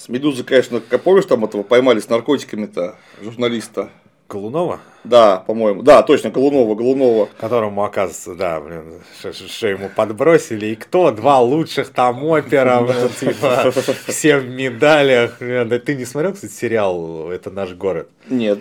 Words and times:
С 0.00 0.08
Медузы, 0.08 0.44
конечно, 0.44 0.80
помнишь, 0.80 1.26
там 1.26 1.44
этого 1.44 1.62
поймали 1.62 2.00
с 2.00 2.08
наркотиками-то 2.08 2.94
журналиста. 3.20 3.90
Голунова? 4.30 4.80
Да, 5.04 5.44
по-моему. 5.46 5.82
Да, 5.82 6.02
точно, 6.02 6.30
Голунова, 6.30 6.74
Голунова. 6.74 7.28
Которому, 7.38 7.84
оказывается, 7.84 8.34
да, 8.34 8.60
блин, 8.62 9.02
что 9.20 9.66
ему 9.66 9.90
подбросили. 9.94 10.68
И 10.68 10.74
кто? 10.74 11.10
Два 11.10 11.40
лучших 11.40 11.90
там 11.90 12.24
опера, 12.24 12.88
типа, 13.20 13.70
все 14.06 14.38
в 14.38 14.48
медалях. 14.48 15.36
Ты 15.38 15.94
не 15.94 16.06
смотрел, 16.06 16.32
кстати, 16.32 16.52
сериал 16.52 17.30
«Это 17.30 17.50
наш 17.50 17.74
город»? 17.74 18.08
Нет. 18.30 18.60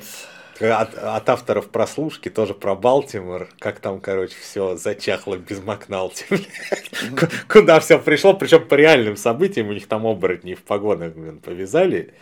От, 0.62 0.94
от 0.96 1.30
авторов 1.30 1.70
прослушки 1.70 2.30
тоже 2.30 2.54
про 2.54 2.76
Балтимор, 2.76 3.48
как 3.60 3.80
там, 3.80 4.02
короче, 4.02 4.36
все 4.42 4.76
зачахло 4.76 5.38
без 5.38 5.64
Макналти. 5.64 6.26
Куда 7.48 7.80
все 7.80 7.98
пришло, 7.98 8.34
причем 8.34 8.68
по 8.68 8.76
реальным 8.76 9.16
событиям, 9.16 9.70
у 9.70 9.74
них 9.74 9.88
там 9.88 10.06
оборотни 10.06 10.56
в 10.56 10.64
погонах, 10.64 11.14
повязали. 11.44 12.14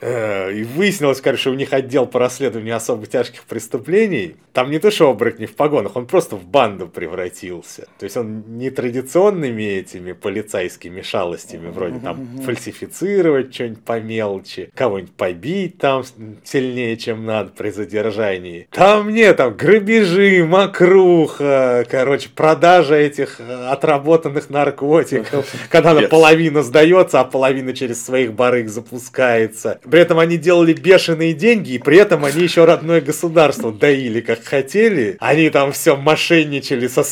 Э, 0.00 0.52
и 0.52 0.64
выяснилось, 0.64 1.20
короче, 1.20 1.50
у 1.50 1.54
них 1.54 1.72
отдел 1.72 2.06
по 2.06 2.18
расследованию 2.18 2.76
особо 2.76 3.06
тяжких 3.06 3.44
преступлений. 3.44 4.36
Там 4.52 4.70
не 4.70 4.78
то, 4.78 4.90
что 4.90 5.10
оборотни 5.10 5.46
в 5.46 5.54
погонах, 5.54 5.96
он 5.96 6.06
просто 6.06 6.36
в 6.36 6.44
банду 6.44 6.88
превратился. 6.88 7.86
То 7.98 8.04
есть 8.04 8.16
он 8.16 8.58
не 8.58 8.70
традиционными 8.70 9.62
этими 9.62 10.12
полицейскими 10.12 11.00
шалостями, 11.02 11.68
вроде 11.70 11.98
там 12.00 12.40
фальсифицировать 12.44 13.54
что-нибудь 13.54 13.84
по 13.84 14.00
мелочи, 14.00 14.70
кого-нибудь 14.74 15.14
побить 15.14 15.78
там 15.78 16.04
сильнее, 16.44 16.96
чем 16.96 17.24
надо 17.24 17.50
при 17.50 17.70
задержании. 17.70 18.68
Там 18.70 19.10
нет, 19.10 19.36
там 19.36 19.56
грабежи, 19.56 20.44
мокруха, 20.44 21.86
короче, 21.90 22.28
продажа 22.34 22.94
этих 22.94 23.40
э, 23.40 23.68
отработанных 23.68 24.50
наркотиков, 24.50 25.46
когда 25.70 26.00
половина 26.08 26.62
сдается, 26.62 27.20
а 27.20 27.24
половина 27.24 27.72
через 27.72 28.04
своих 28.04 28.32
барыг 28.32 28.68
запускается. 28.68 29.80
При 29.90 30.00
этом 30.00 30.18
они 30.18 30.36
делали 30.36 30.72
бешеные 30.72 31.32
деньги, 31.32 31.72
и 31.72 31.78
при 31.78 31.98
этом 31.98 32.24
они 32.24 32.42
еще 32.42 32.64
родное 32.64 33.00
государство 33.00 33.72
доили, 33.72 34.20
как 34.20 34.44
хотели. 34.44 35.16
Они 35.20 35.50
там 35.50 35.72
все 35.72 35.96
мошенничали, 35.96 36.86
со, 36.88 37.02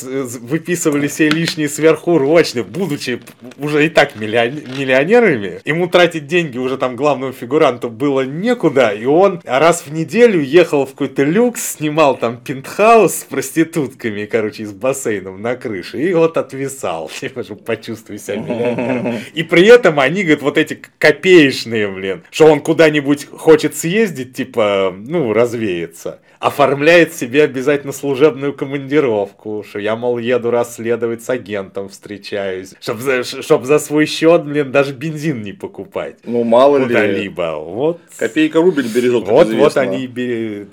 выписывали 0.41 1.09
себе 1.09 1.31
лишние 1.31 1.69
сверхурочные, 1.69 2.65
будучи 2.65 3.21
уже 3.59 3.87
и 3.87 3.89
так 3.89 4.17
миллионерами. 4.17 5.61
Ему 5.65 5.89
тратить 5.89 6.27
деньги 6.27 6.59
уже 6.59 6.77
там 6.77 6.97
главному 6.97 7.33
фигуранту 7.33 7.89
было 7.89 8.23
некуда, 8.23 8.91
и 8.91 9.05
он 9.05 9.41
раз 9.45 9.85
в 9.87 9.93
неделю 9.93 10.41
ехал 10.41 10.87
в 10.87 10.91
какой-то 10.91 11.25
люкс, 11.25 11.77
снимал 11.77 12.17
там 12.17 12.39
пентхаус 12.39 13.15
с 13.15 13.25
проститутками, 13.25 14.27
короче, 14.27 14.65
из 14.65 14.73
бассейнов 14.73 15.39
на 15.39 15.57
крыше, 15.57 16.01
и 16.01 16.13
вот 16.13 16.37
отвисал, 16.37 17.11
типа, 17.21 17.43
почувствовать 17.43 18.23
себя 18.23 18.37
миллионером. 18.37 19.21
И 19.35 19.43
при 19.43 19.67
этом 19.67 20.01
они, 20.01 20.23
говорят, 20.23 20.43
вот 20.43 20.59
эти 20.59 20.81
копеечные, 20.99 21.89
блин, 21.89 22.23
что 22.31 22.47
он 22.47 22.61
куда-нибудь 22.67 23.29
хочет 23.31 23.77
съездить, 23.77 24.35
типа, 24.35 24.93
ну, 24.93 25.33
развеяться, 25.33 26.19
оформляет 26.41 27.15
себе 27.15 27.45
обязательно 27.45 27.93
служебную 27.93 28.55
командировку, 28.55 29.65
что 29.69 29.79
я, 29.79 29.95
мол, 29.95 30.19
еду 30.19 30.51
расследовать 30.51 31.23
с 31.23 31.31
агентом, 31.31 31.89
встречаюсь, 31.89 32.75
чтобы 32.81 33.03
за, 33.03 33.23
чтоб 33.23 33.65
за 33.65 33.79
свой 33.79 34.07
счет, 34.07 34.45
блин, 34.45 34.73
даже 34.73 34.95
бензин 34.95 35.43
не 35.43 35.53
покупать. 35.53 36.17
Ну, 36.25 36.43
мало 36.43 36.81
Куда-либо. 36.81 37.55
Вот. 37.57 38.01
Копейка 38.19 38.61
рубль 38.61 38.89
бережет, 38.93 39.29
Вот, 39.29 39.49
вот 39.49 39.77
они, 39.77 40.11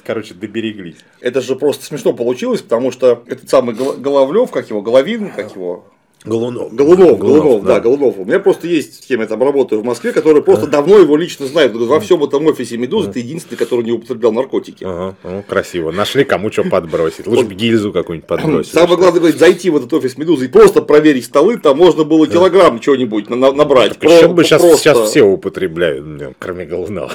короче, 0.04 0.34
добереглись. 0.34 0.98
Это 1.22 1.42
же 1.42 1.56
просто 1.56 1.86
смешно 1.86 2.14
получилось, 2.14 2.64
потому 2.64 2.92
что 2.92 3.24
этот 3.28 3.52
самый 3.52 3.76
Головлев, 3.76 4.50
как 4.50 4.68
его, 4.68 4.82
Головин, 4.82 5.30
как 5.30 5.56
его, 5.56 5.86
Голунов. 6.26 6.74
Голунов, 6.74 7.20
Голунов, 7.20 7.20
Голунов 7.20 7.64
да. 7.64 7.76
да, 7.76 7.80
Голунов. 7.82 8.16
У 8.18 8.26
меня 8.26 8.40
просто 8.40 8.68
есть 8.68 9.04
с 9.04 9.06
кем 9.06 9.22
я 9.22 9.28
там 9.28 9.44
работаю 9.44 9.82
в 9.82 9.86
Москве, 9.86 10.12
который 10.12 10.42
просто 10.42 10.68
давно 10.68 10.98
его 10.98 11.18
лично 11.18 11.46
знает. 11.48 11.76
Во 11.76 12.00
всем 12.00 12.24
этом 12.24 12.46
офисе 12.48 12.78
Медузы 12.78 13.12
ты 13.12 13.20
единственный, 13.20 13.58
который 13.58 13.84
не 13.84 13.92
употреблял 13.92 14.32
наркотики. 14.32 14.84
Ага, 14.84 15.16
ну, 15.24 15.44
красиво. 15.48 15.92
Нашли 15.92 16.24
кому 16.24 16.52
что 16.52 16.64
подбросить. 16.64 17.28
Лучше 17.28 17.46
бы 17.46 17.54
гильзу 17.54 17.92
какую-нибудь 17.92 18.28
подбросить. 18.28 18.74
Самое 18.74 18.98
главное, 18.98 19.20
говорит, 19.20 19.40
зайти 19.40 19.70
в 19.70 19.78
этот 19.78 19.92
офис 19.94 20.18
Медузы 20.18 20.46
и 20.46 20.48
просто 20.48 20.82
проверить 20.82 21.26
столы, 21.26 21.58
там 21.58 21.78
можно 21.78 22.04
было 22.04 22.28
килограмм 22.28 22.80
чего-нибудь 22.80 23.30
набрать. 23.30 23.98
Причем 23.98 24.36
бы 24.36 24.44
сейчас, 24.44 24.62
сейчас 24.62 25.10
все 25.10 25.24
употребляют, 25.24 26.36
кроме 26.40 26.66
Голунова. 26.66 27.12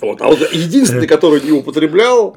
Вот, 0.00 0.20
а 0.20 0.28
вот 0.28 0.52
единственный, 0.52 1.06
который 1.06 1.40
не 1.40 1.52
употреблял, 1.52 2.36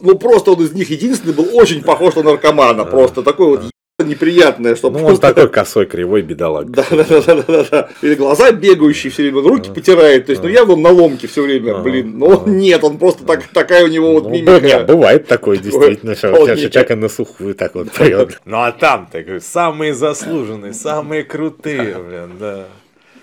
ну 0.00 0.18
просто 0.18 0.52
он 0.52 0.62
из 0.62 0.72
них 0.72 0.90
единственный 0.90 1.32
был 1.32 1.48
очень 1.52 1.82
похож 1.82 2.14
на 2.16 2.22
наркомана. 2.22 2.84
Просто 2.84 3.22
такой 3.22 3.46
вот 3.46 3.71
неприятное, 4.04 4.76
что 4.76 4.90
ну, 4.90 5.04
он 5.04 5.18
такой 5.18 5.48
косой, 5.48 5.86
кривой 5.86 6.22
бедолаг. 6.22 6.70
Да, 6.70 6.84
да, 6.90 7.04
да, 7.04 7.20
да, 7.20 7.42
да, 7.42 7.64
да. 7.70 7.88
Или 8.02 8.14
глаза 8.14 8.52
бегающие 8.52 9.10
все 9.10 9.22
время, 9.22 9.42
руки 9.42 9.70
потирает. 9.70 10.26
То 10.26 10.32
есть, 10.32 10.42
ну 10.42 10.48
явно 10.48 10.74
он 10.74 10.82
на 10.82 10.90
ломке 10.90 11.26
все 11.26 11.42
время, 11.42 11.78
блин. 11.78 12.18
Но 12.18 12.42
нет, 12.46 12.82
он 12.84 12.98
просто 12.98 13.24
так, 13.24 13.46
такая 13.48 13.84
у 13.84 13.88
него 13.88 14.12
вот 14.12 14.24
ну, 14.24 14.30
мимика. 14.30 14.60
Нет, 14.60 14.86
бывает 14.86 15.26
такое, 15.26 15.58
действительно, 15.58 16.14
что 16.14 16.32
человек 16.56 16.90
на 16.90 17.08
сухую 17.08 17.54
так 17.54 17.74
вот 17.74 17.90
поет. 17.92 18.40
Ну 18.44 18.58
а 18.58 18.72
там 18.72 19.08
ты 19.10 19.40
самые 19.40 19.94
заслуженные, 19.94 20.72
самые 20.72 21.24
крутые, 21.24 21.96
блин, 21.98 22.32
да. 22.38 22.64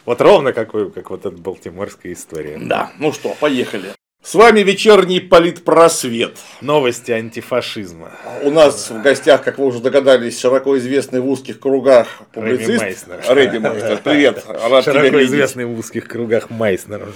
Вот 0.06 0.22
ровно 0.22 0.54
как, 0.54 0.72
как 0.72 1.10
вот 1.12 1.26
эта 1.26 1.38
балтиморская 1.38 2.14
история. 2.14 2.58
Да, 2.60 2.92
ну 3.00 3.12
что, 3.12 3.36
поехали. 3.40 3.90
С 4.22 4.36
вами 4.36 4.60
вечерний 4.60 5.22
политпросвет. 5.22 6.38
Новости 6.60 7.10
антифашизма. 7.12 8.12
У 8.44 8.52
нас 8.52 8.92
в 8.92 9.02
гостях, 9.02 9.44
как 9.44 9.58
вы 9.58 9.68
уже 9.68 9.80
догадались, 9.80 10.38
широко 10.38 10.78
известный 10.78 11.22
в 11.22 11.28
узких 11.28 11.60
кругах 11.60 12.22
публицист. 12.34 12.82
Майснер. 12.82 13.22
Рэби 13.28 13.58
Майснер. 13.60 14.02
Привет. 14.04 14.44
Рад 14.70 14.84
широко 14.84 15.08
тебя 15.08 15.24
известный 15.24 15.66
в 15.66 15.80
узких 15.80 16.06
кругах 16.08 16.50
Майснер. 16.50 17.08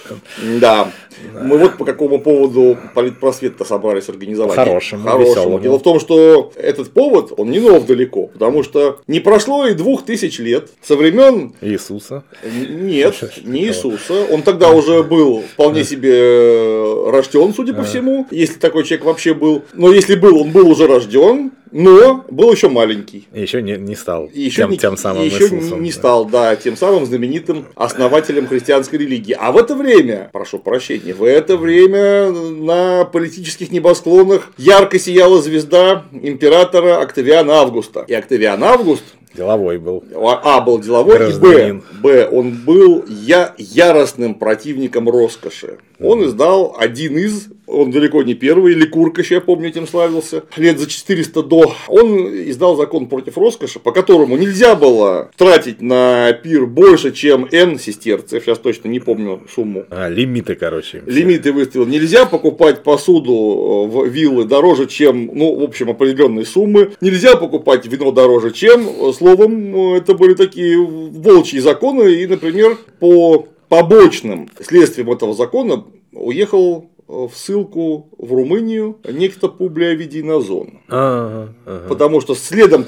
Да. 0.62 0.88
да. 1.34 1.44
Мы 1.44 1.58
вот 1.58 1.78
по 1.78 1.84
какому 1.84 2.20
поводу 2.20 2.78
политпросвет-то 2.96 3.66
собрались 3.66 4.08
организовать. 4.08 4.56
Хорошему, 4.56 5.04
Хорошему. 5.04 5.60
Дело 5.60 5.80
в 5.80 5.84
том, 5.84 6.00
что 6.00 6.54
этот 6.56 6.94
повод, 6.94 7.34
он 7.36 7.52
не 7.52 7.60
нов 7.60 7.86
далеко, 7.86 8.28
потому 8.28 8.64
что 8.64 9.02
не 9.08 9.20
прошло 9.20 9.68
и 9.68 9.74
двух 9.74 10.06
тысяч 10.06 10.40
лет 10.40 10.70
со 10.82 10.96
времен 10.96 11.54
Иисуса. 11.60 12.24
Нет, 12.44 13.44
не 13.44 13.66
Иисуса. 13.66 14.26
Он 14.32 14.42
тогда 14.42 14.72
уже 14.72 15.04
был 15.04 15.44
вполне 15.54 15.84
себе 15.84 16.93
рожден, 17.12 17.54
судя 17.54 17.74
по 17.74 17.84
всему, 17.84 18.28
если 18.32 18.60
такой 18.60 18.84
человек 18.84 19.06
вообще 19.06 19.34
был. 19.34 19.64
Но 19.74 19.92
если 19.92 20.16
был, 20.16 20.40
он 20.40 20.52
был 20.52 20.70
уже 20.70 20.88
рожден, 20.88 21.52
но 21.74 22.24
был 22.30 22.52
еще 22.52 22.70
маленький. 22.70 23.28
Еще 23.34 23.62
не, 23.62 23.78
не 23.78 23.96
стал 23.96 24.30
еще 24.32 24.62
тем, 24.62 24.72
не, 24.72 24.78
тем 24.78 24.96
самым 24.96 25.26
еще 25.26 25.46
Иисусом. 25.46 25.82
не 25.82 25.92
стал, 25.92 26.26
да, 26.26 26.56
тем 26.56 26.78
самым 26.78 27.06
знаменитым 27.06 27.66
основателем 27.76 28.48
христианской 28.48 29.00
религии. 29.00 29.36
А 29.38 29.52
в 29.52 29.58
это 29.58 29.76
время, 29.76 30.30
прошу 30.32 30.60
прощения, 30.60 31.14
в 31.14 31.24
это 31.24 31.58
время 31.58 32.32
на 32.32 33.06
политических 33.06 33.72
небосклонах 33.72 34.52
ярко 34.58 35.00
сияла 35.00 35.42
звезда 35.42 36.06
императора 36.12 37.02
Октавиана 37.02 37.56
Августа. 37.56 38.06
И 38.08 38.14
Октавиан 38.14 38.64
Август 38.64 39.04
Деловой 39.36 39.80
был. 39.80 40.04
А, 40.16 40.62
был 40.62 40.80
деловой, 40.80 41.18
Гражданин. 41.18 41.78
и 41.78 42.02
Б, 42.02 42.28
Б, 42.28 42.28
он 42.28 42.52
был 42.52 43.04
я, 43.08 43.56
яростным 43.58 44.36
противником 44.36 45.10
роскоши. 45.10 45.80
Он 46.00 46.24
издал 46.26 46.76
один 46.78 47.18
из, 47.18 47.48
он 47.66 47.90
далеко 47.90 48.22
не 48.22 48.36
первый, 48.36 48.76
Ликурка, 48.76 49.22
еще 49.22 49.36
я 49.36 49.42
помню, 49.42 49.70
этим 49.70 49.88
славился, 49.88 50.44
лет 50.56 50.78
за 50.78 50.88
400 50.88 51.44
до. 51.44 51.63
Он 51.88 52.28
издал 52.50 52.76
закон 52.76 53.08
против 53.08 53.38
роскоши, 53.38 53.80
по 53.80 53.92
которому 53.92 54.38
нельзя 54.38 54.76
было 54.76 55.32
тратить 55.38 55.82
на 55.82 56.32
пир 56.34 56.66
больше, 56.66 57.12
чем 57.12 57.48
N 57.52 57.80
сестерцев, 57.80 58.44
сейчас 58.44 58.60
точно 58.60 58.88
не 58.90 59.00
помню 59.00 59.42
сумму. 59.54 59.86
А, 59.90 60.10
лимиты, 60.10 60.56
короче. 60.56 61.04
Лимиты 61.06 61.52
выставил. 61.52 61.86
Нельзя 61.86 62.26
покупать 62.26 62.84
посуду 62.84 63.88
в 63.90 64.06
виллы 64.08 64.46
дороже, 64.46 64.88
чем, 64.88 65.30
ну, 65.34 65.56
в 65.56 65.64
общем, 65.64 65.90
определенные 65.90 66.46
суммы. 66.46 66.92
Нельзя 67.02 67.36
покупать 67.36 67.86
вино 67.86 68.12
дороже, 68.12 68.52
чем, 68.52 69.14
словом, 69.14 69.94
это 69.96 70.14
были 70.14 70.34
такие 70.34 70.78
волчьи 70.78 71.60
законы, 71.60 72.14
и, 72.14 72.28
например, 72.28 72.78
по 73.00 73.48
побочным 73.70 74.50
следствием 74.62 75.12
этого 75.12 75.34
закона 75.34 75.86
уехал 76.12 76.90
в 77.08 77.32
ссылку 77.34 78.10
в 78.18 78.34
Румынию 78.34 78.98
некто 79.08 79.48
Публия 79.48 79.94
Видинозон. 79.94 80.80
Ага, 80.88 81.54
ага. 81.66 81.88
Потому 81.88 82.22
что 82.22 82.36
следом 82.36 82.86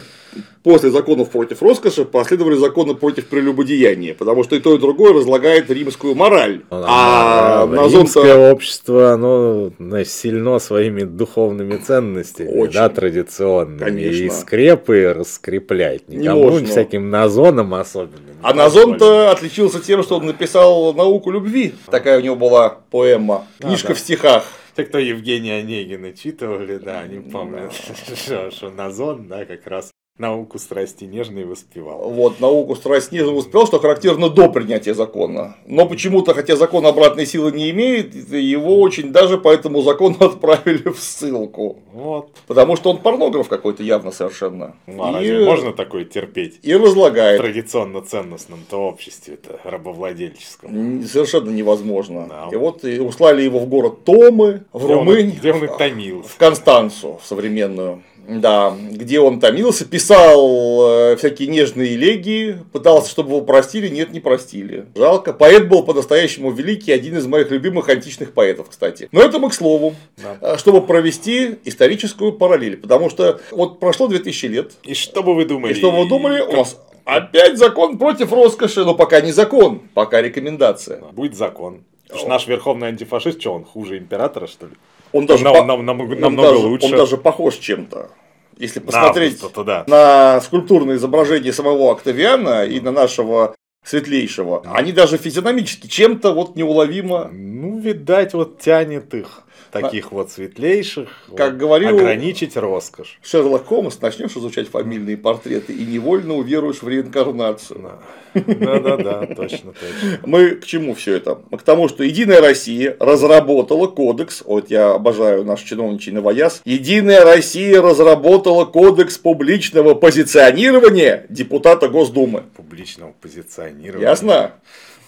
после 0.64 0.90
законов 0.90 1.30
против 1.30 1.62
роскоши 1.62 2.06
последовали 2.06 2.56
законы 2.56 2.96
против 2.96 3.28
прелюбодеяния, 3.28 4.14
потому 4.14 4.44
что 4.44 4.56
и 4.56 4.60
то, 4.60 4.76
и 4.76 4.80
другое 4.80 5.14
разлагает 5.14 5.70
римскую 5.70 6.16
мораль. 6.16 6.64
А, 6.72 7.64
а 7.64 7.68
Назон 7.68 8.02
римское 8.02 8.52
общество, 8.52 9.12
оно 9.12 9.72
знаешь, 9.78 10.10
сильно 10.10 10.60
своими 10.60 11.04
духовными 11.04 11.78
ценностями, 11.78 12.50
Очень. 12.50 12.74
да, 12.74 12.90
традиционными. 12.90 13.78
Конечно. 13.78 14.24
И 14.24 14.30
скрепы 14.30 15.14
раскреплять. 15.16 16.08
Никому, 16.10 16.60
не 16.60 16.66
всяким 16.66 17.10
Назоном 17.10 17.74
особенно. 17.76 18.20
А 18.42 18.54
Назон-то 18.54 19.32
отличился 19.32 19.80
тем, 19.80 20.04
что 20.04 20.18
он 20.18 20.26
написал 20.26 20.94
науку 20.94 21.32
любви. 21.32 21.74
Такая 21.90 22.20
у 22.20 22.22
него 22.22 22.36
была 22.36 22.70
поэма, 22.70 23.48
книжка 23.60 23.88
а, 23.88 23.90
да. 23.90 23.96
в 23.96 24.00
стихах. 24.00 24.44
Те, 24.76 24.84
кто 24.84 24.98
Евгения 25.00 25.60
Онегина 25.60 26.12
читывали, 26.12 26.78
да, 26.78 27.00
они 27.00 27.20
помнят, 27.20 27.72
что, 28.18 28.52
что 28.52 28.70
Назон, 28.70 29.28
да, 29.28 29.46
как 29.46 29.66
раз 29.68 29.92
Науку 30.18 30.60
страсти 30.60 31.04
нежной 31.04 31.44
воспевал. 31.44 32.10
Вот, 32.10 32.40
науку 32.40 32.78
страсть 32.78 33.12
нежной 33.12 33.34
воспевал, 33.34 33.68
что 33.68 33.80
характерно 33.80 34.30
до 34.30 34.48
принятия 34.48 34.94
закона. 34.94 35.58
Но 35.66 35.86
почему-то, 35.88 36.34
хотя 36.34 36.56
закон 36.56 36.86
обратной 36.86 37.26
силы 37.26 37.52
не 37.52 37.70
имеет, 37.72 38.16
его 38.32 38.80
очень 38.80 39.12
даже 39.12 39.38
по 39.38 39.50
этому 39.50 39.82
закону 39.82 40.16
отправили 40.22 40.88
в 40.88 41.00
ссылку. 41.00 41.80
Вот. 41.92 42.30
Потому 42.48 42.78
что 42.78 42.92
он 42.92 43.00
порнограф 43.00 43.50
какой-то 43.50 43.84
явно 43.84 44.12
совершенно. 44.12 44.78
Ну, 44.88 45.04
а 45.04 45.12
разве 45.12 45.44
можно 45.44 45.74
такое 45.74 46.06
терпеть? 46.06 46.60
И 46.64 46.74
разлагает. 46.74 47.42
В 47.42 47.44
традиционно 47.44 48.00
ценностном-то 48.00 48.78
обществе-то 48.88 49.60
рабовладельческом. 49.66 51.04
Совершенно 51.04 51.50
невозможно. 51.50 52.28
Да. 52.30 52.48
И 52.54 52.56
вот 52.56 52.86
и 52.86 53.02
услали 53.02 53.42
его 53.42 53.60
в 53.60 53.68
город 53.68 54.06
Томы, 54.06 54.64
в 54.72 54.86
Румынии. 54.86 55.38
где 55.38 55.52
он 55.52 55.66
и 55.66 55.78
томился. 55.78 56.30
В 56.30 56.38
Констанцу, 56.38 57.20
в 57.22 57.28
современную. 57.28 58.02
Да, 58.28 58.76
где 58.92 59.20
он 59.20 59.40
томился, 59.40 59.86
писал 59.86 61.12
э, 61.12 61.16
всякие 61.18 61.48
нежные 61.48 61.96
элегии, 61.96 62.58
пытался, 62.74 63.10
чтобы 63.10 63.30
его 63.30 63.42
простили, 63.42 63.88
нет, 63.88 64.12
не 64.12 64.20
простили. 64.20 64.86
Жалко. 64.96 65.32
Поэт 65.34 65.68
был 65.70 65.84
по-настоящему 65.84 66.52
великий, 66.52 66.92
один 66.92 67.18
из 67.18 67.28
моих 67.28 67.52
любимых 67.52 67.88
античных 67.90 68.34
поэтов, 68.34 68.70
кстати. 68.70 69.10
Но 69.12 69.22
это 69.22 69.38
мы 69.40 69.50
к 69.50 69.54
слову, 69.54 69.96
Да. 70.18 70.38
э, 70.42 70.58
чтобы 70.58 70.82
провести 70.82 71.56
историческую 71.66 72.34
параллель. 72.34 72.78
Потому 72.78 73.10
что 73.10 73.40
вот 73.52 73.80
прошло 73.80 74.08
2000 74.08 74.46
лет, 74.48 74.72
И 74.84 74.94
что 74.96 75.22
бы 75.22 75.36
вы 75.36 75.46
думали? 75.46 75.74
и 75.74 75.76
что 75.76 75.92
вы 75.92 76.08
думали, 76.08 76.42
у 76.42 76.52
нас 76.54 76.78
опять 77.04 77.58
закон 77.58 77.98
против 78.00 78.34
роскоши, 78.34 78.84
но 78.86 78.96
пока 78.96 79.22
не 79.22 79.32
закон, 79.32 79.82
пока 79.94 80.22
рекомендация. 80.22 81.00
Будет 81.12 81.36
закон. 81.36 81.84
Наш 82.28 82.48
верховный 82.48 82.88
антифашист, 82.88 83.42
что 83.42 83.54
он 83.54 83.66
хуже 83.66 83.98
императора, 83.98 84.48
что 84.48 84.66
ли? 84.68 84.74
Он 85.16 85.26
даже, 85.26 85.46
Нам- 85.46 85.54
по- 85.54 85.64
нам- 85.64 85.86
нам- 85.86 86.02
он 86.02 86.20
намного 86.20 86.50
даже- 86.50 86.68
лучше. 86.68 86.86
Он 86.88 86.92
даже 86.92 87.18
похож 87.18 87.56
чем-то. 87.56 88.10
Если 88.58 88.80
посмотреть 88.80 89.40
то 89.54 89.64
да. 89.64 89.84
на 89.88 90.42
скульптурное 90.42 90.96
изображение 90.96 91.54
самого 91.54 91.92
Октавиана 91.92 92.66
и 92.66 92.80
на 92.82 92.92
нашего 92.92 93.56
светлейшего, 93.84 94.62
они 94.74 94.92
даже 94.92 95.18
физиономически 95.18 95.88
чем-то 95.88 96.34
вот 96.34 96.56
неуловимо. 96.56 97.30
Ну, 97.32 97.80
видать, 97.80 98.34
вот 98.34 98.60
тянет 98.60 99.14
их, 99.14 99.44
таких 99.72 100.12
вот 100.12 100.32
светлейших, 100.32 101.10
Как 101.36 101.52
вот, 101.52 101.60
говорил- 101.60 101.98
ограничить 101.98 102.56
роскошь. 102.58 103.20
Шерлок 103.24 103.66
Холмс, 103.66 104.00
начнешь 104.02 104.32
изучать 104.38 104.70
фамильные 104.70 105.18
портреты 105.18 105.74
и 105.74 105.86
невольно 105.86 106.36
уверуешь 106.36 106.82
в 106.82 106.88
реинкарнацию. 106.88 107.82
Да. 107.82 108.00
Да-да-да, 108.36 109.28
точно, 109.34 109.72
точно. 109.72 110.20
Мы 110.26 110.52
к 110.56 110.66
чему 110.66 110.94
все 110.94 111.16
это? 111.16 111.40
Мы 111.52 111.58
к 111.58 111.62
тому, 111.64 111.88
что 111.88 112.04
Единая 112.04 112.42
Россия 112.42 112.96
разработала 113.00 113.88
кодекс, 113.88 114.44
вот 114.46 114.70
я 114.70 114.92
обожаю 114.94 115.46
наш 115.46 115.62
чиновничий 115.62 116.12
новояз, 116.12 116.62
Единая 116.66 117.24
Россия 117.24 117.82
разработала 117.82 118.66
кодекс 118.66 119.18
публичного 119.18 119.94
позиционирования 119.94 121.26
депутата 121.30 121.88
Госдумы. 121.88 122.44
Публичного 122.58 123.14
позиционирования. 123.22 124.08
Ясно? 124.10 124.52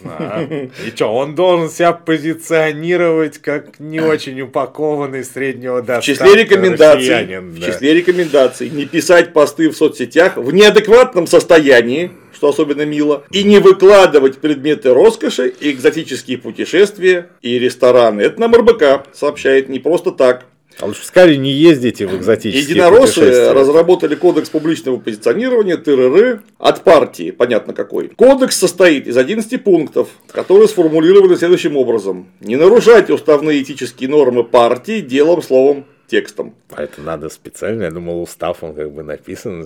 Да. 0.02 0.44
И 0.44 0.90
что, 0.96 1.14
он 1.14 1.36
должен 1.36 1.70
себя 1.70 1.94
позиционировать 1.94 3.40
как 3.40 3.80
не 3.80 4.00
очень 4.00 4.40
упакованный 4.42 5.24
среднего 5.24 5.82
В 5.82 5.86
достатка 5.86 6.06
числе 6.06 6.44
рекомендаций, 6.44 7.10
россиянин, 7.10 7.52
в 7.52 7.60
да. 7.60 7.68
числе 7.68 7.94
рекомендаций 7.94 8.70
не 8.70 8.86
писать 8.86 9.34
посты 9.34 9.70
в 9.70 9.76
соцсетях 9.76 10.38
в 10.38 10.54
неадекватном 10.54 11.28
состоянии, 11.28 12.12
что 12.34 12.50
особенно 12.50 12.86
мило, 12.86 13.24
и 13.32 13.44
не 13.44 13.60
выкладывать 13.60 14.38
предметы 14.38 14.94
роскоши, 14.94 15.48
и 15.48 15.72
экзотические 15.72 16.38
путешествия 16.38 17.30
и 17.42 17.58
рестораны. 17.58 18.22
Это 18.22 18.40
нам 18.40 18.56
РБК 18.56 19.08
сообщает 19.14 19.70
не 19.70 19.80
просто 19.80 20.12
так. 20.12 20.46
А 20.80 20.86
лучше 20.86 21.06
сказали, 21.06 21.36
не 21.36 21.52
ездите 21.52 22.06
в 22.06 22.16
экзотические 22.16 22.70
Единороссы 22.70 23.52
разработали 23.52 24.16
кодекс 24.16 24.50
публичного 24.50 24.98
позиционирования 24.98 25.78
ТРР 25.78 26.44
от 26.60 26.84
партии, 26.84 27.32
понятно 27.32 27.74
какой. 27.74 28.10
Кодекс 28.10 28.58
состоит 28.58 29.08
из 29.08 29.18
11 29.18 29.64
пунктов, 29.64 30.10
которые 30.32 30.68
сформулированы 30.68 31.36
следующим 31.36 31.78
образом. 31.78 32.28
Не 32.42 32.58
нарушать 32.58 33.10
уставные 33.10 33.64
этические 33.64 34.10
нормы 34.10 34.44
партии 34.44 35.02
делом, 35.02 35.42
словом, 35.42 35.86
текстом. 36.08 36.56
А 36.72 36.84
это 36.84 37.02
надо 37.02 37.30
специально, 37.30 37.84
я 37.84 37.92
думал, 37.92 38.22
устав 38.24 38.64
он 38.64 38.74
как 38.74 38.92
бы 38.92 39.04
написан. 39.04 39.64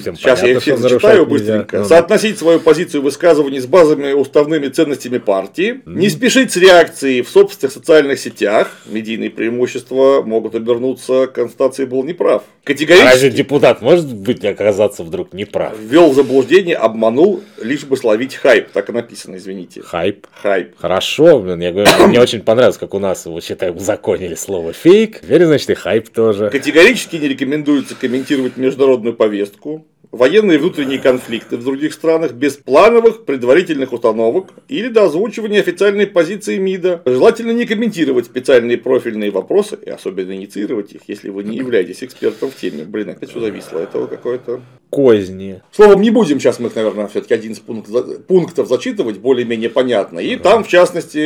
Всем 0.00 0.16
Сейчас 0.16 0.40
я 0.40 0.42
понятно, 0.48 0.60
всех 0.60 0.78
что 0.78 0.88
зачитаю 0.88 1.18
нарушать 1.20 1.30
нельзя. 1.40 1.54
быстренько. 1.58 1.78
Ну, 1.78 1.84
Соотносить 1.84 2.38
свою 2.38 2.60
позицию 2.60 3.02
высказываний 3.02 3.60
с 3.60 3.66
базовыми 3.66 4.12
уставными 4.12 4.68
ценностями 4.68 5.18
партии. 5.18 5.80
Не 5.86 6.08
спешить 6.08 6.52
с 6.52 6.56
реакцией 6.56 7.22
в 7.22 7.28
собственных 7.28 7.72
социальных 7.72 8.18
сетях. 8.18 8.70
Медийные 8.86 9.30
преимущества 9.30 10.22
могут 10.24 10.54
обернуться. 10.54 11.26
Констатацией 11.26 11.88
был 11.88 12.02
неправ. 12.04 12.42
а 12.42 12.68
Разве 12.68 12.86
Категорически 12.86 13.30
депутат 13.30 13.82
может 13.82 14.12
быть 14.14 14.44
оказаться 14.44 15.02
вдруг 15.04 15.32
неправ? 15.32 15.74
ввел 15.78 16.10
в 16.10 16.14
заблуждение, 16.14 16.76
обманул, 16.76 17.42
лишь 17.62 17.84
бы 17.84 17.96
словить 17.96 18.34
хайп. 18.34 18.70
Так 18.72 18.88
и 18.88 18.92
написано, 18.92 19.36
извините. 19.36 19.82
Хайп. 19.82 20.26
Хайп. 20.42 20.74
Хорошо, 20.78 21.38
блин, 21.40 21.60
я 21.60 21.72
говорю, 21.72 21.90
мне 22.08 22.20
очень 22.20 22.40
понравилось, 22.40 22.78
как 22.78 22.94
у 22.94 22.98
нас 22.98 23.26
его 23.26 23.40
считают 23.40 23.76
узаконили 23.76 24.34
слово 24.34 24.72
фейк. 24.72 25.20
Теперь, 25.20 25.44
значит, 25.44 25.70
и 25.70 25.74
хайп 25.84 26.08
тоже. 26.08 26.48
Категорически 26.50 27.16
не 27.16 27.28
рекомендуется 27.28 27.94
комментировать 27.94 28.56
международную 28.56 29.14
повестку, 29.14 29.86
военные 30.10 30.56
и 30.56 30.58
внутренние 30.58 30.98
конфликты 30.98 31.58
в 31.58 31.64
других 31.64 31.92
странах 31.92 32.32
без 32.32 32.56
плановых 32.56 33.26
предварительных 33.26 33.92
установок 33.92 34.48
или 34.68 34.88
до 34.88 35.04
озвучивания 35.04 35.60
официальной 35.60 36.06
позиции 36.06 36.56
МИДа. 36.56 37.02
Желательно 37.04 37.50
не 37.50 37.66
комментировать 37.66 38.26
специальные 38.26 38.78
профильные 38.78 39.30
вопросы 39.30 39.78
и 39.84 39.90
особенно 39.90 40.34
инициировать 40.34 40.92
их, 40.92 41.02
если 41.06 41.28
вы 41.28 41.44
не 41.44 41.58
являетесь 41.58 42.02
экспертом 42.02 42.50
в 42.50 42.56
теме. 42.56 42.84
Блин, 42.84 43.10
опять 43.10 43.30
все 43.30 43.40
зависло. 43.40 43.78
Это 43.78 44.06
какое-то... 44.06 44.62
Козни. 44.94 45.60
Словом, 45.72 46.02
не 46.02 46.10
будем 46.10 46.38
сейчас 46.38 46.60
мы 46.60 46.68
их, 46.68 46.76
наверное, 46.76 47.08
все-таки 47.08 47.34
11 47.34 47.62
пунктов, 47.64 48.22
пунктов 48.26 48.68
зачитывать, 48.68 49.18
более-менее 49.18 49.70
понятно. 49.70 50.20
И 50.20 50.36
там, 50.36 50.62
в 50.62 50.68
частности, 50.68 51.18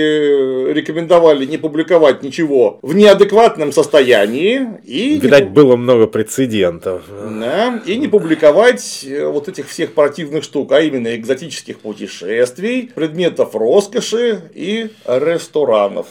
рекомендовали 0.72 1.44
не 1.44 1.58
публиковать 1.58 2.22
ничего 2.22 2.78
в 2.80 2.94
неадекватном 2.94 3.72
состоянии. 3.72 4.66
И 4.84 5.14
не 5.14 5.20
Видать, 5.20 5.50
было 5.50 5.76
много 5.76 6.06
прецедентов. 6.06 7.02
да, 7.08 7.82
и 7.84 7.96
не 7.96 8.08
публиковать 8.08 9.04
э, 9.06 9.26
вот 9.26 9.48
этих 9.48 9.68
всех 9.68 9.92
противных 9.92 10.44
штук, 10.44 10.72
а 10.72 10.80
именно 10.80 11.14
экзотических 11.14 11.80
путешествий, 11.80 12.90
предметов 12.94 13.54
роскоши 13.54 14.50
и 14.54 14.90
ресторанов. 15.06 16.06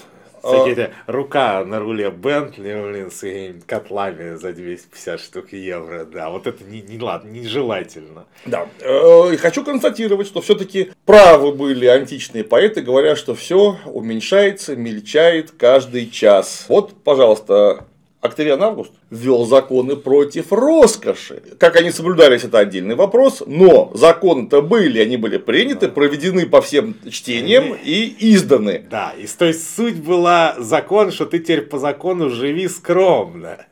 Всякие 0.48 0.92
А, 1.06 1.12
рука 1.12 1.64
на 1.66 1.80
руле 1.80 2.10
Бентли, 2.10 2.74
блин, 2.74 3.12
с 3.12 3.24
котлами 3.66 4.36
за 4.36 4.54
250 4.54 5.20
штук 5.20 5.54
евро. 5.54 6.06
Да, 6.06 6.30
вот 6.30 6.48
это 6.48 6.64
не, 6.64 6.82
не 6.82 7.00
ладно, 7.00 7.30
нежелательно. 7.30 8.26
Да. 8.46 8.68
Э, 8.82 9.34
И 9.34 9.38
хочу 9.38 9.64
констатировать, 9.64 10.28
что 10.28 10.42
все-таки 10.42 10.92
правы 11.06 11.52
были 11.52 11.86
античные 11.86 12.44
поэты, 12.44 12.82
говоря, 12.82 13.16
что 13.16 13.36
все 13.36 13.78
уменьшается, 13.86 14.76
мельчает 14.76 15.52
каждый 15.52 16.10
час. 16.10 16.66
Вот, 16.68 16.94
пожалуйста, 17.04 17.86
Октавиан 18.22 18.62
Август 18.64 18.92
ввел 19.10 19.46
законы 19.46 19.96
против 19.96 20.52
роскоши. 20.52 21.42
Как 21.58 21.76
они 21.76 21.92
соблюдались, 21.92 22.44
это 22.44 22.60
отдельный 22.60 22.96
вопрос, 22.96 23.44
но 23.46 23.92
законы-то 23.94 24.62
были, 24.62 25.00
они 25.00 25.18
были 25.18 25.38
приняты, 25.38 25.88
проведены 25.88 26.46
по 26.46 26.62
всем 26.62 26.96
чтениям 27.10 27.76
и 27.84 28.16
изданы. 28.20 28.84
Да, 28.90 29.14
и 29.18 29.26
то 29.28 29.46
есть 29.46 29.76
суть 29.76 29.96
была 29.96 30.56
закон, 30.58 31.12
что 31.12 31.26
ты 31.26 31.40
теперь 31.40 31.62
по 31.62 31.80
закону 31.80 32.30
живи 32.30 32.68
скромно. 32.68 33.66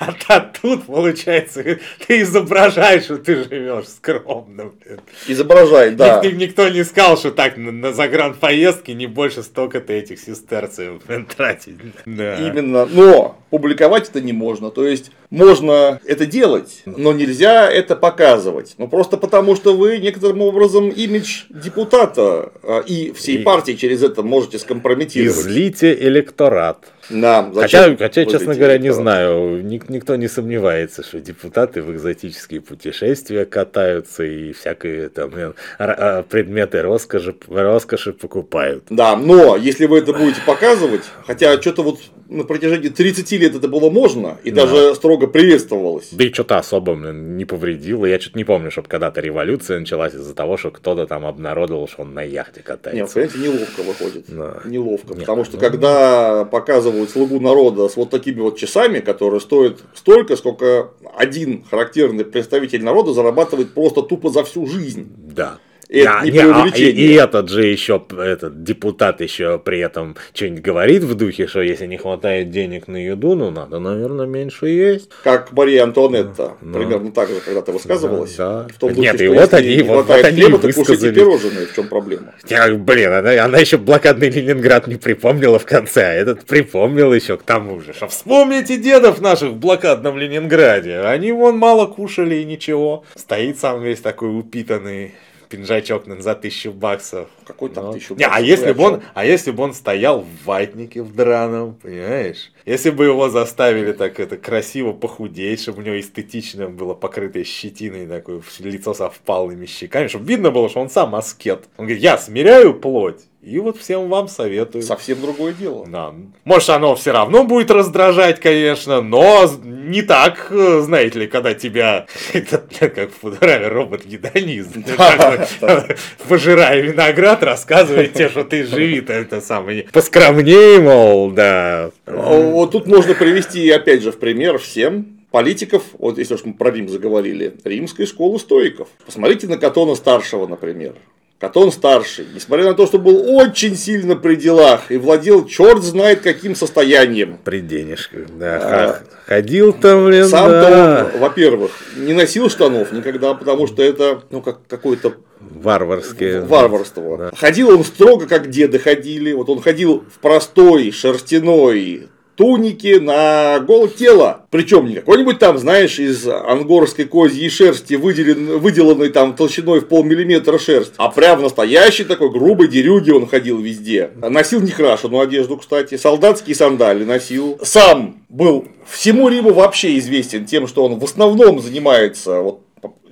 А 0.00 0.40
тут, 0.40 0.86
получается, 0.86 1.62
ты 2.06 2.22
изображаешь, 2.22 3.04
что 3.04 3.16
ты 3.16 3.44
живешь 3.44 3.86
скромно. 3.88 4.72
блин. 4.84 5.00
Изображает, 5.28 5.96
да. 5.96 6.20
Ник- 6.22 6.36
Никто 6.36 6.68
не 6.68 6.84
сказал, 6.84 7.16
что 7.16 7.30
так 7.30 7.56
на, 7.56 7.70
на 7.70 7.92
загранпоездке 7.92 8.94
не 8.94 9.06
больше 9.06 9.42
столько-то 9.44 9.92
этих 9.92 10.18
сестерцев 10.18 11.00
блин, 11.06 11.26
тратить. 11.36 11.76
Да. 12.06 12.36
Именно, 12.48 12.86
но 12.86 13.38
публиковать 13.50 14.08
это 14.08 14.20
не 14.20 14.32
можно. 14.32 14.70
То 14.70 14.81
есть 14.86 15.10
можно 15.32 15.98
это 16.04 16.26
делать, 16.26 16.82
но 16.84 17.12
нельзя 17.14 17.70
это 17.70 17.96
показывать. 17.96 18.74
Ну 18.76 18.86
просто 18.86 19.16
потому, 19.16 19.56
что 19.56 19.74
вы 19.74 19.96
некоторым 19.98 20.42
образом 20.42 20.90
имидж 20.90 21.44
депутата 21.48 22.52
а, 22.62 22.80
и 22.80 23.12
всей 23.12 23.38
И- 23.38 23.42
партии 23.42 23.72
через 23.72 24.02
это 24.02 24.22
можете 24.22 24.58
скомпрометировать. 24.58 25.38
Излите 25.38 25.94
электорат. 25.94 26.84
Да, 27.10 27.50
Хотя, 27.54 27.82
зачем 27.82 27.96
хотя, 27.96 28.24
вы 28.24 28.30
честно 28.30 28.54
говоря, 28.54 28.78
не 28.78 28.92
знаю, 28.92 29.64
ник- 29.64 29.88
никто 29.88 30.14
не 30.16 30.28
сомневается, 30.28 31.02
что 31.02 31.18
депутаты 31.18 31.82
в 31.82 31.90
экзотические 31.92 32.60
путешествия 32.60 33.44
катаются 33.44 34.22
и 34.24 34.52
всякие 34.52 35.08
там 35.08 35.34
р- 35.34 35.54
а, 35.78 36.22
предметы 36.22 36.82
роскоши, 36.82 37.34
роскоши 37.48 38.12
покупают. 38.12 38.84
Да, 38.90 39.16
но 39.16 39.56
если 39.56 39.86
вы 39.86 39.98
это 39.98 40.12
будете 40.12 40.40
показывать, 40.46 41.02
хотя 41.26 41.60
что-то 41.60 41.82
вот 41.82 41.98
на 42.28 42.44
протяжении 42.44 42.88
30 42.88 43.36
лет 43.38 43.54
это 43.56 43.68
было 43.68 43.90
можно 43.90 44.38
и 44.44 44.50
да. 44.50 44.64
даже 44.66 44.94
строго 44.94 45.21
приветствовалось. 45.26 46.08
Да 46.12 46.24
и 46.24 46.32
что-то 46.32 46.58
особо 46.58 46.94
не 46.94 47.44
повредило. 47.44 48.06
Я 48.06 48.20
что-то 48.20 48.38
не 48.38 48.44
помню, 48.44 48.70
чтобы 48.70 48.88
когда-то 48.88 49.20
революция 49.20 49.80
началась 49.80 50.14
из-за 50.14 50.34
того, 50.34 50.56
что 50.56 50.70
кто-то 50.70 51.06
там 51.06 51.26
обнародовал, 51.26 51.88
что 51.88 52.02
он 52.02 52.14
на 52.14 52.22
яхте 52.22 52.62
катается. 52.62 53.20
Нет, 53.20 53.32
понимаете, 53.32 53.58
неловко 53.58 53.82
выходит. 53.82 54.24
Да. 54.28 54.60
Неловко. 54.64 55.08
Нет, 55.10 55.20
потому 55.20 55.44
что 55.44 55.56
ну... 55.56 55.60
когда 55.60 56.44
показывают 56.44 57.10
слугу 57.10 57.40
народа 57.40 57.88
с 57.88 57.96
вот 57.96 58.10
такими 58.10 58.40
вот 58.40 58.58
часами, 58.58 59.00
которые 59.00 59.40
стоят 59.40 59.78
столько, 59.94 60.36
сколько 60.36 60.90
один 61.16 61.64
характерный 61.64 62.24
представитель 62.24 62.82
народа 62.84 63.12
зарабатывает 63.12 63.74
просто 63.74 64.02
тупо 64.02 64.30
за 64.30 64.44
всю 64.44 64.66
жизнь. 64.66 65.12
Да. 65.16 65.58
И, 65.92 66.04
а, 66.04 66.24
не 66.24 66.30
не, 66.30 66.38
а, 66.38 66.66
и, 66.74 66.90
и 66.90 67.12
этот 67.12 67.50
же 67.50 67.66
еще, 67.66 68.02
этот 68.18 68.64
депутат 68.64 69.20
еще 69.20 69.58
при 69.58 69.78
этом 69.80 70.16
что-нибудь 70.32 70.62
говорит 70.62 71.02
в 71.02 71.14
духе, 71.14 71.46
что 71.46 71.60
если 71.60 71.84
не 71.84 71.98
хватает 71.98 72.50
денег 72.50 72.88
на 72.88 72.96
еду, 72.96 73.34
ну 73.34 73.50
надо, 73.50 73.78
наверное, 73.78 74.24
меньше 74.24 74.68
есть. 74.68 75.10
Как 75.22 75.52
Мария 75.52 75.82
Антуанетта, 75.82 76.54
ну, 76.62 76.78
примерно 76.78 77.12
так 77.12 77.28
же 77.28 77.40
когда-то 77.40 77.72
высказывалась. 77.72 78.34
Да, 78.36 78.62
да. 78.62 78.68
В 78.74 78.78
том 78.78 78.88
духе, 78.94 79.02
Нет, 79.02 79.20
и 79.20 79.28
вот 79.28 79.52
они, 79.52 79.82
вот, 79.82 80.06
вот 80.06 80.24
они 80.24 80.40
хлеба, 80.40 80.72
кушайте 80.72 81.12
пирожные, 81.12 81.66
в 81.66 81.74
чем 81.74 81.88
проблема. 81.88 82.32
Я, 82.48 82.72
блин, 82.74 83.12
она, 83.12 83.44
она 83.44 83.58
еще 83.58 83.76
блокадный 83.76 84.30
Ленинград 84.30 84.86
не 84.86 84.96
припомнила 84.96 85.58
в 85.58 85.66
конце, 85.66 86.04
а 86.04 86.12
этот 86.14 86.46
припомнил 86.46 87.12
еще 87.12 87.36
к 87.36 87.42
тому 87.42 87.82
же. 87.82 87.92
Что 87.92 88.08
вспомните 88.08 88.78
дедов 88.78 89.20
наших 89.20 89.50
в 89.50 89.56
блокадном 89.56 90.16
Ленинграде, 90.16 91.00
они 91.00 91.32
вон 91.32 91.58
мало 91.58 91.84
кушали 91.84 92.36
и 92.36 92.46
ничего. 92.46 93.04
Стоит 93.14 93.58
сам 93.58 93.82
весь 93.82 94.00
такой 94.00 94.30
упитанный 94.38 95.12
пинжачок 95.52 96.04
за 96.06 96.34
тысячу 96.34 96.72
баксов. 96.72 97.28
Какой 97.44 97.68
там 97.68 97.86
ну. 97.86 97.92
тысячу 97.92 98.14
баксов? 98.14 98.18
Не, 98.18 98.36
а 98.36 98.40
если, 98.40 98.72
бы 98.72 98.82
он, 98.82 99.02
а 99.12 99.26
если 99.26 99.50
бы 99.50 99.62
он 99.62 99.74
стоял 99.74 100.20
в 100.20 100.44
ватнике 100.46 101.02
в 101.02 101.14
драном, 101.14 101.74
понимаешь? 101.74 102.50
Если 102.64 102.90
бы 102.90 103.04
его 103.04 103.28
заставили 103.28 103.92
так 103.92 104.18
это 104.18 104.38
красиво 104.38 104.92
похудеть, 104.92 105.60
чтобы 105.60 105.82
у 105.82 105.84
него 105.84 106.00
эстетично 106.00 106.68
было 106.68 106.94
покрытое 106.94 107.44
щетиной, 107.44 108.06
такое 108.06 108.42
лицо 108.60 108.94
со 108.94 109.10
впалыми 109.10 109.66
щеками, 109.66 110.08
чтобы 110.08 110.24
видно 110.24 110.50
было, 110.50 110.70
что 110.70 110.80
он 110.80 110.88
сам 110.88 111.14
аскет. 111.14 111.64
Он 111.76 111.84
говорит, 111.84 112.02
я 112.02 112.16
смиряю 112.16 112.72
плоть, 112.74 113.20
и 113.42 113.58
вот 113.58 113.76
всем 113.76 114.08
вам 114.08 114.28
советую. 114.28 114.82
Совсем 114.82 115.20
другое 115.20 115.52
дело. 115.52 115.84
Да. 115.88 116.14
Может, 116.44 116.70
оно 116.70 116.94
все 116.94 117.10
равно 117.10 117.42
будет 117.42 117.72
раздражать, 117.72 118.38
конечно, 118.40 119.02
но 119.02 119.50
не 119.64 120.02
так, 120.02 120.46
знаете 120.50 121.18
ли, 121.18 121.26
когда 121.26 121.52
тебя, 121.52 122.06
как 122.78 123.10
в 123.10 123.20
футураме 123.20 123.66
робот-гедонист, 123.66 124.70
пожирая 126.28 126.80
виноград, 126.82 127.42
рассказывает 127.42 128.14
тебе, 128.14 128.28
что 128.28 128.44
ты 128.44 128.64
живи 128.64 129.04
это 129.06 129.40
самое, 129.40 129.88
поскромнее, 129.92 130.78
мол, 130.80 131.32
да. 131.32 131.90
Вот 132.06 132.70
тут 132.70 132.86
можно 132.86 133.14
привести, 133.14 133.68
опять 133.70 134.02
же, 134.02 134.12
в 134.12 134.20
пример 134.20 134.58
всем, 134.58 135.18
политиков, 135.32 135.82
вот 135.98 136.18
если 136.18 136.34
уж 136.34 136.44
мы 136.44 136.54
про 136.54 136.70
Рим 136.70 136.88
заговорили, 136.88 137.54
римской 137.64 138.06
школы 138.06 138.38
стоиков. 138.38 138.86
Посмотрите 139.04 139.48
на 139.48 139.56
Катона 139.56 139.96
старшего, 139.96 140.46
например. 140.46 140.94
Катон 141.42 141.72
старший, 141.72 142.28
несмотря 142.32 142.66
на 142.66 142.74
то, 142.74 142.86
что 142.86 143.00
был 143.00 143.36
очень 143.36 143.74
сильно 143.74 144.14
при 144.14 144.36
делах 144.36 144.92
и 144.92 144.96
владел 144.96 145.44
черт 145.44 145.82
знает 145.82 146.20
каким 146.20 146.54
состоянием. 146.54 147.36
При 147.42 147.58
денежках, 147.58 148.28
да. 148.38 148.60
А, 148.62 149.02
ходил 149.26 149.72
там, 149.72 150.06
блин, 150.06 150.26
Сам-то 150.26 150.60
да. 150.60 151.10
он, 151.12 151.20
во-первых, 151.20 151.72
не 151.96 152.12
носил 152.12 152.48
штанов 152.48 152.92
никогда, 152.92 153.34
потому 153.34 153.66
что 153.66 153.82
это, 153.82 154.22
ну, 154.30 154.40
как 154.40 154.58
какое-то 154.68 155.14
Варварское. 155.40 156.42
Варварство. 156.42 157.18
Да. 157.18 157.30
Ходил 157.36 157.70
он 157.70 157.82
строго, 157.82 158.28
как 158.28 158.48
деды 158.48 158.78
ходили. 158.78 159.32
Вот 159.32 159.48
он 159.48 159.60
ходил 159.60 160.04
в 160.14 160.20
простой 160.20 160.92
шерстяной 160.92 162.08
туники 162.42 162.98
на 162.98 163.60
голое 163.60 163.88
тело. 163.88 164.46
Причем 164.50 164.86
не 164.86 164.96
какой-нибудь 164.96 165.38
там, 165.38 165.58
знаешь, 165.58 166.00
из 166.00 166.26
ангорской 166.26 167.04
козьей 167.04 167.48
шерсти, 167.48 167.94
выделен, 167.94 168.58
выделанной 168.58 169.10
там 169.10 169.36
толщиной 169.36 169.78
в 169.78 169.86
полмиллиметра 169.86 170.58
шерсть, 170.58 170.94
а 170.96 171.08
прям 171.08 171.40
настоящий 171.40 172.02
такой 172.02 172.32
грубой 172.32 172.66
дерюги 172.66 173.12
он 173.12 173.28
ходил 173.28 173.58
везде. 173.58 174.10
Носил 174.16 174.60
некрашенную 174.60 175.22
одежду, 175.22 175.56
кстати, 175.56 175.96
солдатские 175.96 176.56
сандали 176.56 177.04
носил. 177.04 177.60
Сам 177.62 178.16
был 178.28 178.66
всему 178.90 179.28
Риму 179.28 179.52
вообще 179.52 179.96
известен 179.98 180.44
тем, 180.44 180.66
что 180.66 180.84
он 180.84 180.98
в 180.98 181.04
основном 181.04 181.60
занимается 181.60 182.40
вот 182.40 182.62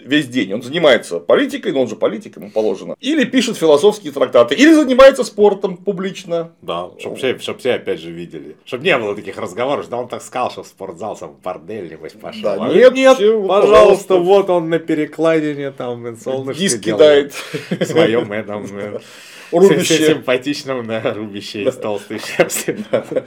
весь 0.04 0.28
день. 0.28 0.52
Он 0.52 0.62
занимается 0.62 1.18
политикой, 1.18 1.72
но 1.72 1.82
он 1.82 1.88
же 1.88 1.96
политик, 1.96 2.36
ему 2.36 2.50
положено. 2.50 2.96
Или 3.00 3.24
пишет 3.24 3.56
философские 3.56 4.12
трактаты, 4.12 4.54
или 4.54 4.72
занимается 4.72 5.24
спортом 5.24 5.76
публично. 5.76 6.52
Да, 6.62 6.90
чтобы 6.98 7.16
все, 7.16 7.38
чтоб 7.38 7.58
все 7.58 7.74
опять 7.74 8.00
же 8.00 8.10
видели. 8.10 8.56
Чтобы 8.64 8.84
не 8.84 8.96
было 8.96 9.14
таких 9.14 9.38
разговоров, 9.38 9.88
да 9.88 9.96
он 9.96 10.08
так 10.08 10.22
сказал, 10.22 10.50
что 10.50 10.62
в 10.62 10.66
спортзал 10.66 11.16
сам 11.16 11.36
бордель 11.42 11.90
небось 11.90 12.12
пошел. 12.12 12.42
Да, 12.42 12.54
а 12.54 12.72
нет, 12.72 12.94
нет, 12.94 13.16
все, 13.16 13.46
пожалуйста, 13.46 13.70
пожалуйста, 13.70 14.16
вот 14.16 14.50
он 14.50 14.68
на 14.68 14.78
перекладине 14.78 15.70
там 15.70 16.16
солнышко 16.16 16.60
Диск 16.60 16.80
кидает. 16.80 17.34
В 17.70 17.84
своем 17.84 18.32
этом 18.32 18.66
рубище. 19.52 20.06
Симпатичном, 20.06 20.86
да, 20.86 21.14
рубище 21.14 21.64
из 21.64 21.76
толстой 21.76 22.18
шерсти. 22.18 22.76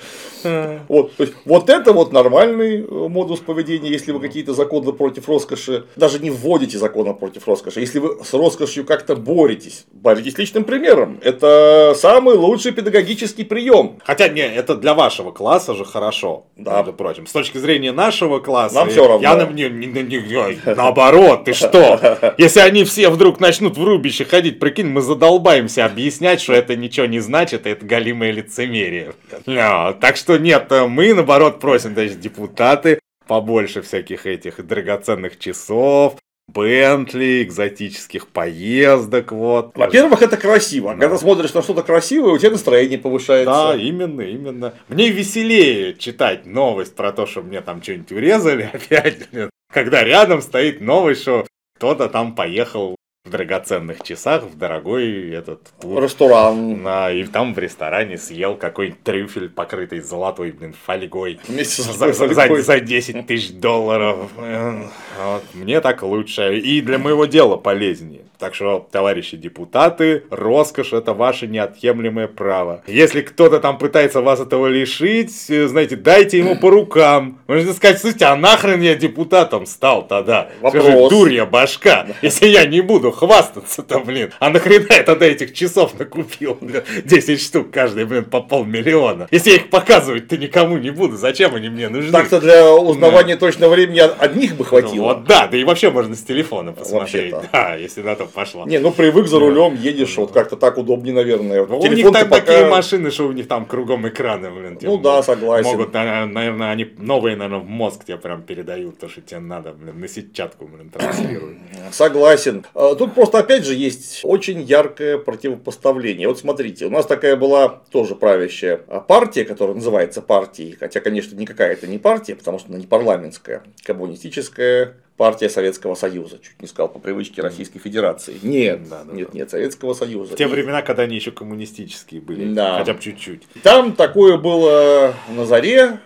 Вот, 0.87 1.15
то 1.15 1.23
есть, 1.23 1.35
вот 1.45 1.69
это 1.69 1.93
вот 1.93 2.11
нормальный 2.11 2.81
э, 2.81 3.07
модус 3.07 3.39
поведения, 3.39 3.89
если 3.89 4.11
вы 4.11 4.19
какие-то 4.19 4.53
законы 4.53 4.91
против 4.91 5.27
роскоши, 5.27 5.85
даже 5.95 6.19
не 6.19 6.29
вводите 6.29 6.62
законы 6.71 7.13
против 7.13 7.47
роскоши, 7.47 7.79
если 7.79 7.99
вы 7.99 8.23
с 8.23 8.33
роскошью 8.33 8.85
как-то 8.85 9.15
боретесь, 9.15 9.85
боритесь 9.91 10.37
личным 10.37 10.63
примером. 10.63 11.19
Это 11.21 11.93
самый 11.95 12.35
лучший 12.35 12.71
педагогический 12.71 13.43
прием. 13.43 13.99
Хотя, 14.05 14.27
не, 14.27 14.41
это 14.41 14.75
для 14.75 14.93
вашего 14.93 15.31
класса 15.31 15.73
же 15.73 15.85
хорошо, 15.85 16.45
да. 16.55 16.77
между 16.77 16.93
прочим. 16.93 17.27
С 17.27 17.31
точки 17.31 17.57
зрения 17.57 17.91
нашего 17.91 18.39
класса, 18.39 18.75
Нам 18.75 18.89
все 18.89 19.07
равно. 19.07 19.21
я 19.21 19.35
на 19.35 19.45
мне, 19.45 19.69
не, 19.69 19.87
не, 19.87 20.03
не, 20.03 20.75
наоборот, 20.75 21.45
ты 21.45 21.53
что? 21.53 22.35
Если 22.37 22.59
они 22.59 22.83
все 22.83 23.09
вдруг 23.09 23.39
начнут 23.39 23.77
в 23.77 23.83
рубище 23.83 24.25
ходить, 24.25 24.59
прикинь, 24.59 24.87
мы 24.87 25.01
задолбаемся 25.01 25.85
объяснять 25.85 26.43
что 26.43 26.53
это 26.53 26.75
ничего 26.75 27.05
не 27.05 27.19
значит, 27.19 27.65
это 27.65 27.85
галимое 27.85 28.31
лицемерие. 28.31 29.13
No. 29.45 29.97
Так 29.99 30.17
что 30.17 30.37
нет, 30.37 30.69
мы 30.69 31.13
наоборот 31.13 31.59
просим, 31.59 31.93
даже 31.93 32.15
депутаты, 32.15 32.99
побольше 33.27 33.81
всяких 33.81 34.25
этих 34.25 34.65
драгоценных 34.65 35.39
часов, 35.39 36.15
Бентли, 36.47 37.43
экзотических 37.43 38.27
поездок, 38.27 39.31
вот. 39.31 39.75
Во-первых, 39.75 40.21
это 40.21 40.37
красиво. 40.37 40.93
Да. 40.93 40.99
Когда 40.99 41.17
смотришь 41.17 41.53
на 41.53 41.61
что-то 41.61 41.83
красивое, 41.83 42.33
у 42.33 42.37
тебя 42.37 42.51
настроение 42.51 42.99
повышается. 42.99 43.51
Да, 43.51 43.75
именно, 43.75 44.21
именно. 44.21 44.73
Мне 44.87 45.09
веселее 45.09 45.95
читать 45.95 46.45
новость 46.45 46.95
про 46.95 47.11
то, 47.11 47.25
что 47.25 47.41
мне 47.41 47.61
там 47.61 47.81
что-нибудь 47.81 48.11
урезали 48.11 48.63
опять, 48.73 49.29
когда 49.71 50.03
рядом 50.03 50.41
стоит 50.41 50.81
новость, 50.81 51.21
что 51.21 51.47
кто-то 51.77 52.09
там 52.09 52.35
поехал 52.35 52.95
в 53.25 53.29
драгоценных 53.29 54.03
часах 54.03 54.43
в 54.43 54.57
дорогой 54.57 55.29
этот 55.31 55.61
тур. 55.79 56.03
Ресторан. 56.03 56.83
На, 56.83 57.09
и 57.09 57.23
там 57.23 57.53
в 57.53 57.57
ресторане 57.57 58.17
съел 58.17 58.57
какой-нибудь 58.57 59.01
трюфель, 59.01 59.47
покрытый 59.47 60.01
золотой, 60.01 60.51
блин, 60.51 60.75
фольгой. 60.85 61.39
Вместе 61.47 61.83
за, 61.83 62.11
за, 62.11 62.27
за, 62.27 62.61
за 62.61 62.79
10 62.81 63.25
тысяч 63.25 63.53
долларов. 63.53 64.29
Вот, 64.35 65.43
мне 65.53 65.79
так 65.79 66.03
лучше. 66.03 66.57
И 66.57 66.81
для 66.81 66.97
моего 66.97 67.25
дела 67.25 67.55
полезнее. 67.55 68.23
Так 68.43 68.55
что, 68.55 68.85
товарищи 68.91 69.37
депутаты, 69.37 70.25
роскошь 70.29 70.91
это 70.91 71.13
ваше 71.13 71.47
неотъемлемое 71.47 72.27
право. 72.27 72.83
Если 72.87 73.21
кто-то 73.21 73.61
там 73.61 73.77
пытается 73.77 74.19
вас 74.19 74.41
этого 74.41 74.67
лишить, 74.67 75.49
э, 75.49 75.69
знаете, 75.69 75.95
дайте 75.95 76.39
ему 76.39 76.57
по 76.57 76.69
рукам. 76.69 77.39
Можно 77.47 77.71
сказать, 77.71 78.01
слушайте, 78.01 78.25
а 78.25 78.35
нахрен 78.35 78.81
я 78.81 78.95
депутатом 78.95 79.65
стал 79.65 80.05
тогда? 80.05 80.49
Вопрос. 80.59 80.83
Скажи, 80.83 81.09
дурья 81.09 81.45
башка, 81.45 82.07
если 82.21 82.47
я 82.47 82.65
не 82.65 82.81
буду 82.81 83.12
хвастаться-то, 83.13 83.99
блин. 83.99 84.31
А 84.39 84.49
нахрена 84.49 84.87
я 84.89 85.03
тогда 85.03 85.25
этих 85.25 85.53
часов 85.53 85.97
накупил, 85.97 86.57
блин, 86.59 86.83
10 87.05 87.41
штук 87.41 87.71
каждый, 87.71 88.05
блин, 88.05 88.25
по 88.25 88.41
полмиллиона. 88.41 89.27
Если 89.31 89.51
я 89.51 89.55
их 89.57 89.69
показывать 89.69 90.27
то 90.27 90.37
никому 90.37 90.77
не 90.77 90.89
буду, 90.89 91.17
зачем 91.17 91.55
они 91.55 91.69
мне 91.69 91.89
нужны? 91.89 92.11
Так-то 92.11 92.39
для 92.39 92.73
узнавания 92.73 93.35
да. 93.35 93.41
точного 93.41 93.71
времени 93.71 93.99
одних 93.99 94.55
бы 94.55 94.65
хватило. 94.65 94.93
Ну, 94.95 95.03
вот 95.03 95.23
да, 95.25 95.47
да 95.47 95.57
и 95.57 95.63
вообще 95.63 95.89
можно 95.91 96.15
с 96.15 96.21
телефона 96.21 96.71
посмотреть. 96.71 97.35
Да, 97.51 97.75
если 97.75 98.01
на 98.01 98.15
то 98.15 98.25
пошло. 98.25 98.65
Не, 98.65 98.79
ну 98.79 98.91
привык 98.91 99.27
за 99.27 99.39
рулем, 99.39 99.75
едешь, 99.75 100.15
вот 100.17 100.31
как-то 100.31 100.55
так 100.55 100.77
удобнее, 100.77 101.13
наверное. 101.13 101.65
Ну, 101.65 101.79
у 101.79 101.87
них 101.87 102.11
там 102.11 102.29
пока... 102.29 102.41
такие 102.41 102.65
машины, 102.67 103.11
что 103.11 103.27
у 103.27 103.31
них 103.31 103.47
там 103.47 103.65
кругом 103.65 104.07
экраны, 104.07 104.49
блин. 104.51 104.77
Ну 104.81 104.97
да, 104.97 105.23
согласен. 105.23 105.69
Могут, 105.69 105.93
наверное, 105.93 106.71
они 106.71 106.87
новые, 106.97 107.35
наверное, 107.35 107.59
в 107.59 107.67
мозг 107.67 108.05
тебе 108.05 108.17
прям 108.17 108.41
передают 108.41 108.99
то, 108.99 109.09
что 109.09 109.21
тебе 109.21 109.39
надо, 109.39 109.73
блин, 109.73 109.99
на 109.99 110.07
сетчатку, 110.07 110.65
блин, 110.65 110.89
транслируют. 110.89 111.57
Согласен. 111.91 112.65
А, 112.73 112.95
тут 113.03 113.15
просто 113.15 113.39
опять 113.39 113.65
же 113.65 113.75
есть 113.75 114.21
очень 114.23 114.61
яркое 114.61 115.17
противопоставление. 115.17 116.27
Вот 116.27 116.39
смотрите, 116.39 116.85
у 116.85 116.89
нас 116.89 117.05
такая 117.05 117.35
была 117.35 117.81
тоже 117.91 118.15
правящая 118.15 118.77
партия, 118.77 119.43
которая 119.43 119.75
называется 119.75 120.21
партией, 120.21 120.77
хотя, 120.79 121.01
конечно, 121.01 121.35
никакая 121.35 121.73
это 121.73 121.85
не 121.85 121.97
партия, 121.97 122.35
потому 122.35 122.59
что 122.59 122.69
она 122.69 122.79
не 122.79 122.87
парламентская, 122.87 123.63
коммунистическая 123.83 124.95
партия 125.17 125.49
Советского 125.49 125.95
Союза. 125.95 126.39
Чуть 126.41 126.61
не 126.61 126.67
сказал 126.67 126.87
по 126.87 126.99
привычке 126.99 127.41
Российской 127.41 127.79
Федерации. 127.79 128.35
Нет, 128.41 128.87
Да, 128.89 129.03
да, 129.03 129.13
нет, 129.13 129.29
да. 129.31 129.37
нет, 129.37 129.51
Советского 129.51 129.93
Союза. 129.93 130.33
В 130.33 130.37
те 130.37 130.47
времена, 130.47 130.81
когда 130.81 131.03
они 131.03 131.15
еще 131.15 131.31
коммунистические 131.31 132.21
были. 132.21 132.53
Да. 132.53 132.77
Хотя 132.77 132.93
бы 132.93 133.01
чуть-чуть. 133.01 133.43
Там 133.63 133.95
такое 133.95 134.37
было 134.37 135.13
на 135.29 135.45
заре 135.45 135.99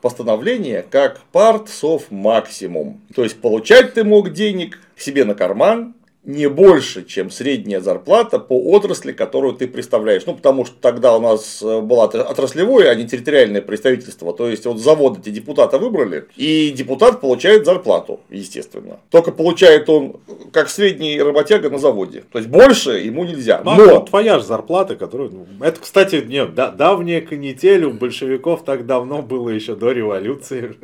постановление, 0.00 0.84
как 0.90 1.20
партсов 1.32 2.10
максимум. 2.10 3.02
То 3.14 3.24
есть 3.24 3.40
получать 3.42 3.92
ты 3.92 4.04
мог 4.04 4.32
денег 4.32 4.78
себе 4.96 5.24
на 5.24 5.34
карман 5.34 5.94
не 6.22 6.50
больше, 6.50 7.04
чем 7.04 7.30
средняя 7.30 7.80
зарплата 7.80 8.38
по 8.38 8.52
отрасли, 8.72 9.12
которую 9.12 9.54
ты 9.54 9.66
представляешь. 9.66 10.24
Ну, 10.26 10.34
потому 10.34 10.66
что 10.66 10.76
тогда 10.78 11.16
у 11.16 11.20
нас 11.20 11.62
э, 11.62 11.80
было 11.80 12.06
отра- 12.06 12.30
отраслевое, 12.30 12.90
а 12.90 12.94
не 12.94 13.08
территориальное 13.08 13.62
представительство. 13.62 14.34
То 14.34 14.48
есть, 14.48 14.66
вот 14.66 14.78
завод 14.78 15.18
эти 15.18 15.30
депутата 15.30 15.78
выбрали, 15.78 16.26
и 16.36 16.70
депутат 16.76 17.22
получает 17.22 17.64
зарплату, 17.64 18.20
естественно. 18.28 19.00
Только 19.08 19.32
получает 19.32 19.88
он 19.88 20.16
как 20.52 20.68
средний 20.68 21.20
работяга 21.22 21.70
на 21.70 21.78
заводе. 21.78 22.24
То 22.30 22.38
есть, 22.38 22.50
больше 22.50 22.98
ему 22.98 23.24
нельзя. 23.24 23.62
Но 23.64 23.76
вот 23.76 24.10
твоя 24.10 24.38
же 24.38 24.44
зарплата, 24.44 24.96
которую... 24.96 25.30
ну, 25.30 25.64
Это, 25.64 25.80
кстати, 25.80 26.16
нет, 26.16 26.54
да, 26.54 26.70
давняя 26.70 27.22
канитель 27.22 27.84
у 27.84 27.92
большевиков 27.92 28.62
так 28.64 28.84
давно 28.84 29.22
было 29.22 29.48
еще 29.48 29.74
до 29.74 29.90
революции. 29.90 30.76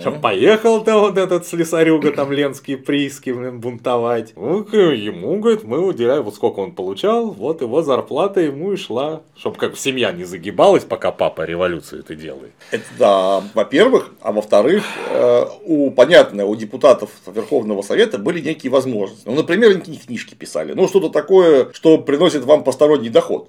Что 0.00 0.10
поехал 0.12 0.84
там 0.84 1.00
вот 1.00 1.16
этот 1.16 1.46
слесарюга, 1.46 2.10
там 2.12 2.30
Ленский, 2.30 2.76
Прииски, 2.76 3.30
бунтовать. 3.30 4.34
Ну, 4.36 4.65
к- 4.66 4.76
ему, 4.76 5.38
говорит, 5.38 5.64
мы 5.64 5.84
уделяем, 5.84 6.22
вот 6.22 6.34
сколько 6.34 6.60
он 6.60 6.72
получал, 6.72 7.30
вот 7.30 7.62
его 7.62 7.82
зарплата 7.82 8.40
ему 8.40 8.72
и 8.72 8.76
шла. 8.76 9.22
Чтобы 9.36 9.56
как 9.56 9.76
семья 9.76 10.12
не 10.12 10.24
загибалась, 10.24 10.84
пока 10.84 11.12
папа 11.12 11.42
революцию 11.42 12.00
это 12.00 12.14
делает. 12.14 12.52
Это 12.70 12.84
да, 12.98 13.42
во-первых, 13.54 14.10
а 14.20 14.32
во-вторых, 14.32 14.84
э, 15.10 15.44
у, 15.64 15.90
понятно, 15.90 16.46
у 16.46 16.56
депутатов 16.56 17.10
Верховного 17.26 17.82
Совета 17.82 18.18
были 18.18 18.40
некие 18.40 18.70
возможности. 18.70 19.22
Ну, 19.26 19.34
например, 19.34 19.70
они 19.86 19.96
книжки 19.96 20.34
писали. 20.34 20.72
Ну, 20.72 20.88
что-то 20.88 21.08
такое, 21.08 21.68
что 21.72 21.98
приносит 21.98 22.44
вам 22.44 22.64
посторонний 22.64 23.08
доход. 23.10 23.48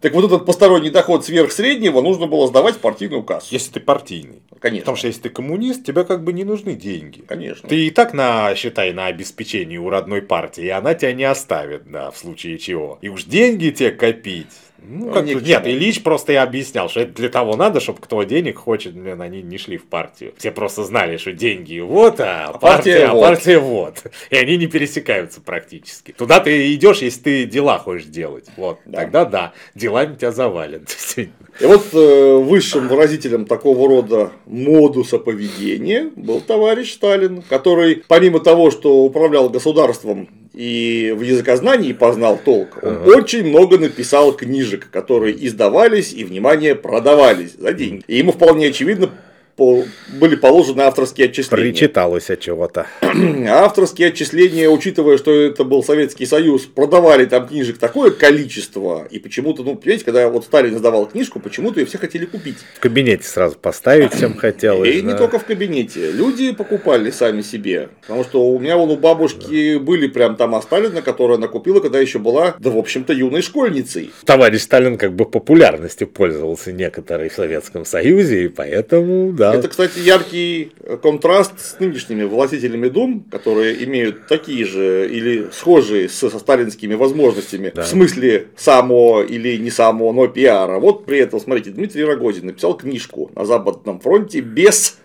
Так 0.00 0.14
вот 0.14 0.24
этот 0.24 0.46
посторонний 0.46 0.90
доход 0.90 1.24
сверх 1.24 1.52
среднего 1.52 2.00
нужно 2.00 2.26
было 2.26 2.46
сдавать 2.46 2.76
в 2.76 2.78
партийную 2.78 3.22
кассу. 3.22 3.48
Если 3.50 3.72
ты 3.72 3.80
партийный. 3.80 4.42
Конечно. 4.60 4.80
Потому 4.82 4.96
что 4.96 5.08
если 5.08 5.20
ты 5.22 5.28
коммунист, 5.28 5.84
тебе 5.84 6.04
как 6.04 6.24
бы 6.24 6.32
не 6.32 6.44
нужны 6.44 6.74
деньги. 6.74 7.20
Конечно. 7.26 7.68
Ты 7.68 7.86
и 7.86 7.90
так 7.90 8.14
на, 8.14 8.54
считай, 8.54 8.92
на 8.92 9.06
обеспечении 9.06 9.76
у 9.76 9.90
родной 9.90 10.22
партии, 10.22 10.53
и 10.58 10.68
она 10.68 10.94
тебя 10.94 11.12
не 11.12 11.24
оставит, 11.24 11.90
да, 11.90 12.10
в 12.10 12.16
случае 12.16 12.58
чего. 12.58 12.98
И 13.02 13.08
уж 13.08 13.24
деньги 13.24 13.70
тебе 13.70 13.90
копить. 13.90 14.48
Ну, 14.86 15.10
как 15.12 15.24
к 15.24 15.28
нет. 15.28 15.66
Ильич 15.66 16.02
просто 16.02 16.32
и 16.32 16.36
объяснял, 16.36 16.90
что 16.90 17.00
это 17.00 17.14
для 17.14 17.30
того 17.30 17.56
надо, 17.56 17.80
чтобы 17.80 18.00
кто 18.00 18.22
денег 18.22 18.58
хочет, 18.58 18.94
блин, 18.94 19.20
они 19.22 19.40
не 19.42 19.56
шли 19.56 19.78
в 19.78 19.86
партию. 19.86 20.34
Все 20.36 20.50
просто 20.50 20.84
знали, 20.84 21.16
что 21.16 21.32
деньги 21.32 21.80
вот, 21.80 22.20
а, 22.20 22.48
А 22.48 22.58
партия, 22.58 22.60
партия 22.60 23.06
а 23.06 23.14
вот. 23.14 23.20
партия 23.22 23.58
вот. 23.58 24.02
И 24.28 24.36
они 24.36 24.58
не 24.58 24.66
пересекаются 24.66 25.40
практически. 25.40 26.12
Туда 26.12 26.40
ты 26.40 26.74
идешь, 26.74 26.98
если 26.98 27.20
ты 27.20 27.44
дела 27.46 27.78
хочешь 27.78 28.06
делать. 28.06 28.44
Вот, 28.56 28.78
Да. 28.84 29.00
тогда 29.00 29.24
да, 29.24 29.52
делами 29.74 30.16
тебя 30.16 30.32
завалят. 30.32 30.94
И 31.16 31.64
вот 31.64 31.86
э, 31.94 32.36
высшим 32.36 32.88
выразителем 32.88 33.46
такого 33.46 33.88
рода 33.88 34.32
модуса 34.44 35.18
поведения 35.18 36.10
был 36.14 36.40
товарищ 36.40 36.92
Сталин, 36.92 37.42
который 37.42 38.02
помимо 38.06 38.40
того, 38.40 38.70
что 38.70 39.04
управлял 39.04 39.48
государством 39.48 40.28
и 40.54 41.12
в 41.16 41.22
языкознании 41.22 41.92
познал 41.92 42.38
толк, 42.42 42.78
он 42.82 42.94
Ага. 42.96 43.16
очень 43.16 43.44
много 43.48 43.76
написал 43.78 44.32
книжек, 44.32 44.88
которые 44.90 45.34
издавались 45.46 46.12
и, 46.12 46.24
внимание, 46.24 46.74
продавались 46.76 47.54
за 47.58 47.72
деньги. 47.72 48.04
И 48.06 48.16
ему 48.18 48.32
вполне 48.32 48.68
очевидно 48.68 49.10
по- 49.56 49.84
были 50.08 50.36
положены 50.36 50.82
авторские 50.82 51.28
отчисления. 51.28 51.72
Причиталось 51.72 52.30
от 52.30 52.40
чего-то. 52.40 52.86
Авторские 53.48 54.08
отчисления, 54.08 54.68
учитывая, 54.68 55.18
что 55.18 55.32
это 55.32 55.64
был 55.64 55.82
Советский 55.82 56.26
Союз, 56.26 56.62
продавали 56.62 57.24
там 57.26 57.46
книжек 57.46 57.78
такое 57.78 58.10
количество. 58.10 59.06
И 59.10 59.18
почему-то, 59.18 59.62
ну, 59.62 59.76
понимаете, 59.76 60.04
когда 60.04 60.28
вот 60.28 60.44
Сталин 60.44 60.76
издавал 60.76 61.06
книжку, 61.06 61.40
почему-то 61.40 61.80
ее 61.80 61.86
все 61.86 61.98
хотели 61.98 62.24
купить. 62.24 62.56
В 62.76 62.80
кабинете 62.80 63.24
сразу 63.24 63.56
поставить 63.56 64.12
всем 64.14 64.36
хотелось. 64.36 64.94
И 64.94 65.02
не 65.02 65.12
да. 65.12 65.18
только 65.18 65.38
в 65.38 65.44
кабинете. 65.44 66.10
Люди 66.10 66.52
покупали 66.52 67.10
сами 67.10 67.42
себе. 67.42 67.90
Потому 68.02 68.24
что 68.24 68.44
у 68.46 68.58
меня 68.58 68.76
вон 68.76 68.90
у 68.90 68.96
бабушки 68.96 69.76
были 69.78 70.08
прям 70.08 70.36
там 70.36 70.60
Сталина, 70.62 71.02
которая 71.02 71.38
накупила, 71.38 71.80
когда 71.80 71.98
еще 71.98 72.18
была, 72.18 72.56
да, 72.58 72.70
в 72.70 72.78
общем-то, 72.78 73.12
юной 73.12 73.42
школьницей. 73.42 74.10
Товарищ 74.24 74.62
Сталин 74.62 74.98
как 74.98 75.14
бы 75.14 75.24
популярностью 75.24 76.08
пользовался 76.08 76.72
некоторые 76.72 77.30
в 77.30 77.34
Советском 77.34 77.84
Союзе, 77.84 78.44
и 78.44 78.48
поэтому, 78.48 79.32
да. 79.32 79.43
Это, 79.52 79.68
кстати, 79.68 79.98
яркий 79.98 80.72
контраст 81.02 81.52
с 81.58 81.78
нынешними 81.80 82.24
властителями 82.24 82.88
дум, 82.88 83.24
которые 83.30 83.84
имеют 83.84 84.26
такие 84.26 84.64
же 84.64 85.08
или 85.10 85.48
схожие 85.52 86.08
со, 86.08 86.30
со 86.30 86.38
сталинскими 86.38 86.94
возможностями, 86.94 87.72
Да. 87.74 87.82
в 87.82 87.86
смысле 87.86 88.48
само 88.56 89.22
или 89.22 89.56
не 89.56 89.70
само, 89.70 90.12
но 90.12 90.26
пиара. 90.28 90.78
Вот 90.78 91.04
при 91.04 91.18
этом, 91.18 91.40
смотрите, 91.40 91.70
Дмитрий 91.70 92.04
Рогозин 92.04 92.46
написал 92.46 92.76
книжку 92.76 93.30
на 93.34 93.44
Западном 93.44 94.00
фронте 94.00 94.40
без 94.40 94.98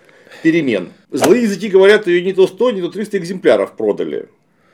перемен. 0.43 0.89
Злые 1.11 1.43
языки 1.43 1.67
говорят, 1.69 2.07
ее 2.07 2.21
не 2.21 2.33
то 2.33 2.47
100, 2.47 2.71
не 2.71 2.81
то 2.81 2.89
300 2.89 3.17
экземпляров 3.17 3.73
продали. 3.75 4.27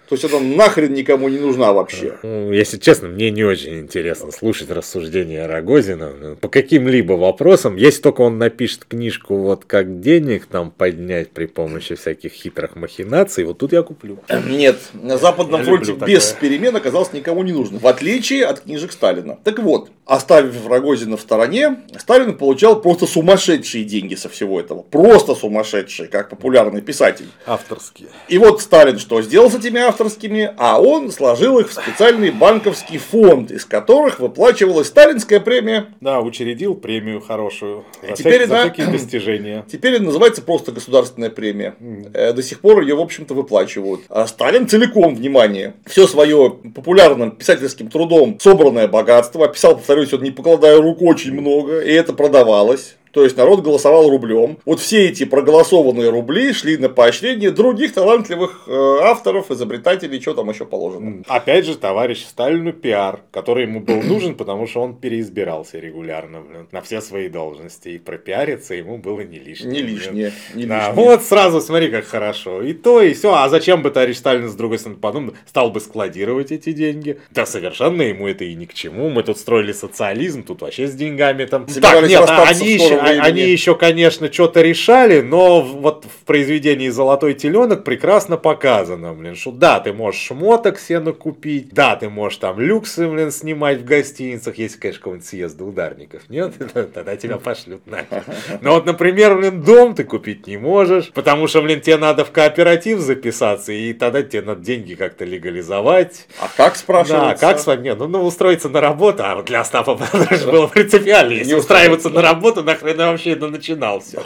То 0.08 0.16
есть 0.16 0.26
она 0.26 0.40
нахрен 0.40 0.94
никому 0.94 1.30
не 1.30 1.40
нужна 1.40 1.74
вообще. 1.74 2.18
Ну, 2.24 2.52
если 2.52 2.78
честно, 2.78 3.08
мне 3.08 3.32
не 3.32 3.44
очень 3.44 3.80
интересно 3.80 4.32
слушать 4.32 4.70
рассуждения 4.70 5.48
Рогозина 5.48 6.38
по 6.40 6.48
каким-либо 6.48 7.14
вопросам. 7.14 7.76
Если 7.76 8.02
только 8.02 8.22
он 8.22 8.38
напишет 8.38 8.86
книжку, 8.86 9.38
вот 9.38 9.66
как 9.66 10.00
денег 10.02 10.46
там 10.46 10.72
поднять 10.72 11.32
при 11.32 11.46
помощи 11.46 11.96
всяких 11.96 12.32
хитрых 12.32 12.76
махинаций, 12.76 13.44
вот 13.46 13.58
тут 13.58 13.74
я 13.74 13.82
куплю. 13.82 14.20
Нет, 14.48 14.78
на 14.94 15.18
Западном 15.18 15.62
Я 15.62 15.66
фронте 15.66 15.94
без 15.94 16.28
такое. 16.28 16.50
перемен 16.50 16.76
оказалось 16.76 17.14
никому 17.14 17.44
не 17.44 17.52
нужно. 17.52 17.80
В 17.80 17.88
отличие 17.88 18.46
от 18.46 18.62
книжек 18.62 18.92
Сталина. 18.92 19.38
Так 19.44 19.60
вот, 19.60 19.90
оставив 20.06 20.68
Рогозина 20.68 21.18
в 21.18 21.22
стороне, 21.22 21.80
Сталин 21.98 22.38
получал 22.38 22.82
просто 22.82 23.08
сумасшедшие 23.08 23.84
деньги 23.84 24.16
со 24.16 24.30
всего 24.30 24.60
этого. 24.60 24.84
Просто 24.84 25.36
сумасшедшие, 25.36 26.08
как 26.08 26.30
популярный 26.30 26.82
писатель. 26.82 27.28
Авторские. 27.46 28.10
И 28.28 28.38
вот 28.38 28.62
Сталин 28.62 29.00
что 29.00 29.22
сделал 29.22 29.50
с 29.50 29.56
этими 29.56 29.80
авторскими? 29.96 30.52
А 30.58 30.82
он 30.82 31.12
сложил 31.12 31.60
их 31.60 31.70
в 31.70 31.74
специальный 31.74 32.32
банковский 32.32 32.98
фонд, 32.98 33.52
из 33.52 33.66
которых 33.66 34.20
выплачивалась 34.20 34.88
сталинская 34.88 35.40
премия. 35.40 35.88
Да, 36.02 36.20
учредил 36.22 36.76
премию 36.76 37.22
хорошую 37.22 37.86
за, 38.02 38.14
теперь 38.16 38.34
всякие- 38.42 38.48
за 38.48 38.56
она- 38.56 38.64
всякие 38.74 38.88
достижения. 38.88 39.66
Теперь 39.72 39.94
это 39.96 40.04
называется 40.04 40.42
просто 40.42 40.72
государственная 40.72 41.30
премия. 41.30 41.76
Э, 42.14 42.34
До 42.34 42.44
сих 42.44 42.60
пор 42.62 42.82
ее, 42.82 42.96
в 42.96 43.02
общем-то, 43.02 43.34
выплачивают. 43.34 44.02
А 44.10 44.28
Сталин 44.28 44.68
целиком, 44.68 45.16
внимание, 45.16 45.74
все 45.86 46.08
свое 46.08 46.50
популярным 46.76 47.32
писательским 47.32 47.90
трудом 47.90 48.38
собранное 48.40 48.88
богатство, 48.88 49.46
описал, 49.46 49.76
повторюсь, 49.76 50.14
он 50.14 50.24
не 50.24 50.32
покладая 50.32 50.82
рук 50.82 51.02
очень 51.02 51.34
много, 51.34 51.80
и 51.82 51.92
это 51.92 52.14
продавалось. 52.14 52.96
То 53.16 53.24
есть 53.24 53.38
народ 53.38 53.62
голосовал 53.62 54.10
рублем. 54.10 54.58
Вот 54.66 54.82
все 54.82 55.08
эти 55.08 55.24
проголосованные 55.24 56.10
рубли 56.10 56.52
шли 56.52 56.76
на 56.76 56.90
поощрение 56.90 57.50
других 57.50 57.94
талантливых 57.94 58.64
э, 58.68 58.98
авторов, 59.04 59.52
изобретателей, 59.52 60.20
что 60.20 60.34
там 60.34 60.50
еще 60.50 60.66
положено. 60.66 61.24
Опять 61.26 61.66
же, 61.66 61.78
товарищ 61.78 62.26
Сталину 62.26 62.74
пиар, 62.74 63.22
который 63.32 63.64
ему 63.64 63.80
был 63.80 64.02
нужен, 64.04 64.36
потому 64.36 64.68
что 64.68 64.82
он 64.82 64.98
переизбирался 64.98 65.80
регулярно 65.80 66.42
блин, 66.42 66.68
на 66.74 66.82
все 66.82 67.00
свои 67.00 67.30
должности. 67.30 67.88
И 67.88 68.00
пропиариться 68.00 68.74
ему 68.74 68.98
было 68.98 69.22
не 69.22 69.40
лишнее. 69.40 69.72
Не 69.72 69.82
лишнее. 69.82 70.34
Не 70.54 70.66
Да, 70.66 70.90
лишнее. 70.90 71.06
вот 71.06 71.24
сразу 71.24 71.62
смотри, 71.62 71.88
как 71.88 72.04
хорошо. 72.04 72.64
И 72.64 72.74
то, 72.74 73.02
и 73.02 73.14
все. 73.14 73.34
А 73.34 73.48
зачем 73.48 73.82
бы 73.82 73.92
товарищ 73.92 74.18
Сталин, 74.18 74.50
с 74.50 74.56
другой 74.56 74.78
стороны, 74.78 75.00
подумал, 75.00 75.36
стал 75.46 75.72
бы 75.72 75.80
складировать 75.80 76.52
эти 76.52 76.74
деньги? 76.74 77.18
Да 77.32 77.46
совершенно 77.46 78.02
ему 78.02 78.28
это 78.28 78.44
и 78.44 78.54
ни 78.56 78.66
к 78.66 78.74
чему. 78.74 79.10
Мы 79.10 79.24
тут 79.24 79.38
строили 79.38 79.72
социализм, 79.72 80.44
тут 80.44 80.64
вообще 80.64 80.86
с 80.86 80.94
деньгами 80.94 81.46
там. 81.46 81.66
Собирались 81.70 82.10
нет, 82.10 82.26
а 82.28 82.44
они 82.44 82.74
еще, 82.74 83.05
времени. 83.06 83.28
они 83.28 83.42
еще, 83.42 83.76
конечно, 83.76 84.32
что-то 84.32 84.62
решали, 84.62 85.22
но 85.22 85.62
вот 85.62 86.06
в 86.06 86.26
произведении 86.26 86.90
«Золотой 86.90 87.34
теленок» 87.34 87.84
прекрасно 87.84 88.38
показано, 88.38 89.14
блин, 89.14 89.36
что 89.36 89.52
да, 89.52 89.80
ты 89.80 89.94
можешь 89.94 90.22
шмоток 90.22 90.80
себе 90.80 90.96
купить, 91.14 91.70
да, 91.74 91.96
ты 91.96 92.10
можешь 92.10 92.40
там 92.40 92.60
люксы, 92.60 93.08
блин, 93.08 93.32
снимать 93.32 93.80
в 93.80 93.86
гостиницах, 93.86 94.58
если, 94.58 94.80
конечно, 94.80 95.00
какого-нибудь 95.00 95.28
съезда 95.28 95.64
ударников, 95.64 96.22
нет? 96.30 96.54
Тогда 96.94 97.16
тебя 97.16 97.38
пошлют 97.38 97.86
нахер. 97.86 98.24
Но 98.62 98.76
вот, 98.76 98.86
например, 98.86 99.36
блин, 99.38 99.62
дом 99.62 99.96
ты 99.96 100.04
купить 100.04 100.48
не 100.48 100.58
можешь, 100.58 101.12
потому 101.12 101.48
что, 101.48 101.62
блин, 101.62 101.82
тебе 101.82 101.98
надо 101.98 102.26
в 102.26 102.32
кооператив 102.32 103.00
записаться, 103.00 103.72
и 103.72 103.94
тогда 103.94 104.22
тебе 104.22 104.42
надо 104.42 104.62
деньги 104.62 104.96
как-то 104.96 105.26
легализовать. 105.26 106.28
А 106.40 106.50
как 106.56 106.76
спрашивается? 106.76 107.42
Да, 107.42 107.48
как 107.48 107.60
с 107.60 107.68
вами? 107.68 107.84
Не, 107.84 107.96
ну, 107.96 108.08
ну, 108.08 108.24
устроиться 108.24 108.70
на 108.70 108.82
работу, 108.82 109.24
а 109.26 109.36
вот 109.36 109.46
для 109.46 109.62
Остапа 109.62 109.96
Бондарча 109.96 110.46
было 110.46 110.68
принципиально. 110.68 111.34
Если 111.34 111.52
Не 111.52 111.56
устраиваться 111.56 112.10
на 112.10 112.22
работу, 112.22 112.64
нахрен 112.64 112.95
наверное, 112.96 113.12
вообще 113.12 113.32
это 113.32 113.48
начинал 113.48 114.00
все. 114.00 114.22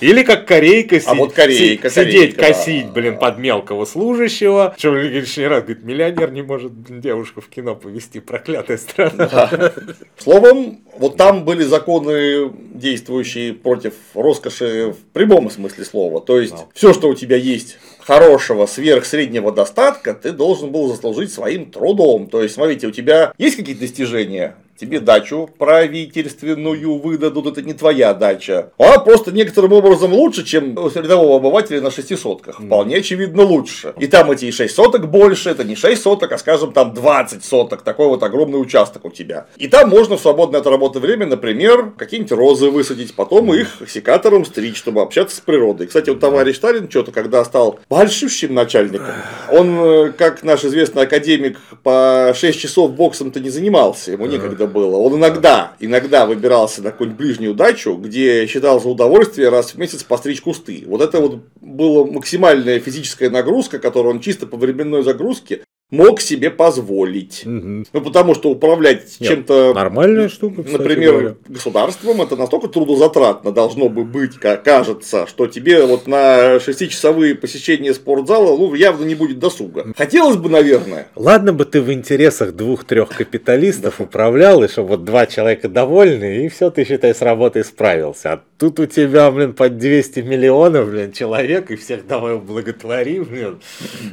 Или 0.00 0.22
как 0.22 0.46
корейка, 0.46 1.00
а 1.06 1.14
вот 1.14 1.32
корейка, 1.32 1.90
сидеть, 1.90 2.36
корейка, 2.36 2.46
косить, 2.46 2.86
да. 2.86 2.92
блин, 2.92 3.18
под 3.18 3.38
мелкого 3.38 3.84
служащего. 3.84 4.74
Что 4.78 4.94
лишний 4.94 5.46
раз 5.46 5.62
говорит, 5.62 5.84
миллионер 5.84 6.30
не 6.30 6.42
может 6.42 6.72
девушку 7.00 7.40
в 7.40 7.48
кино 7.48 7.74
повести, 7.74 8.20
проклятая 8.20 8.78
страна. 8.78 9.26
Да. 9.26 9.72
Словом, 10.18 10.80
вот 10.96 11.16
там 11.16 11.44
были 11.44 11.62
законы, 11.62 12.52
действующие 12.74 13.54
против 13.54 13.94
роскоши 14.14 14.92
в 14.92 15.12
прямом 15.12 15.50
смысле 15.50 15.84
слова. 15.84 16.20
То 16.20 16.40
есть, 16.40 16.52
да. 16.52 16.64
все, 16.74 16.92
что 16.92 17.08
у 17.08 17.14
тебя 17.14 17.36
есть 17.36 17.78
хорошего 18.00 18.66
сверхсреднего 18.66 19.52
достатка, 19.52 20.14
ты 20.14 20.32
должен 20.32 20.70
был 20.70 20.88
заслужить 20.88 21.32
своим 21.32 21.70
трудом. 21.70 22.28
То 22.28 22.42
есть, 22.42 22.54
смотрите, 22.54 22.86
у 22.86 22.90
тебя 22.90 23.32
есть 23.38 23.56
какие-то 23.56 23.82
достижения? 23.82 24.56
Тебе 24.76 25.00
дачу 25.00 25.48
правительственную 25.58 26.98
выдадут, 26.98 27.46
это 27.46 27.62
не 27.62 27.74
твоя 27.74 28.14
дача. 28.14 28.72
Она 28.78 28.98
просто 28.98 29.32
некоторым 29.32 29.72
образом 29.72 30.12
лучше, 30.12 30.44
чем 30.44 30.76
у 30.76 30.88
рядового 30.88 31.36
обывателя 31.36 31.80
на 31.80 31.90
шести 31.90 32.16
сотках. 32.16 32.60
Вполне 32.60 32.96
очевидно 32.96 33.42
лучше. 33.42 33.94
И 33.98 34.06
там 34.06 34.30
эти 34.30 34.50
6 34.50 34.74
соток 34.74 35.10
больше, 35.10 35.50
это 35.50 35.64
не 35.64 35.76
6 35.76 36.02
соток, 36.02 36.32
а 36.32 36.38
скажем 36.38 36.72
там 36.72 36.94
20 36.94 37.44
соток, 37.44 37.82
такой 37.82 38.08
вот 38.08 38.22
огромный 38.22 38.60
участок 38.60 39.04
у 39.04 39.10
тебя. 39.10 39.46
И 39.56 39.68
там 39.68 39.88
можно 39.88 40.16
в 40.16 40.20
свободное 40.20 40.60
от 40.60 40.66
работы 40.66 40.98
время, 40.98 41.26
например, 41.26 41.92
какие-нибудь 41.96 42.32
розы 42.32 42.70
высадить, 42.70 43.14
потом 43.14 43.52
их 43.54 43.82
секатором 43.88 44.44
стричь, 44.44 44.76
чтобы 44.76 45.02
общаться 45.02 45.36
с 45.36 45.40
природой. 45.40 45.86
Кстати, 45.86 46.10
вот 46.10 46.20
товарищ 46.20 46.56
Сталин 46.56 46.88
что-то, 46.90 47.12
когда 47.12 47.44
стал 47.44 47.78
большущим 47.88 48.54
начальником, 48.54 49.14
он, 49.50 49.78
э, 49.78 50.12
как 50.12 50.42
наш 50.42 50.64
известный 50.64 51.02
академик, 51.02 51.58
по 51.82 52.32
6 52.34 52.58
часов 52.58 52.92
боксом-то 52.92 53.40
не 53.40 53.50
занимался, 53.50 54.12
ему 54.12 54.26
некогда 54.26 54.61
было. 54.66 54.96
Он 54.96 55.16
иногда, 55.16 55.72
иногда 55.80 56.26
выбирался 56.26 56.82
на 56.82 56.90
какую-нибудь 56.90 57.18
ближнюю 57.18 57.54
дачу, 57.54 57.94
где 57.94 58.46
считал 58.46 58.80
за 58.80 58.88
удовольствие 58.88 59.48
раз 59.48 59.72
в 59.72 59.78
месяц 59.78 60.02
постричь 60.02 60.40
кусты. 60.40 60.84
Вот 60.86 61.00
это 61.00 61.20
вот 61.20 61.40
была 61.60 62.06
максимальная 62.06 62.80
физическая 62.80 63.30
нагрузка, 63.30 63.78
которую 63.78 64.14
он 64.14 64.20
чисто 64.20 64.46
по 64.46 64.56
временной 64.56 65.02
загрузке 65.02 65.62
мог 65.92 66.20
себе 66.20 66.50
позволить. 66.50 67.42
Угу. 67.44 67.84
Ну, 67.92 68.00
потому 68.00 68.34
что 68.34 68.50
управлять 68.50 69.18
чем-то... 69.20 69.74
Нормальная 69.74 70.28
штука, 70.28 70.64
кстати 70.64 70.78
Например, 70.78 71.12
говоря. 71.12 71.34
государством, 71.46 72.22
это 72.22 72.34
настолько 72.34 72.68
трудозатратно 72.68 73.52
должно 73.52 73.88
бы 73.88 74.04
быть, 74.04 74.38
как 74.38 74.64
кажется, 74.64 75.26
что 75.26 75.46
тебе 75.46 75.84
вот 75.84 76.06
на 76.06 76.58
шестичасовые 76.60 77.34
посещения 77.34 77.92
спортзала 77.92 78.56
ну, 78.56 78.74
явно 78.74 79.04
не 79.04 79.14
будет 79.14 79.38
досуга. 79.38 79.92
Хотелось 79.96 80.36
бы, 80.36 80.48
наверное. 80.48 81.08
Ладно 81.14 81.52
бы 81.52 81.66
ты 81.66 81.82
в 81.82 81.92
интересах 81.92 82.52
двух-трех 82.52 83.10
капиталистов 83.10 84.00
управлял, 84.00 84.64
и 84.64 84.68
чтобы 84.68 84.90
вот 84.90 85.04
два 85.04 85.26
человека 85.26 85.68
довольны, 85.68 86.46
и 86.46 86.48
все, 86.48 86.70
ты, 86.70 86.86
считай, 86.86 87.14
с 87.14 87.20
работой 87.20 87.64
справился. 87.64 88.32
А 88.32 88.40
тут 88.56 88.80
у 88.80 88.86
тебя, 88.86 89.30
блин, 89.30 89.52
под 89.52 89.76
200 89.76 90.20
миллионов, 90.20 90.88
блин, 90.90 91.12
человек, 91.12 91.70
и 91.70 91.76
всех 91.76 92.06
давай 92.06 92.38
благотвори, 92.38 93.20
блин. 93.20 93.60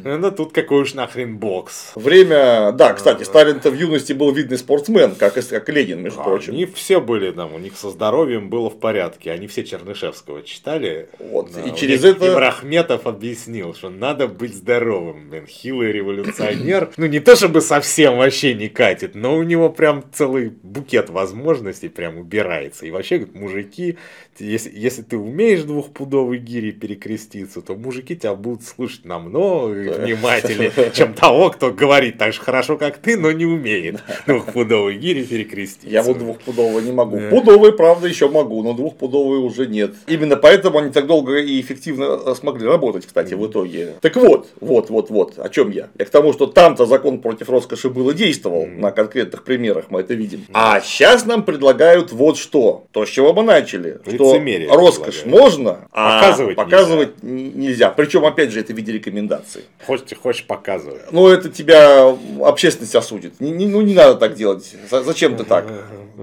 Ну, 0.03 0.31
тут 0.31 0.51
какой 0.51 0.81
уж 0.81 0.93
нахрен 0.93 1.37
бог 1.37 1.68
бокс. 1.69 1.91
Время, 1.95 2.71
да, 2.71 2.93
кстати, 2.93 3.23
Сталин-то 3.23 3.69
в 3.71 3.75
юности 3.75 4.13
был 4.13 4.31
видный 4.31 4.57
спортсмен, 4.57 5.15
как, 5.15 5.37
и, 5.37 5.41
как 5.41 5.69
Ленин, 5.69 6.01
между 6.01 6.21
а, 6.21 6.23
прочим. 6.23 6.53
Они 6.53 6.65
все 6.65 6.99
были 6.99 7.31
там, 7.31 7.53
у 7.53 7.59
них 7.59 7.77
со 7.77 7.89
здоровьем 7.89 8.49
было 8.49 8.69
в 8.69 8.79
порядке, 8.79 9.31
они 9.31 9.47
все 9.47 9.63
Чернышевского 9.63 10.43
читали. 10.43 11.09
Вот, 11.19 11.51
да, 11.53 11.61
и 11.61 11.75
через 11.75 12.03
это... 12.03 12.25
Им 12.25 12.37
Рахметов 12.37 13.07
объяснил, 13.07 13.73
что 13.73 13.89
надо 13.89 14.27
быть 14.27 14.55
здоровым, 14.55 15.29
блин, 15.29 15.45
хилый 15.47 15.91
революционер. 15.91 16.91
Ну, 16.97 17.05
не 17.05 17.19
то 17.19 17.35
чтобы 17.35 17.61
совсем 17.61 18.17
вообще 18.17 18.53
не 18.53 18.69
катит, 18.69 19.15
но 19.15 19.35
у 19.35 19.43
него 19.43 19.69
прям 19.69 20.03
целый 20.13 20.49
букет 20.49 21.09
возможностей 21.09 21.89
прям 21.89 22.17
убирается. 22.17 22.85
И 22.85 22.91
вообще, 22.91 23.17
говорит, 23.17 23.35
мужики, 23.35 23.97
если, 24.37 24.71
если 24.73 25.01
ты 25.01 25.17
умеешь 25.17 25.63
двухпудовый 25.63 26.39
гири 26.39 26.71
перекреститься, 26.71 27.61
то 27.61 27.75
мужики 27.75 28.15
тебя 28.15 28.35
будут 28.35 28.63
слушать 28.63 29.05
намного 29.05 29.73
внимательнее, 29.73 30.71
чем 30.93 31.13
того, 31.13 31.49
кто 31.59 31.71
говорит 31.71 32.17
так 32.17 32.31
же 32.31 32.39
хорошо, 32.39 32.77
как 32.77 32.99
ты, 32.99 33.17
но 33.17 33.33
не 33.33 33.45
умеет 33.45 34.01
двухпудовый 34.25 34.95
гири 34.95 35.23
перекреститься. 35.23 35.89
Я 35.89 36.03
вот 36.03 36.17
двухпудового 36.17 36.79
не 36.79 36.93
могу. 36.93 37.19
Пудовый, 37.29 37.73
правда, 37.73 38.07
еще 38.07 38.29
могу, 38.29 38.63
но 38.63 38.73
двухпудовый 38.73 39.39
уже 39.39 39.67
нет. 39.67 39.93
Именно 40.07 40.37
поэтому 40.37 40.77
они 40.77 40.91
так 40.91 41.05
долго 41.05 41.37
и 41.37 41.59
эффективно 41.59 42.17
э, 42.25 42.35
смогли 42.35 42.65
работать, 42.65 43.05
кстати, 43.05 43.33
в 43.33 43.45
итоге. 43.45 43.95
Так 43.99 44.15
вот, 44.15 44.47
вот, 44.61 44.89
вот, 44.89 45.09
вот, 45.09 45.37
о 45.37 45.49
чем 45.49 45.71
я. 45.71 45.89
Я 45.97 46.05
к 46.05 46.09
тому, 46.09 46.31
что 46.31 46.47
там-то 46.47 46.85
закон 46.85 47.19
против 47.19 47.49
роскоши 47.49 47.89
был 47.89 48.09
и 48.11 48.13
действовал. 48.13 48.65
На 48.65 48.91
конкретных 48.91 49.43
примерах 49.43 49.85
мы 49.89 49.99
это 49.99 50.13
видим. 50.13 50.45
А 50.53 50.79
сейчас 50.79 51.25
нам 51.25 51.43
предлагают 51.43 52.13
вот 52.13 52.37
что. 52.37 52.85
То, 52.93 53.05
с 53.05 53.09
чего 53.09 53.33
мы 53.33 53.43
начали. 53.43 53.99
Что 54.07 54.39
роскошь 54.71 55.25
можно, 55.25 55.89
а 55.91 56.21
показывать, 56.21 56.55
показывать 56.55 57.21
нельзя. 57.21 57.59
нельзя. 57.59 57.89
Причем, 57.89 58.23
опять 58.23 58.51
же, 58.51 58.61
это 58.61 58.71
в 58.71 58.77
виде 58.77 58.93
рекомендаций. 58.93 59.63
Хочешь, 59.85 60.17
хочешь 60.17 60.45
показывать. 60.45 61.11
Ну, 61.11 61.27
это 61.27 61.38
тебя 61.47 62.17
общественность 62.43 62.95
осудит. 62.95 63.39
Не, 63.39 63.51
не, 63.51 63.67
ну, 63.67 63.79
не 63.79 63.93
надо 63.93 64.15
так 64.15 64.33
делать. 64.33 64.75
Зачем 64.91 65.37
ты 65.37 65.45
так? 65.45 65.65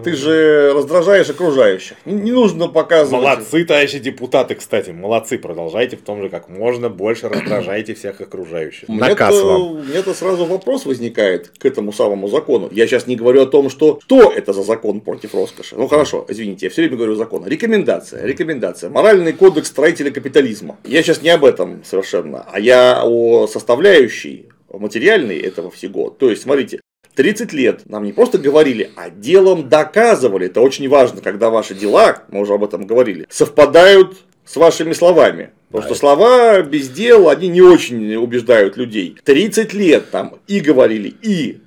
Ты 0.05 0.15
же 0.15 0.75
раздражаешь 0.75 1.31
окружающих. 1.31 1.97
Не, 2.05 2.13
не 2.13 2.33
нужно 2.33 2.69
показывать. 2.69 3.25
Молодцы, 3.25 3.65
товарищи 3.65 3.99
депутаты, 3.99 4.55
кстати. 4.55 4.91
Молодцы. 4.91 5.39
Продолжайте 5.39 5.97
в 5.97 6.03
том 6.03 6.21
же, 6.21 6.29
как 6.29 6.51
можно 6.51 6.91
больше 6.91 7.31
раздражайте 7.31 7.95
всех 7.95 8.21
окружающих. 8.21 8.89
Наказ 8.89 9.41
вам. 9.41 9.87
Мне-то 9.87 10.13
сразу 10.13 10.45
вопрос 10.45 10.85
возникает 10.85 11.53
к 11.59 11.65
этому 11.65 11.93
самому 11.93 12.29
закону. 12.29 12.69
Я 12.71 12.87
сейчас 12.87 13.07
не 13.07 13.17
говорю 13.17 13.43
о 13.43 13.47
том, 13.47 13.71
что 13.71 13.99
что 14.03 14.33
это 14.33 14.53
за 14.53 14.63
закон 14.63 15.01
против 15.01 15.35
роскоши. 15.35 15.77
Ну 15.77 15.89
хорошо, 15.89 16.25
извините, 16.29 16.67
я 16.67 16.71
все 16.71 16.83
время 16.83 16.97
говорю 16.97 17.15
закон. 17.15 17.47
Рекомендация. 17.47 18.25
Рекомендация. 18.25 18.91
Моральный 18.91 19.33
кодекс 19.33 19.69
строителя 19.69 20.11
капитализма. 20.11 20.77
Я 20.85 21.03
сейчас 21.03 21.23
не 21.23 21.31
об 21.31 21.45
этом 21.45 21.83
совершенно, 21.85 22.47
а 22.51 22.61
я 22.61 23.03
о 23.05 23.47
составляющей 23.47 24.49
материальной 24.71 25.39
этого 25.39 25.71
всего. 25.71 26.11
То 26.11 26.31
есть, 26.31 26.43
смотрите, 26.43 26.81
30 27.15 27.53
лет 27.53 27.83
нам 27.87 28.05
не 28.05 28.13
просто 28.13 28.39
говорили, 28.39 28.91
а 28.97 29.11
делом 29.11 29.69
доказывали. 29.69 30.47
Это 30.47 30.61
очень 30.61 30.89
важно, 30.89 31.21
когда 31.23 31.51
ваши 31.51 31.75
дела, 31.75 32.23
мы 32.31 32.41
уже 32.41 32.55
об 32.55 32.63
этом 32.63 32.87
говорили, 32.87 33.27
совпадают 33.31 34.19
с 34.45 34.57
вашими 34.57 34.93
словами. 34.93 35.51
Потому 35.71 35.85
что 35.85 35.95
слова 35.99 36.63
без 36.63 36.89
дел, 36.89 37.29
они 37.29 37.49
не 37.49 37.61
очень 37.61 38.15
убеждают 38.15 38.77
людей. 38.77 39.17
30 39.25 39.73
лет 39.75 40.11
там 40.11 40.39
и 40.47 40.61
говорили, 40.61 41.13
и 41.23 41.59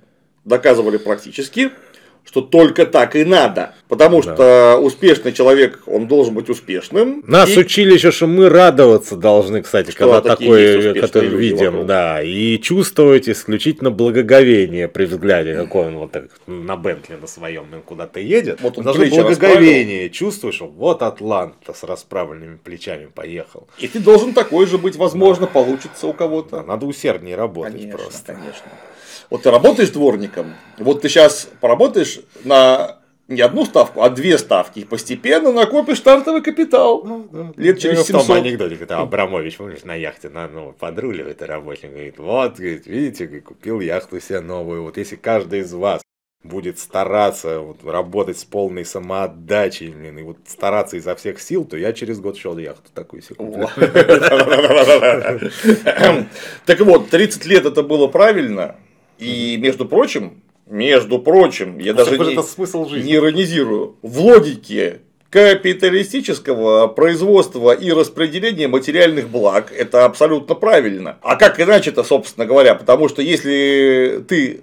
доказывали 0.45 0.97
практически, 0.97 1.71
что 2.29 2.41
только 2.41 2.85
так 2.85 3.15
и 3.15 3.25
надо. 3.25 3.73
Потому 3.87 4.21
да. 4.21 4.35
что 4.35 4.77
успешный 4.77 5.33
человек, 5.33 5.81
он 5.87 6.05
должен 6.05 6.35
быть 6.35 6.47
успешным. 6.47 7.23
Нас 7.25 7.49
и... 7.49 7.59
учили 7.59 7.95
еще, 7.95 8.11
что 8.11 8.27
мы 8.27 8.49
радоваться 8.49 9.15
должны, 9.15 9.63
кстати, 9.63 9.89
что 9.89 10.11
когда 10.11 10.21
такое, 10.21 10.93
который 10.93 11.29
видим, 11.29 11.71
вокруг. 11.71 11.87
да, 11.87 12.21
и 12.21 12.59
чувствовать 12.59 13.27
исключительно 13.27 13.89
благоговение 13.89 14.87
при 14.87 15.05
взгляде, 15.05 15.55
какой 15.55 15.87
он 15.87 15.97
вот 15.97 16.11
так 16.11 16.25
на 16.45 16.77
Бентли 16.77 17.15
на 17.15 17.25
своем 17.25 17.65
куда-то 17.83 18.19
едет. 18.19 18.61
Вот 18.61 18.77
он 18.77 18.83
должно 18.83 19.05
благоговение 19.05 20.11
чувствуешь, 20.11 20.55
что 20.55 20.67
вот 20.67 21.01
Атланта 21.01 21.73
с 21.73 21.83
расправленными 21.83 22.59
плечами 22.63 23.07
поехал. 23.07 23.67
И 23.79 23.87
ты 23.87 23.99
должен 23.99 24.33
такой 24.33 24.67
же 24.67 24.77
быть, 24.77 24.97
возможно, 24.97 25.47
да. 25.47 25.51
получится 25.51 26.05
у 26.05 26.13
кого-то. 26.13 26.57
Да, 26.57 26.63
надо 26.63 26.85
усерднее 26.85 27.35
работать 27.35 27.73
конечно, 27.73 27.97
просто. 27.97 28.33
Конечно. 28.33 28.71
Вот 29.29 29.43
ты 29.43 29.51
работаешь 29.51 29.89
дворником, 29.89 30.53
вот 30.77 31.01
ты 31.01 31.09
сейчас 31.09 31.49
поработаешь 31.61 32.21
на 32.43 32.99
не 33.29 33.41
одну 33.41 33.63
ставку, 33.63 34.01
а 34.01 34.09
две 34.09 34.39
ставки. 34.39 34.79
И 34.79 34.85
постепенно 34.85 35.51
накопишь 35.51 35.99
стартовый 35.99 36.41
капитал. 36.41 37.03
Ну, 37.05 37.27
да. 37.31 37.53
Лет 37.57 37.79
через 37.79 38.07
700. 38.07 38.23
В 38.23 38.27
том 38.27 38.37
анекдоте, 38.37 38.75
когда 38.75 38.99
Абрамович, 38.99 39.57
помнишь, 39.57 39.83
на 39.83 39.93
яхте 39.93 40.29
на, 40.29 40.47
ну, 40.47 40.73
подруливает 40.77 41.41
работник, 41.43 41.91
говорит, 41.91 42.17
вот, 42.17 42.55
говорит, 42.55 42.87
видите, 42.87 43.27
купил 43.41 43.81
яхту 43.81 44.19
себе 44.19 44.39
новую. 44.39 44.81
Вот 44.81 44.97
если 44.97 45.15
каждый 45.15 45.59
из 45.59 45.71
вас 45.73 46.01
будет 46.43 46.79
стараться 46.79 47.59
вот, 47.59 47.83
работать 47.83 48.39
с 48.39 48.45
полной 48.45 48.85
самоотдачей 48.85 49.89
блин, 49.89 50.17
и 50.17 50.23
вот 50.23 50.37
стараться 50.47 50.97
изо 50.97 51.15
всех 51.15 51.39
сил, 51.39 51.65
то 51.65 51.77
я 51.77 51.93
через 51.93 52.19
год 52.19 52.37
шел 52.37 52.57
яхту 52.57 52.89
такую 52.93 53.21
секунду. 53.21 53.69
Так 56.65 56.79
вот, 56.79 57.09
30 57.09 57.45
лет 57.45 57.65
это 57.65 57.83
было 57.83 58.07
правильно, 58.07 58.77
и, 59.19 59.57
между 59.57 59.85
прочим, 59.85 60.41
между 60.65 61.19
прочим, 61.19 61.79
я 61.79 61.91
а 61.91 61.95
даже 61.95 62.17
не, 62.17 62.41
смысл 62.43 62.87
жизни. 62.87 63.07
не 63.07 63.15
иронизирую, 63.15 63.95
в 64.01 64.19
логике 64.19 65.01
капиталистического 65.29 66.87
производства 66.87 67.71
и 67.71 67.91
распределения 67.91 68.67
материальных 68.67 69.29
благ 69.29 69.71
это 69.71 70.05
абсолютно 70.05 70.55
правильно. 70.55 71.17
А 71.21 71.35
как 71.35 71.59
иначе-то, 71.59 72.03
собственно 72.03 72.45
говоря, 72.45 72.75
потому 72.75 73.09
что 73.09 73.21
если 73.21 74.23
ты 74.27 74.61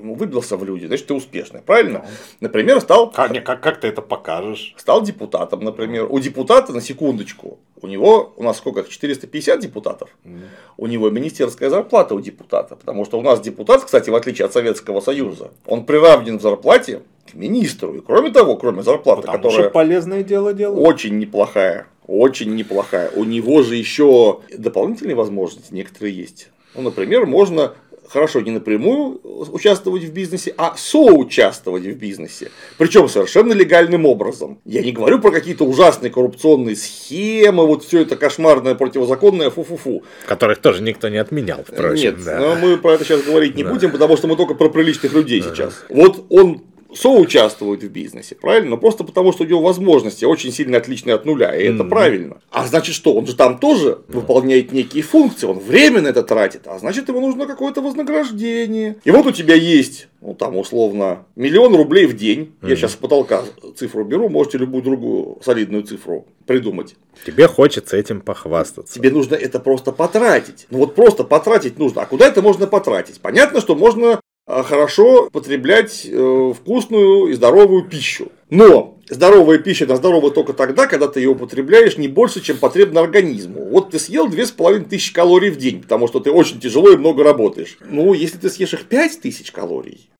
выбился 0.00 0.56
в 0.56 0.64
люди, 0.64 0.86
значит, 0.86 1.06
ты 1.06 1.14
успешный, 1.14 1.60
правильно? 1.60 2.04
Например, 2.40 2.80
стал... 2.80 3.10
Как, 3.10 3.30
не, 3.30 3.40
как, 3.40 3.60
как 3.60 3.80
ты 3.80 3.88
это 3.88 4.02
покажешь? 4.02 4.74
Стал 4.76 5.02
депутатом, 5.02 5.64
например. 5.64 6.06
У 6.10 6.18
депутата, 6.18 6.72
на 6.72 6.80
секундочку, 6.80 7.58
у 7.80 7.86
него, 7.86 8.32
у 8.36 8.42
нас 8.42 8.58
сколько, 8.58 8.84
450 8.84 9.60
депутатов, 9.60 10.10
mm. 10.24 10.40
у 10.76 10.86
него 10.86 11.10
министерская 11.10 11.70
зарплата 11.70 12.14
у 12.14 12.20
депутата, 12.20 12.76
потому 12.76 13.04
что 13.04 13.18
у 13.18 13.22
нас 13.22 13.40
депутат, 13.40 13.84
кстати, 13.84 14.10
в 14.10 14.14
отличие 14.14 14.46
от 14.46 14.52
Советского 14.52 15.00
Союза, 15.00 15.50
он 15.66 15.84
приравнен 15.84 16.38
в 16.38 16.42
зарплате 16.42 17.02
к 17.30 17.34
министру. 17.34 17.94
И 17.94 18.00
кроме 18.00 18.30
того, 18.30 18.56
кроме 18.56 18.82
зарплаты, 18.82 19.22
Потому 19.22 19.38
которая 19.38 19.64
что 19.64 19.70
полезное 19.70 20.22
дело 20.22 20.52
делает. 20.52 20.86
очень 20.86 21.18
неплохая, 21.18 21.86
очень 22.06 22.54
неплохая, 22.54 23.10
у 23.10 23.24
него 23.24 23.62
же 23.62 23.76
еще 23.76 24.40
дополнительные 24.56 25.16
возможности 25.16 25.72
некоторые 25.72 26.16
есть. 26.16 26.50
Ну, 26.74 26.82
например, 26.82 27.26
можно 27.26 27.72
хорошо 28.08 28.40
не 28.40 28.50
напрямую 28.50 29.20
участвовать 29.52 30.04
в 30.04 30.12
бизнесе, 30.12 30.54
а 30.56 30.74
соучаствовать 30.76 31.84
в 31.84 31.96
бизнесе. 31.96 32.50
Причем 32.78 33.08
совершенно 33.08 33.52
легальным 33.52 34.06
образом. 34.06 34.58
Я 34.64 34.82
не 34.82 34.92
говорю 34.92 35.20
про 35.20 35.30
какие-то 35.30 35.64
ужасные 35.64 36.10
коррупционные 36.10 36.76
схемы, 36.76 37.66
вот 37.66 37.84
все 37.84 38.02
это 38.02 38.16
кошмарное, 38.16 38.74
противозаконное, 38.74 39.50
фу-фу-фу. 39.50 40.02
Которых 40.26 40.60
тоже 40.60 40.82
никто 40.82 41.08
не 41.08 41.18
отменял, 41.18 41.64
впрочем. 41.66 41.94
Нет, 41.94 42.24
да. 42.24 42.38
но 42.38 42.54
мы 42.56 42.76
про 42.76 42.94
это 42.94 43.04
сейчас 43.04 43.22
говорить 43.22 43.56
не 43.56 43.64
Да. 43.64 43.70
будем, 43.70 43.90
потому 43.90 44.16
что 44.16 44.26
мы 44.26 44.36
только 44.36 44.54
про 44.54 44.68
приличных 44.68 45.12
людей 45.12 45.42
сейчас. 45.42 45.84
Вот 45.88 46.26
он 46.30 46.62
соучаствует 46.94 47.82
в 47.82 47.88
бизнесе, 47.88 48.34
правильно? 48.34 48.70
Но 48.70 48.76
просто 48.78 49.04
потому, 49.04 49.32
что 49.32 49.44
у 49.44 49.46
него 49.46 49.60
возможности 49.60 50.24
очень 50.24 50.52
сильно 50.52 50.78
отличные 50.78 51.14
от 51.14 51.24
нуля, 51.24 51.54
и 51.56 51.64
это 51.64 51.82
Мгм. 51.82 51.90
правильно. 51.90 52.40
А 52.50 52.66
значит 52.66 52.94
что? 52.94 53.14
Он 53.14 53.26
же 53.26 53.34
там 53.36 53.58
тоже 53.58 53.98
выполняет 54.08 54.72
некие 54.72 55.02
функции, 55.02 55.46
он 55.46 55.58
временно 55.58 56.08
это 56.08 56.22
тратит, 56.22 56.62
а 56.66 56.78
значит 56.78 57.08
ему 57.08 57.20
нужно 57.20 57.46
какое-то 57.46 57.80
вознаграждение. 57.80 58.96
И 59.04 59.10
вот 59.10 59.26
у 59.26 59.32
тебя 59.32 59.54
есть, 59.54 60.08
ну 60.20 60.34
там 60.34 60.56
условно, 60.56 61.24
миллион 61.36 61.74
рублей 61.74 62.06
в 62.06 62.16
день. 62.16 62.52
Я 62.62 62.68
Мгм. 62.68 62.76
сейчас 62.76 62.92
с 62.92 62.96
потолка 62.96 63.42
цифру 63.76 64.04
беру, 64.04 64.28
можете 64.28 64.58
любую 64.58 64.82
другую 64.82 65.38
солидную 65.44 65.82
цифру 65.84 66.26
придумать. 66.46 66.94
Тебе 67.24 67.48
хочется 67.48 67.96
этим 67.96 68.20
похвастаться. 68.20 68.94
Тебе 68.94 69.10
нужно 69.10 69.34
это 69.34 69.58
просто 69.58 69.92
потратить. 69.92 70.66
Ну 70.70 70.78
вот 70.78 70.94
просто 70.94 71.24
потратить 71.24 71.78
нужно. 71.78 72.02
А 72.02 72.06
куда 72.06 72.26
это 72.28 72.42
можно 72.42 72.66
потратить? 72.66 73.20
Понятно, 73.20 73.60
что 73.60 73.74
можно 73.74 74.20
хорошо 74.46 75.28
потреблять 75.30 76.06
э, 76.10 76.52
вкусную 76.56 77.28
и 77.28 77.34
здоровую 77.34 77.84
пищу. 77.84 78.30
Но 78.48 78.98
здоровая 79.08 79.58
пища, 79.58 79.84
она 79.84 79.96
здорова 79.96 80.30
только 80.30 80.52
тогда, 80.52 80.86
когда 80.86 81.08
ты 81.08 81.20
ее 81.20 81.30
употребляешь 81.30 81.96
не 81.96 82.08
больше, 82.08 82.40
чем 82.40 82.58
потребно 82.58 83.00
организму. 83.00 83.64
Вот 83.64 83.90
ты 83.90 83.98
съел 83.98 84.28
2500 84.28 85.14
калорий 85.14 85.50
в 85.50 85.56
день, 85.56 85.82
потому 85.82 86.06
что 86.08 86.20
ты 86.20 86.30
очень 86.30 86.60
тяжело 86.60 86.90
и 86.90 86.96
много 86.96 87.24
работаешь. 87.24 87.78
Ну, 87.88 88.12
если 88.12 88.38
ты 88.38 88.48
съешь 88.50 88.72
их 88.72 88.84
5000 88.84 89.50
калорий, 89.50 90.10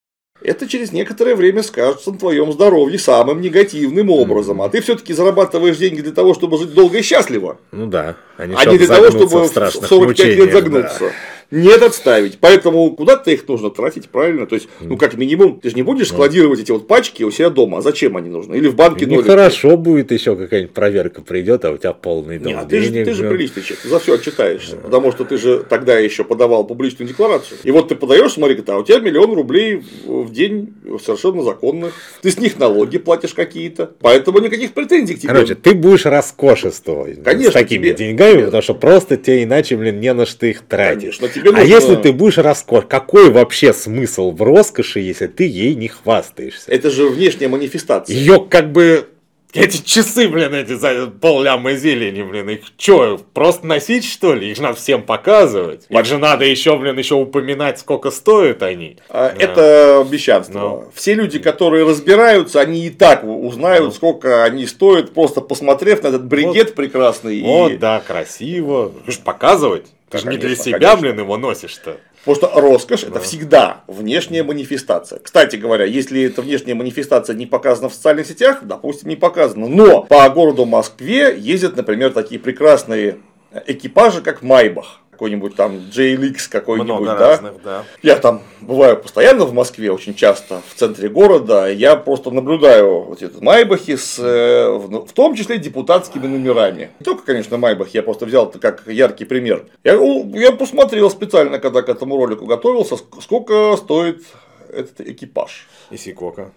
это 0.43 0.69
через 0.69 0.93
некоторое 0.93 1.35
время 1.35 1.62
скажется 1.62 2.12
на 2.12 2.19
твоем 2.19 2.53
здоровье 2.53 2.99
самым 2.99 3.41
негативным 3.41 4.11
образом. 4.11 4.61
А 4.61 4.69
ты 4.69 4.81
все-таки 4.81 5.12
зарабатываешь 5.12 5.77
деньги 5.77 6.03
для 6.03 6.12
того, 6.12 6.35
чтобы 6.35 6.59
жить 6.59 6.75
долго 6.75 6.99
и 6.99 7.03
счастливо, 7.03 7.59
Ну 7.73 7.87
да. 7.87 8.17
А 8.37 8.47
не, 8.47 8.55
а 8.55 8.65
не 8.67 8.79
для 8.79 8.87
того, 8.87 9.11
чтобы 9.11 9.27
в 9.27 9.45
в 9.45 9.47
страшных 9.47 9.87
45 9.87 10.27
лет 10.37 10.53
загнуться. 10.53 11.01
да. 11.01 11.12
Нет 11.51 11.83
отставить. 11.83 12.39
Поэтому 12.39 12.91
куда-то 12.91 13.31
их 13.31 13.47
нужно 13.49 13.71
тратить, 13.71 14.09
правильно? 14.09 14.47
То 14.47 14.57
есть, 14.57 14.69
ну, 14.81 14.97
как 14.97 15.15
минимум, 15.15 15.61
ты 15.61 15.71
же 15.71 15.77
не 15.77 15.83
будешь 15.83 16.09
складировать 16.09 16.61
эти 16.61 16.73
вот 16.73 16.89
пачки 16.89 17.23
у 17.23 17.31
себя 17.31 17.51
дома. 17.51 17.79
А 17.79 17.83
зачем 17.83 18.17
они 18.17 18.29
нужны? 18.31 18.57
Или 18.57 18.69
в 18.69 18.75
банке 18.75 19.07
нолики? 19.07 19.25
Нехорошо 19.25 19.77
будет 19.77 20.11
еще 20.11 20.37
какая-нибудь 20.37 20.75
проверка 20.75 21.23
придет, 21.23 21.65
а 21.65 21.73
у 21.73 21.77
тебя 21.77 21.93
полный 21.93 22.39
дом 22.39 22.53
Не, 22.53 22.59
а 22.59 22.65
ты 22.65 22.81
же, 22.81 22.91
ты 22.91 23.13
же 23.13 23.29
приличный 23.29 23.63
человек, 23.63 23.85
за 23.85 23.99
все 23.99 24.15
отчитаешься. 24.15 24.77
Потому 24.77 25.13
что 25.13 25.25
ты 25.25 25.39
же 25.39 25.65
тогда 25.69 25.99
еще 25.99 26.25
подавал 26.25 26.65
публичную 26.65 27.09
декларацию. 27.09 27.59
И 27.63 27.71
вот 27.71 27.89
ты 27.89 27.95
подаешь, 27.95 28.33
смотри, 28.33 28.63
а 28.67 28.79
у 28.79 28.83
тебя 28.85 28.99
миллион 28.99 29.35
рублей 29.35 29.83
в 30.05 30.33
день 30.33 30.75
совершенно 31.03 31.43
законных. 31.43 31.95
Ты 32.23 32.31
с 32.31 32.39
них 32.39 32.59
налоги 32.59 32.99
платишь 32.99 33.35
какие-то. 33.35 33.93
Поэтому 34.01 34.41
никаких 34.41 34.73
претензий 34.73 35.15
к 35.15 35.21
тебе. 35.21 35.33
Короче, 35.33 35.55
ты 35.55 35.75
будешь 35.75 36.07
роскошествовать 36.07 37.23
Конечно, 37.23 37.51
с 37.51 37.55
такими 37.55 37.89
тебе- 37.89 37.95
деньгами, 37.95 38.45
потому 38.47 38.63
что 38.63 38.75
просто 38.75 39.17
тебе 39.17 39.45
иначе, 39.45 39.77
блин, 39.77 40.01
не 40.01 40.13
на 40.13 40.27
что 40.27 40.47
их 40.47 40.63
тратить. 40.63 41.01
Конечно, 41.01 41.29
тебе 41.40 41.51
А 41.51 41.53
нужно- 41.53 41.66
если 41.72 41.94
ты 41.96 42.12
будешь 42.12 42.38
роскошь, 42.38 42.85
какой 42.88 43.31
вообще 43.31 43.72
смысл 43.72 44.31
в 44.31 44.42
роскоши, 44.42 45.01
если 45.01 45.27
ты 45.27 45.44
ей 45.46 45.75
не 45.75 45.88
хвастаешься? 45.88 46.70
Это 46.70 46.90
же 46.90 47.09
внешняя 47.09 47.49
манифестация. 47.49 48.14
Ее 48.16 48.44
как 48.49 48.72
бы 48.72 49.09
эти 49.55 49.83
часы, 49.83 50.29
блин, 50.29 50.53
эти 50.55 50.75
за 50.75 51.07
полляма 51.07 51.72
зелени, 51.77 52.22
блин, 52.22 52.51
их 52.51 52.61
что, 52.77 53.18
просто 53.33 53.66
носить, 53.66 54.05
что 54.05 54.35
ли? 54.35 54.51
Их 54.51 54.59
надо 54.59 54.77
всем 54.77 55.03
показывать. 55.03 55.87
Их 55.88 56.05
же 56.05 56.18
надо 56.18 56.44
еще, 56.44 56.77
блин, 56.77 56.99
еще 56.99 57.14
упоминать, 57.14 57.79
сколько 57.79 58.11
стоят 58.11 58.62
они. 58.62 58.99
А, 59.09 59.31
Да. 59.31 59.42
Это 59.42 60.07
мещанство. 60.11 60.59
Ну. 60.59 60.85
Все 60.94 61.14
люди, 61.14 61.38
которые 61.38 61.87
разбираются, 61.88 62.61
они 62.61 62.87
и 62.87 62.90
так 62.90 63.25
узнают, 63.25 63.94
сколько 63.94 64.44
они 64.44 64.66
стоят, 64.66 65.14
просто 65.14 65.40
посмотрев 65.40 66.03
на 66.03 66.09
этот 66.09 66.27
бригет 66.27 66.75
прекрасный. 66.75 67.38
и- 67.38 67.42
Вот, 67.42 67.79
да, 67.79 68.03
красиво. 68.07 68.92
Ты 69.07 69.12
же 69.12 69.18
показывать. 69.20 69.87
Ты 70.09 70.19
Да, 70.19 70.25
же 70.25 70.29
не 70.31 70.37
для 70.38 70.55
себя, 70.55 70.79
конечно. 70.79 71.01
блин, 71.01 71.19
его 71.19 71.37
носишь-то. 71.37 71.99
Потому 72.25 72.37
что 72.37 72.61
роскошь 72.61 73.05
это 73.05 73.21
всегда 73.21 73.85
внешняя 73.87 74.42
манифестация. 74.42 75.21
Кстати 75.21 75.57
говоря, 75.57 75.85
если 75.85 76.23
эта 76.25 76.42
внешняя 76.42 76.75
манифестация 76.75 77.35
не 77.35 77.47
показана 77.47 77.88
в 77.88 77.95
социальных 77.95 78.27
сетях, 78.27 78.61
допустим, 78.62 79.09
не 79.09 79.16
показана. 79.16 79.69
Но 79.69 80.03
по 80.03 80.29
городу 80.31 80.64
Москве 80.64 81.37
ездят, 81.38 81.77
например, 81.77 82.12
такие 82.12 82.40
прекрасные 82.40 83.19
экипажи, 83.66 84.23
как 84.23 84.42
Майбах. 84.42 85.01
Какой-нибудь 85.16 85.57
там 85.57 85.76
JLX 85.76 86.50
какой-нибудь, 86.50 87.07
да? 87.07 87.40
да. 87.64 87.85
Я 88.02 88.16
там 88.16 88.42
бываю 88.61 88.98
постоянно 88.98 89.46
в 89.46 89.55
Москве, 89.55 89.90
очень 89.90 90.14
часто 90.14 90.61
в 90.68 90.79
центре 90.79 91.09
города. 91.09 91.72
Я 91.72 91.96
просто 91.96 92.31
наблюдаю 92.31 93.05
вот 93.05 93.22
эти 93.22 93.42
Майбахи 93.42 93.96
с, 93.96 94.18
э, 94.18 94.68
в 94.68 95.07
в 95.07 95.12
том 95.12 95.35
числе 95.35 95.57
депутатскими 95.57 96.26
номерами. 96.26 96.90
Не 97.00 97.05
только, 97.05 97.24
конечно, 97.24 97.57
Майбах, 97.57 97.94
я 97.94 98.02
просто 98.02 98.26
взял 98.26 98.46
это 98.46 98.59
как 98.59 98.87
яркий 98.88 99.24
пример. 99.24 99.64
Я, 99.85 99.94
я 99.94 100.52
посмотрел 100.52 101.09
специально, 101.09 101.59
когда 101.59 101.81
к 101.81 101.88
этому 101.88 102.18
ролику 102.18 102.44
готовился, 102.44 102.96
ск- 102.96 103.22
сколько 103.22 103.74
стоит 103.79 104.22
этот 104.70 105.00
экипаж. 105.00 105.66
И 105.90 105.96
Сикока. 105.96 106.50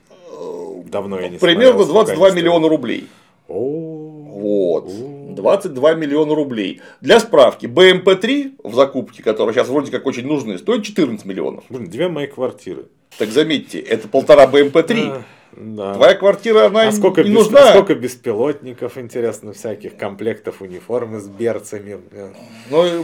Давно 0.83 1.17
я 1.17 1.29
не 1.29 1.37
Примерно 1.37 1.83
смотрел, 1.85 1.85
сколько 1.85 2.15
22 2.17 2.27
они 2.27 2.35
миллиона 2.35 2.67
рублей. 2.67 3.07
О, 3.47 3.53
Вот. 3.55 4.85
О. 4.85 5.18
22 5.35 5.93
миллиона 5.95 6.35
рублей. 6.35 6.81
Для 7.01 7.19
справки, 7.19 7.65
БМП-3 7.65 8.61
в 8.63 8.73
закупке, 8.75 9.23
которые 9.23 9.53
сейчас 9.53 9.67
вроде 9.67 9.91
как 9.91 10.05
очень 10.05 10.25
нужны, 10.25 10.57
стоит 10.57 10.83
14 10.83 11.25
миллионов. 11.25 11.63
Блин, 11.69 11.89
две 11.89 12.07
мои 12.07 12.27
квартиры. 12.27 12.85
Так 13.17 13.29
заметьте, 13.29 13.79
это 13.79 14.07
полтора 14.07 14.45
БМП-3. 14.47 15.23
А, 15.51 15.55
Да. 15.61 15.93
Твоя 15.95 16.13
квартира, 16.15 16.65
она 16.67 16.87
А 16.87 16.91
сколько, 16.91 17.23
не 17.23 17.29
бес- 17.31 17.35
нужна. 17.35 17.71
сколько 17.71 17.95
беспилотников, 17.95 18.97
интересно, 18.97 19.53
всяких 19.53 19.97
комплектов 19.97 20.61
униформы 20.61 21.19
с 21.19 21.27
берцами. 21.27 21.99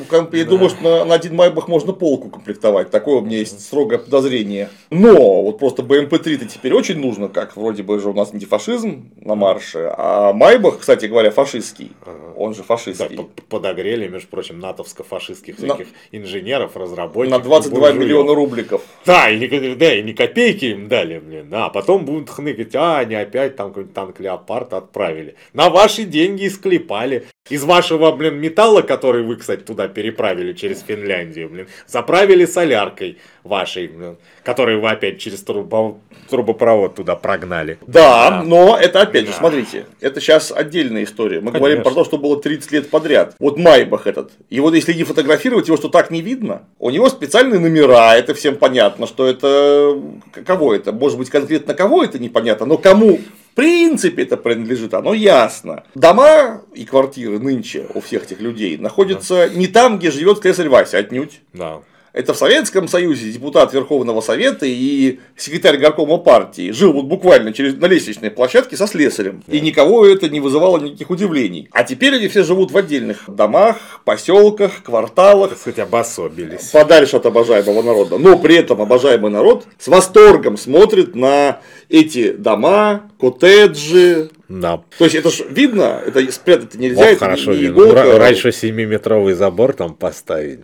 ком- 0.09 0.29
я 0.31 0.43
Да. 0.43 0.49
думаю, 0.49 0.69
что 0.69 0.81
на, 0.83 1.05
на 1.05 1.15
один 1.15 1.35
майбах 1.35 1.67
можно 1.67 1.93
полку 1.93 2.29
комплектовать. 2.29 2.91
Такое 2.91 3.15
у 3.17 3.21
меня 3.21 3.37
есть 3.37 3.59
строгое 3.61 3.97
подозрение. 3.99 4.69
Но 4.89 5.41
вот 5.43 5.59
просто 5.59 5.81
БМП-3-то 5.83 6.45
теперь 6.45 6.73
очень 6.73 6.99
нужно, 6.99 7.27
как 7.29 7.55
вроде 7.57 7.83
бы 7.83 7.99
же 7.99 8.09
у 8.09 8.13
нас 8.13 8.33
антифашизм 8.33 9.11
на 9.19 9.35
марше. 9.35 9.93
А 9.97 10.33
майбах, 10.33 10.79
кстати 10.79 11.05
говоря, 11.07 11.31
фашистский. 11.31 11.91
Ага. 12.05 12.33
Он 12.37 12.53
же 12.53 12.59
Да, 12.59 12.65
фашистский. 12.65 13.17
по- 13.17 13.29
подогрели, 13.49 14.07
между 14.07 14.27
прочим, 14.27 14.59
натовско-фашистских 14.59 15.59
На- 15.61 15.75
всяких 15.75 15.87
инженеров, 16.11 16.75
разработчиков. 16.77 17.39
На 17.39 17.43
22 17.43 17.79
буржуев. 17.79 18.01
миллиона 18.03 18.33
рубликов. 18.35 18.81
Да, 19.05 19.29
и 19.29 19.75
да, 19.75 19.93
и 19.95 20.03
ни 20.03 20.11
копейки 20.13 20.65
им 20.65 20.87
дали, 20.87 21.19
блин. 21.19 21.47
Да, 21.49 21.65
а 21.65 21.69
потом 21.69 22.05
будут 22.05 22.29
хныкать, 22.35 22.75
а, 22.75 22.99
они 22.99 23.15
опять 23.15 23.55
там 23.55 23.69
какой-нибудь 23.69 23.93
танк 23.95 24.19
Леопард 24.19 24.73
отправили. 24.73 25.35
На 25.53 25.69
ваши 25.69 26.03
деньги 26.03 26.47
склепали. 26.47 27.25
Из 27.47 27.63
вашего, 27.63 28.11
блин, 28.11 28.37
металла, 28.39 28.81
который 28.81 29.21
вы, 29.21 29.35
кстати, 29.35 29.61
туда 29.61 29.87
переправили 29.87 30.53
через 30.53 30.81
Финляндию, 30.81 31.47
блин, 31.47 31.67
заправили 31.85 32.45
соляркой 32.45 33.19
вашей, 33.43 33.87
блин, 33.87 34.17
которую 34.43 34.81
вы 34.81 34.89
опять 34.89 35.19
через 35.19 35.43
трубо- 35.45 35.99
трубопровод 36.27 36.95
туда 36.95 37.15
прогнали. 37.15 37.77
Да, 37.85 38.41
но 38.43 38.75
это 38.81 39.01
опять 39.01 39.25
же, 39.25 39.31
Да. 39.31 39.37
смотрите, 39.37 39.85
это 40.01 40.19
сейчас 40.19 40.51
отдельная 40.51 41.03
история. 41.03 41.35
Мы 41.39 41.51
Конечно. 41.51 41.59
говорим 41.59 41.83
про 41.83 41.91
то, 41.91 42.03
что 42.03 42.17
было 42.17 42.41
30 42.41 42.71
лет 42.71 42.89
подряд. 42.89 43.35
Вот 43.37 43.59
Майбах 43.59 44.07
этот. 44.07 44.31
И 44.49 44.59
вот 44.59 44.73
если 44.73 44.93
не 44.93 45.03
фотографировать 45.03 45.67
его, 45.67 45.77
что 45.77 45.89
так 45.89 46.09
не 46.09 46.21
видно, 46.23 46.63
у 46.79 46.89
него 46.89 47.09
специальные 47.09 47.59
номера, 47.59 48.15
это 48.15 48.33
всем 48.33 48.55
понятно, 48.55 49.05
что 49.05 49.27
это 49.27 50.01
кого 50.47 50.73
это, 50.73 50.91
может 50.91 51.19
быть 51.19 51.29
конкретно 51.29 51.75
кого 51.75 52.03
это 52.03 52.17
непонятно, 52.25 52.65
но 52.65 52.77
кому 52.77 53.17
в 53.17 53.55
принципе 53.55 54.23
это 54.23 54.35
принадлежит, 54.35 54.93
оно 54.93 55.13
ясно. 55.13 55.83
Дома 55.95 56.61
и 56.73 56.85
квартиры 56.85 57.39
нынче 57.39 57.87
у 57.93 58.01
всех 58.01 58.23
этих 58.23 58.41
людей 58.41 58.77
находятся 58.77 59.49
не 59.49 59.67
там, 59.67 59.97
где 59.97 60.11
живет 60.11 60.39
слесарь 60.39 60.67
Вася, 60.67 60.97
отнюдь. 60.97 61.41
Да. 61.53 61.81
Это 62.15 62.33
в 62.33 62.37
Советском 62.37 62.87
Союзе 62.87 63.29
депутат 63.29 63.73
Верховного 63.73 64.21
Совета 64.21 64.65
и 64.65 65.19
секретарь 65.35 65.75
горкома 65.77 66.17
партии 66.17 66.71
жил 66.71 66.93
вот 66.93 67.07
буквально 67.07 67.51
через, 67.51 67.75
на 67.75 67.87
лестничной 67.87 68.31
площадке 68.31 68.77
со 68.77 68.87
слесарем. 68.87 69.43
И 69.49 69.59
никого 69.59 70.05
это 70.05 70.29
не 70.29 70.39
вызывало 70.39 70.77
никаких 70.79 71.09
удивлений. 71.09 71.67
А 71.71 71.83
теперь 71.83 72.15
они 72.15 72.29
все 72.29 72.43
живут 72.43 72.71
в 72.71 72.77
отдельных 72.77 73.23
домах, 73.27 73.75
поселках, 74.05 74.81
кварталах, 74.83 75.49
Так 75.49 75.59
сказать, 75.59 75.79
обособились. 75.79 76.69
подальше 76.69 77.17
от 77.17 77.25
обожаемого 77.25 77.81
народа. 77.81 78.17
Но 78.17 78.37
при 78.39 78.55
этом 78.55 78.81
обожаемый 78.81 79.29
народ 79.29 79.65
с 79.77 79.89
восторгом 79.89 80.55
смотрит 80.55 81.15
на 81.15 81.59
эти 81.89 82.31
дома, 82.31 83.11
коттеджи. 83.19 84.29
Да. 84.47 84.81
То 84.97 85.03
есть 85.05 85.15
это 85.15 85.31
же 85.31 85.43
видно, 85.49 86.01
это 86.05 86.31
спрятать 86.31 86.75
нельзя, 86.75 86.97
Вот 86.97 87.05
это 87.07 87.19
хорошо 87.19 87.51
не, 87.51 87.57
не 87.57 87.63
видно. 87.63 87.81
Иголка. 87.81 87.99
ра- 87.99 88.17
Раньше 88.17 88.49
7-метровый 88.49 89.33
забор 89.33 89.73
там 89.73 89.95
поставить. 89.95 90.59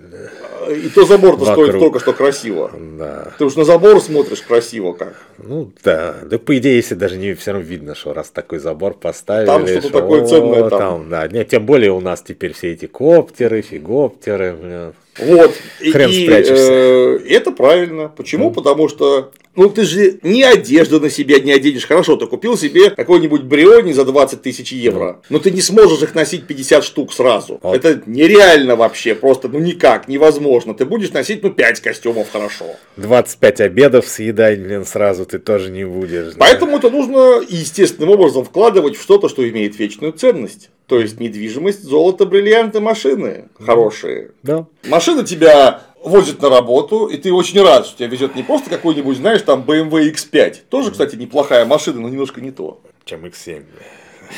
И 0.70 0.90
то 0.90 1.06
забор-то 1.06 1.46
стоит 1.46 1.74
Вокруг. 1.74 1.80
только 1.82 2.00
что 2.00 2.14
красиво. 2.14 2.72
Да. 2.98 3.32
Ты 3.38 3.46
уж 3.46 3.56
на 3.56 3.64
забор 3.64 4.02
смотришь 4.02 4.42
красиво 4.42 4.94
как. 4.94 5.16
Ну 5.38 5.72
да, 5.84 6.16
да 6.24 6.38
по 6.38 6.58
идее, 6.58 6.76
если 6.76 6.96
даже 6.96 7.18
не 7.18 7.34
все 7.34 7.52
равно 7.52 7.68
видно, 7.68 7.96
что 7.96 8.14
раз 8.14 8.30
такой 8.30 8.60
забор 8.60 8.94
поставили, 8.94 9.48
Там 9.48 9.68
что-то 9.68 9.88
что, 9.88 10.02
такое 10.02 10.26
ценное 10.26 10.64
о, 10.66 10.70
там. 10.70 11.10
да, 11.10 11.28
нет, 11.28 11.50
тем 11.50 11.66
более 11.66 11.92
у 11.92 12.00
нас 12.00 12.22
теперь 12.22 12.54
все 12.54 12.72
эти 12.74 12.86
коптеры, 12.86 13.62
фигоптеры, 13.62 14.54
бля. 14.54 14.92
Вот. 15.18 15.54
Хрен 15.80 16.10
и, 16.10 16.24
спрячешься. 16.24 16.72
э, 16.72 17.20
это 17.30 17.52
правильно. 17.52 18.08
Почему? 18.08 18.52
Потому 18.52 18.88
что 18.88 19.32
ну 19.56 19.70
ты 19.70 19.84
же 19.84 20.20
ни 20.24 20.42
одежду 20.42 21.02
на 21.02 21.10
себя 21.10 21.40
не 21.40 21.52
оденешь. 21.52 21.86
Хорошо, 21.86 22.16
ты 22.16 22.26
купил 22.28 22.58
себе 22.58 22.90
какой-нибудь 22.92 23.42
Бриони 23.44 23.92
за 23.92 24.06
20 24.06 24.42
тысяч 24.42 24.72
евро. 24.72 25.20
Но 25.30 25.40
ты 25.40 25.52
не 25.52 25.60
сможешь 25.62 26.02
их 26.02 26.16
носить 26.16 26.48
50 26.48 26.84
штук 26.86 27.12
сразу. 27.12 27.60
Вот. 27.62 27.76
Это 27.76 28.02
нереально 28.06 28.78
вообще. 28.78 29.14
Просто 29.14 29.50
ну 29.50 29.60
никак, 29.60 30.08
невозможно. 30.08 30.74
Ты 30.74 30.86
будешь 30.86 31.12
носить 31.12 31.44
ну 31.44 31.50
5 31.52 31.82
костюмов 31.82 32.32
хорошо. 32.32 32.66
25 32.96 33.62
обедов 33.62 34.08
съедать, 34.08 34.60
блин, 34.62 34.86
сразу 34.86 35.26
ты 35.26 35.40
тоже 35.40 35.72
не 35.72 35.84
будешь. 35.86 36.34
да. 36.34 36.36
Поэтому 36.40 36.78
это 36.78 36.90
нужно 36.90 37.42
естественным 37.48 38.12
образом 38.12 38.46
вкладывать 38.46 38.96
в 38.96 39.02
что-то, 39.02 39.28
что 39.28 39.48
имеет 39.48 39.78
вечную 39.78 40.14
ценность. 40.14 40.70
То 40.88 41.00
есть 41.00 41.22
недвижимость, 41.22 41.84
золото, 41.84 42.26
бриллианты, 42.26 42.82
машины 42.82 43.46
хорошие. 43.60 44.32
Да. 44.44 44.66
Машина 45.02 45.24
тебя 45.26 45.82
возит 46.04 46.44
на 46.44 46.50
работу, 46.50 47.08
и 47.08 47.18
ты 47.18 47.34
очень 47.34 47.60
рад, 47.64 47.88
что 47.88 47.98
тебя 47.98 48.08
везет 48.08 48.36
не 48.36 48.44
просто 48.44 48.70
какой-нибудь, 48.70 49.18
знаешь, 49.18 49.42
там 49.42 49.64
BMW 49.64 50.14
X5. 50.14 50.58
Тоже, 50.70 50.92
кстати, 50.92 51.16
неплохая 51.16 51.66
машина, 51.66 52.02
но 52.02 52.10
немножко 52.10 52.40
не 52.40 52.52
то. 52.52 52.80
Чем 53.04 53.26
X7. 53.26 53.62
бля. 53.62 53.86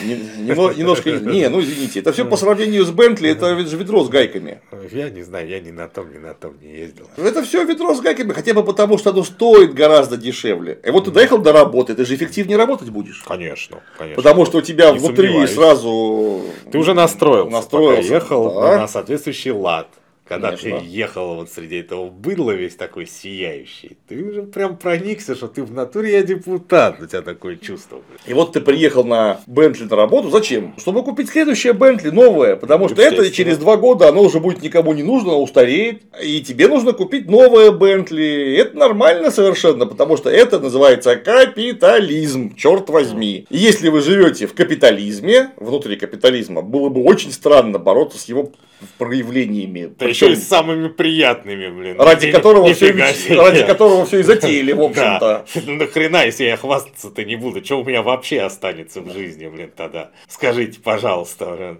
Не- 0.06 0.78
Немножко 0.78 1.12
не, 1.12 1.49
ну 1.49 1.62
извините, 1.62 1.99
это 1.99 2.13
все 2.13 2.26
по 2.26 2.36
сравнению 2.38 2.84
с 2.86 2.89
Бентли, 2.91 3.30
это 3.30 3.56
же 3.67 3.78
ведро 3.78 4.04
с 4.06 4.10
гайками. 4.10 4.62
Я 4.91 5.10
не 5.12 5.21
знаю, 5.21 5.47
я 5.49 5.60
ни 5.60 5.69
на 5.69 5.88
том, 5.88 6.12
ни 6.12 6.17
на 6.17 6.34
том 6.34 6.54
не 6.62 6.71
ездил. 6.78 7.08
Это 7.17 7.43
все 7.43 7.63
ведро 7.63 7.93
с 7.93 7.99
гайками, 8.02 8.32
хотя 8.32 8.54
бы 8.54 8.63
потому, 8.63 8.97
что 8.97 9.10
оно 9.12 9.23
стоит 9.23 9.73
гораздо 9.76 10.15
дешевле. 10.17 10.80
И 10.84 10.89
вот 10.89 11.06
ты 11.06 11.12
доехал 11.12 11.38
до 11.39 11.52
работы, 11.52 11.93
ты 11.93 12.06
же 12.06 12.15
эффективнее 12.15 12.58
работать 12.58 12.89
будешь. 12.89 13.21
Конечно, 13.28 13.82
конечно. 13.97 14.15
Потому 14.15 14.45
что 14.45 14.60
у 14.60 14.62
тебя 14.62 14.91
Не 14.91 14.97
внутри 14.99 15.28
сомневаюсь. 15.28 15.54
сразу... 15.54 16.41
Ты 16.71 16.78
уже 16.80 16.93
настроился, 16.95 17.52
Настроился, 17.52 18.02
пока 18.02 18.15
ехал 18.15 18.54
да. 18.62 18.78
на 18.80 18.88
соответствующий 18.88 19.52
лад. 19.52 19.89
Когда 20.25 20.51
Конечно. 20.51 20.79
ты 20.79 20.86
ехал 20.86 21.36
вот 21.36 21.49
среди 21.49 21.77
этого 21.77 22.09
быдла 22.09 22.51
весь 22.51 22.75
такой 22.75 23.07
сияющий, 23.07 23.97
ты 24.07 24.23
уже 24.23 24.43
прям 24.43 24.77
проникся, 24.77 25.36
что 25.36 25.49
ты 25.49 25.63
в 25.63 25.73
натуре 25.73 26.13
я 26.13 26.23
депутат, 26.23 27.01
у 27.01 27.05
тебя 27.05 27.21
такое 27.21 27.57
чувство. 27.57 27.97
блин. 28.07 28.19
И 28.25 28.33
вот 28.33 28.53
ты 28.53 28.62
приехал 28.62 29.03
на 29.03 29.41
Бентли 29.47 29.83
на 29.83 29.97
работу. 29.97 30.29
Зачем? 30.29 30.75
Чтобы 30.77 31.03
купить 31.03 31.29
следующее 31.29 31.73
Бентли 31.73 32.09
новое. 32.09 32.55
Потому 32.55 32.88
что 32.88 33.01
это 33.01 33.29
через 33.31 33.57
два 33.57 33.75
года 33.75 34.07
оно 34.07 34.21
уже 34.21 34.39
будет 34.39 34.62
никому 34.62 34.93
не 34.93 35.03
нужно, 35.03 35.31
оно 35.31 35.43
устареет. 35.43 36.03
И 36.23 36.41
тебе 36.41 36.69
нужно 36.69 36.93
купить 36.93 37.29
новое 37.29 37.71
Бентли. 37.71 38.55
Это 38.57 38.77
нормально 38.77 39.29
совершенно, 39.29 39.86
потому 39.86 40.15
что 40.15 40.29
это 40.29 40.57
называется 40.57 41.17
капитализм. 41.17 42.55
Черт 42.55 42.89
возьми. 42.89 43.45
И 43.49 43.57
если 43.57 43.89
вы 43.89 43.99
живете 43.99 44.47
в 44.47 44.53
капитализме, 44.53 45.51
внутри 45.57 45.97
капитализма, 45.97 46.62
было 46.62 46.88
бы 46.88 47.03
очень 47.03 47.33
странно 47.33 47.77
бороться 47.77 48.17
с 48.17 48.25
его 48.25 48.53
проявлениями. 48.98 49.93
Да 49.98 50.06
еще 50.06 50.34
и 50.34 50.36
самыми 50.36 50.88
приятными, 50.89 51.69
блин. 51.69 52.00
ради 52.00 52.32
которого, 52.32 52.74
все, 52.74 52.91
ради 52.91 53.63
которого 53.65 54.06
все 54.06 54.19
и 54.19 54.24
затеяли, 54.24 54.72
в 54.74 54.82
общем-то. 54.82 55.19
Да. 55.54 55.62
Ну 55.65 55.76
нахрена, 55.76 56.26
если 56.26 56.46
я 56.46 56.58
хвастаться-то 56.58 57.24
не 57.24 57.36
буду, 57.36 57.63
что 57.63 57.80
у 57.82 57.86
меня 57.86 58.02
вообще 58.02 58.41
останется 58.41 59.02
в 59.02 59.12
жизни, 59.12 59.48
блин, 59.48 59.72
тогда? 59.76 60.12
Скажите, 60.28 60.80
пожалуйста, 60.80 61.46
блин. 61.46 61.80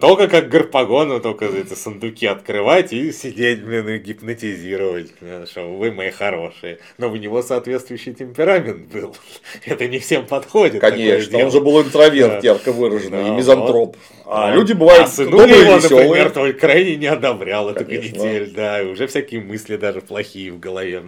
Только 0.00 0.28
как 0.28 0.48
гарпагону, 0.48 1.20
только 1.20 1.44
эти 1.46 1.74
сундуки 1.74 2.26
открывать 2.26 2.92
и 2.92 3.12
сидеть, 3.12 3.62
блин, 3.64 3.88
и 3.88 3.98
гипнотизировать, 3.98 5.12
что 5.48 5.68
вы 5.68 5.92
мои 5.92 6.10
хорошие. 6.10 6.78
Но 6.98 7.10
у 7.10 7.16
него 7.16 7.42
соответствующий 7.42 8.12
темперамент 8.12 8.88
был. 8.92 9.14
Это 9.64 9.86
не 9.86 9.98
всем 9.98 10.26
подходит. 10.26 10.80
Конечно, 10.80 11.38
он 11.38 11.50
же 11.50 11.60
был 11.60 11.80
интроверт, 11.82 12.40
Да. 12.42 12.48
ярко 12.48 12.72
выраженный, 12.72 13.20
и 13.20 13.24
Да, 13.24 13.36
мизантроп. 13.36 13.96
А 14.26 14.52
люди 14.54 14.72
бывают 14.72 15.08
а 15.16 15.24
добрые, 15.24 15.60
его, 15.60 15.76
веселые. 15.76 16.24
например, 16.24 16.52
крайне 16.54 16.96
не 16.96 17.06
одобрял 17.06 17.70
эту 17.70 17.84
канитель, 17.84 18.52
да, 18.54 18.82
и 18.82 18.86
уже 18.86 19.06
всякие 19.06 19.40
мысли 19.40 19.76
даже 19.76 20.00
плохие 20.00 20.52
в 20.52 20.58
голове 20.58 21.02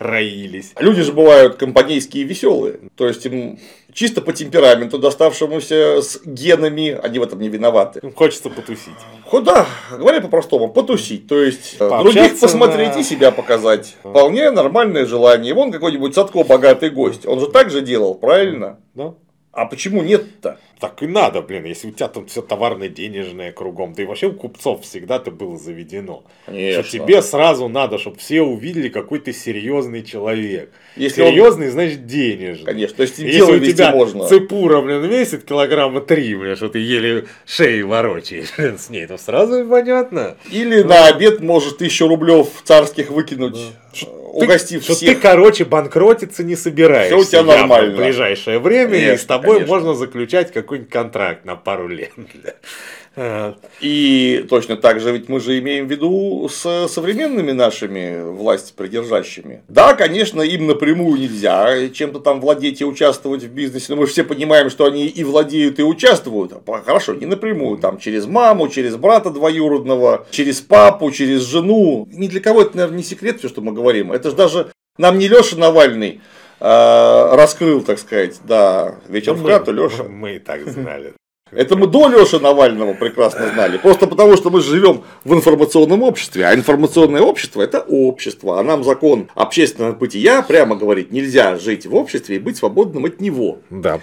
роились. 0.00 0.72
Люди 0.80 1.02
же 1.02 1.12
бывают 1.12 1.56
компанейские 1.56 2.24
и 2.24 2.26
веселые. 2.26 2.80
То 2.96 3.06
есть 3.06 3.24
им 3.26 3.58
чисто 3.92 4.22
по 4.22 4.32
темпераменту, 4.32 4.98
доставшемуся 4.98 6.00
с 6.02 6.20
генами, 6.24 6.98
они 7.02 7.18
в 7.18 7.22
этом 7.22 7.38
не 7.38 7.48
виноваты. 7.48 8.00
Ну, 8.02 8.10
Хочется 8.12 8.48
потусить. 8.48 8.94
Куда, 9.28 9.66
говоря 9.90 10.20
по-простому, 10.22 10.68
потусить. 10.72 11.28
То 11.28 11.38
есть 11.38 11.74
э, 11.74 11.88
Пообщаться 11.88 12.12
других 12.22 12.40
посмотреть 12.40 12.94
на- 12.96 13.00
и 13.00 13.02
себя 13.04 13.30
показать. 13.30 13.96
Вполне 14.00 14.50
нормальное 14.50 15.04
желание. 15.06 15.52
Вон 15.54 15.70
какой-нибудь 15.70 16.14
Садко 16.14 16.44
богатый 16.44 16.90
гость. 16.90 17.26
Он 17.26 17.38
же 17.38 17.48
так 17.48 17.70
же 17.70 17.82
делал, 17.82 18.14
правильно? 18.14 18.80
Да? 18.94 19.14
А 19.52 19.66
почему 19.66 20.02
нет-то? 20.02 20.58
Так 20.78 21.02
и 21.02 21.06
надо, 21.08 21.42
блин, 21.42 21.64
если 21.64 21.88
у 21.88 21.90
тебя 21.90 22.06
там 22.06 22.26
все 22.26 22.40
товарное, 22.40 22.88
денежное 22.88 23.50
кругом, 23.50 23.92
да 23.94 24.04
и 24.04 24.06
вообще 24.06 24.28
у 24.28 24.32
купцов 24.32 24.82
всегда 24.82 25.16
это 25.16 25.32
было 25.32 25.58
заведено. 25.58 26.22
Конечно. 26.46 26.82
Что 26.84 26.92
тебе 26.92 27.20
сразу 27.20 27.68
надо, 27.68 27.98
чтобы 27.98 28.16
все 28.18 28.42
увидели, 28.42 28.88
какой 28.88 29.18
ты 29.18 29.32
серьезный 29.32 30.04
человек. 30.04 30.70
Если 30.94 31.22
он- 31.22 31.30
Серьезный, 31.30 31.68
значит 31.68 32.06
денежный. 32.06 32.64
Конечно, 32.64 32.96
то 32.96 33.02
есть 33.02 33.18
Если 33.18 33.30
дело 33.32 33.50
у 33.56 33.58
тебя 33.58 33.90
можно. 33.90 34.26
цепура, 34.28 34.80
блин, 34.80 35.04
весит 35.04 35.44
килограмма 35.44 36.00
три, 36.00 36.34
блин, 36.36 36.54
что 36.54 36.68
ты 36.68 36.78
еле 36.78 37.26
шеи 37.44 37.82
ворочаешь 37.82 38.54
блин, 38.56 38.78
с 38.78 38.88
ней, 38.88 39.06
то 39.06 39.18
сразу 39.18 39.66
понятно. 39.68 40.36
Или 40.52 40.82
на 40.82 41.08
обед 41.08 41.40
может 41.40 41.78
тысячу 41.78 42.06
рублев 42.06 42.46
царских 42.64 43.10
выкинуть, 43.10 43.58
э, 43.58 44.04
угостив 44.30 44.82
что 44.82 44.94
всех. 44.94 45.16
ты, 45.16 45.20
короче, 45.20 45.64
банкротиться 45.64 46.42
не 46.44 46.56
собираешься. 46.56 47.16
Всё 47.16 47.22
у 47.22 47.44
тебя 47.44 47.56
нормально. 47.56 47.94
В 47.94 47.96
ближайшее 47.96 48.58
время, 48.58 49.14
и 49.14 49.16
с 49.16 49.24
тобой 49.24 49.56
конечно. 49.56 49.74
можно 49.74 49.94
заключать 49.94 50.52
какой-нибудь 50.52 50.90
контракт 50.90 51.44
на 51.44 51.56
пару 51.56 51.88
лет. 51.88 52.12
А, 53.16 53.56
И 53.80 54.46
точно 54.48 54.76
так 54.76 55.00
же 55.00 55.10
ведь 55.10 55.28
мы 55.28 55.40
же 55.40 55.58
имеем 55.58 55.88
в 55.88 55.90
виду 55.90 56.48
с 56.48 56.86
современными 56.88 57.50
нашими 57.52 58.22
власти 58.22 58.72
придержащими. 58.76 59.62
Да, 59.68 59.94
конечно, 59.94 60.42
им 60.42 60.68
напрямую 60.68 61.20
нельзя 61.20 61.88
чем-то 61.88 62.20
там 62.20 62.40
владеть 62.40 62.80
и 62.80 62.84
участвовать 62.84 63.42
в 63.42 63.48
бизнесе, 63.52 63.86
но 63.90 63.96
мы 63.96 64.06
же 64.06 64.12
все 64.12 64.22
понимаем, 64.24 64.70
что 64.70 64.84
они 64.84 65.06
и 65.06 65.24
владеют, 65.24 65.80
и 65.80 65.82
участвуют. 65.82 66.52
Хорошо, 66.86 67.14
не 67.14 67.26
напрямую, 67.26 67.78
там 67.78 67.98
через 67.98 68.26
маму, 68.26 68.68
через 68.68 68.96
брата 68.96 69.30
двоюродного, 69.30 70.26
через 70.30 70.60
папу, 70.60 71.10
через 71.10 71.42
жену. 71.42 72.08
Ни 72.12 72.28
для 72.28 72.40
кого 72.40 72.62
это, 72.62 72.76
наверное, 72.76 72.98
не 72.98 73.04
секрет, 73.04 73.38
все, 73.38 73.48
что 73.48 73.60
мы 73.60 73.72
говорим. 73.72 74.12
Это 74.12 74.30
же 74.30 74.36
даже 74.36 74.72
нам 74.98 75.18
не 75.18 75.26
Леша 75.28 75.56
Навальный 75.56 76.20
э, 76.60 77.34
раскрыл, 77.34 77.82
так 77.82 77.98
сказать, 77.98 78.38
да, 78.44 78.96
вечер 79.08 79.32
в 79.34 79.42
мы- 79.42 79.50
хату, 79.50 79.72
Леша. 79.72 80.04
Мы 80.04 80.36
и 80.36 80.38
так 80.38 80.66
знали. 80.68 81.14
Это 81.52 81.76
мы 81.76 81.86
до 81.86 82.08
Леши 82.08 82.38
Навального 82.38 82.94
прекрасно 82.94 83.48
знали. 83.48 83.78
Просто 83.78 84.06
потому, 84.06 84.36
что 84.36 84.50
мы 84.50 84.60
живем 84.60 85.02
в 85.24 85.34
информационном 85.34 86.02
обществе. 86.02 86.46
А 86.46 86.54
информационное 86.54 87.22
общество– 87.22 87.62
это 87.62 87.80
общество. 87.80 88.60
А 88.60 88.62
нам 88.62 88.84
закон 88.84 89.28
общественного 89.34 89.92
бытия 89.92 90.42
прямо 90.42 90.76
говорит, 90.76 91.10
нельзя 91.12 91.56
жить 91.56 91.86
в 91.86 91.94
обществе 91.94 92.36
и 92.36 92.38
быть 92.38 92.56
свободным 92.56 93.04
от 93.04 93.20
него. 93.20 93.58
Да. 93.70 94.00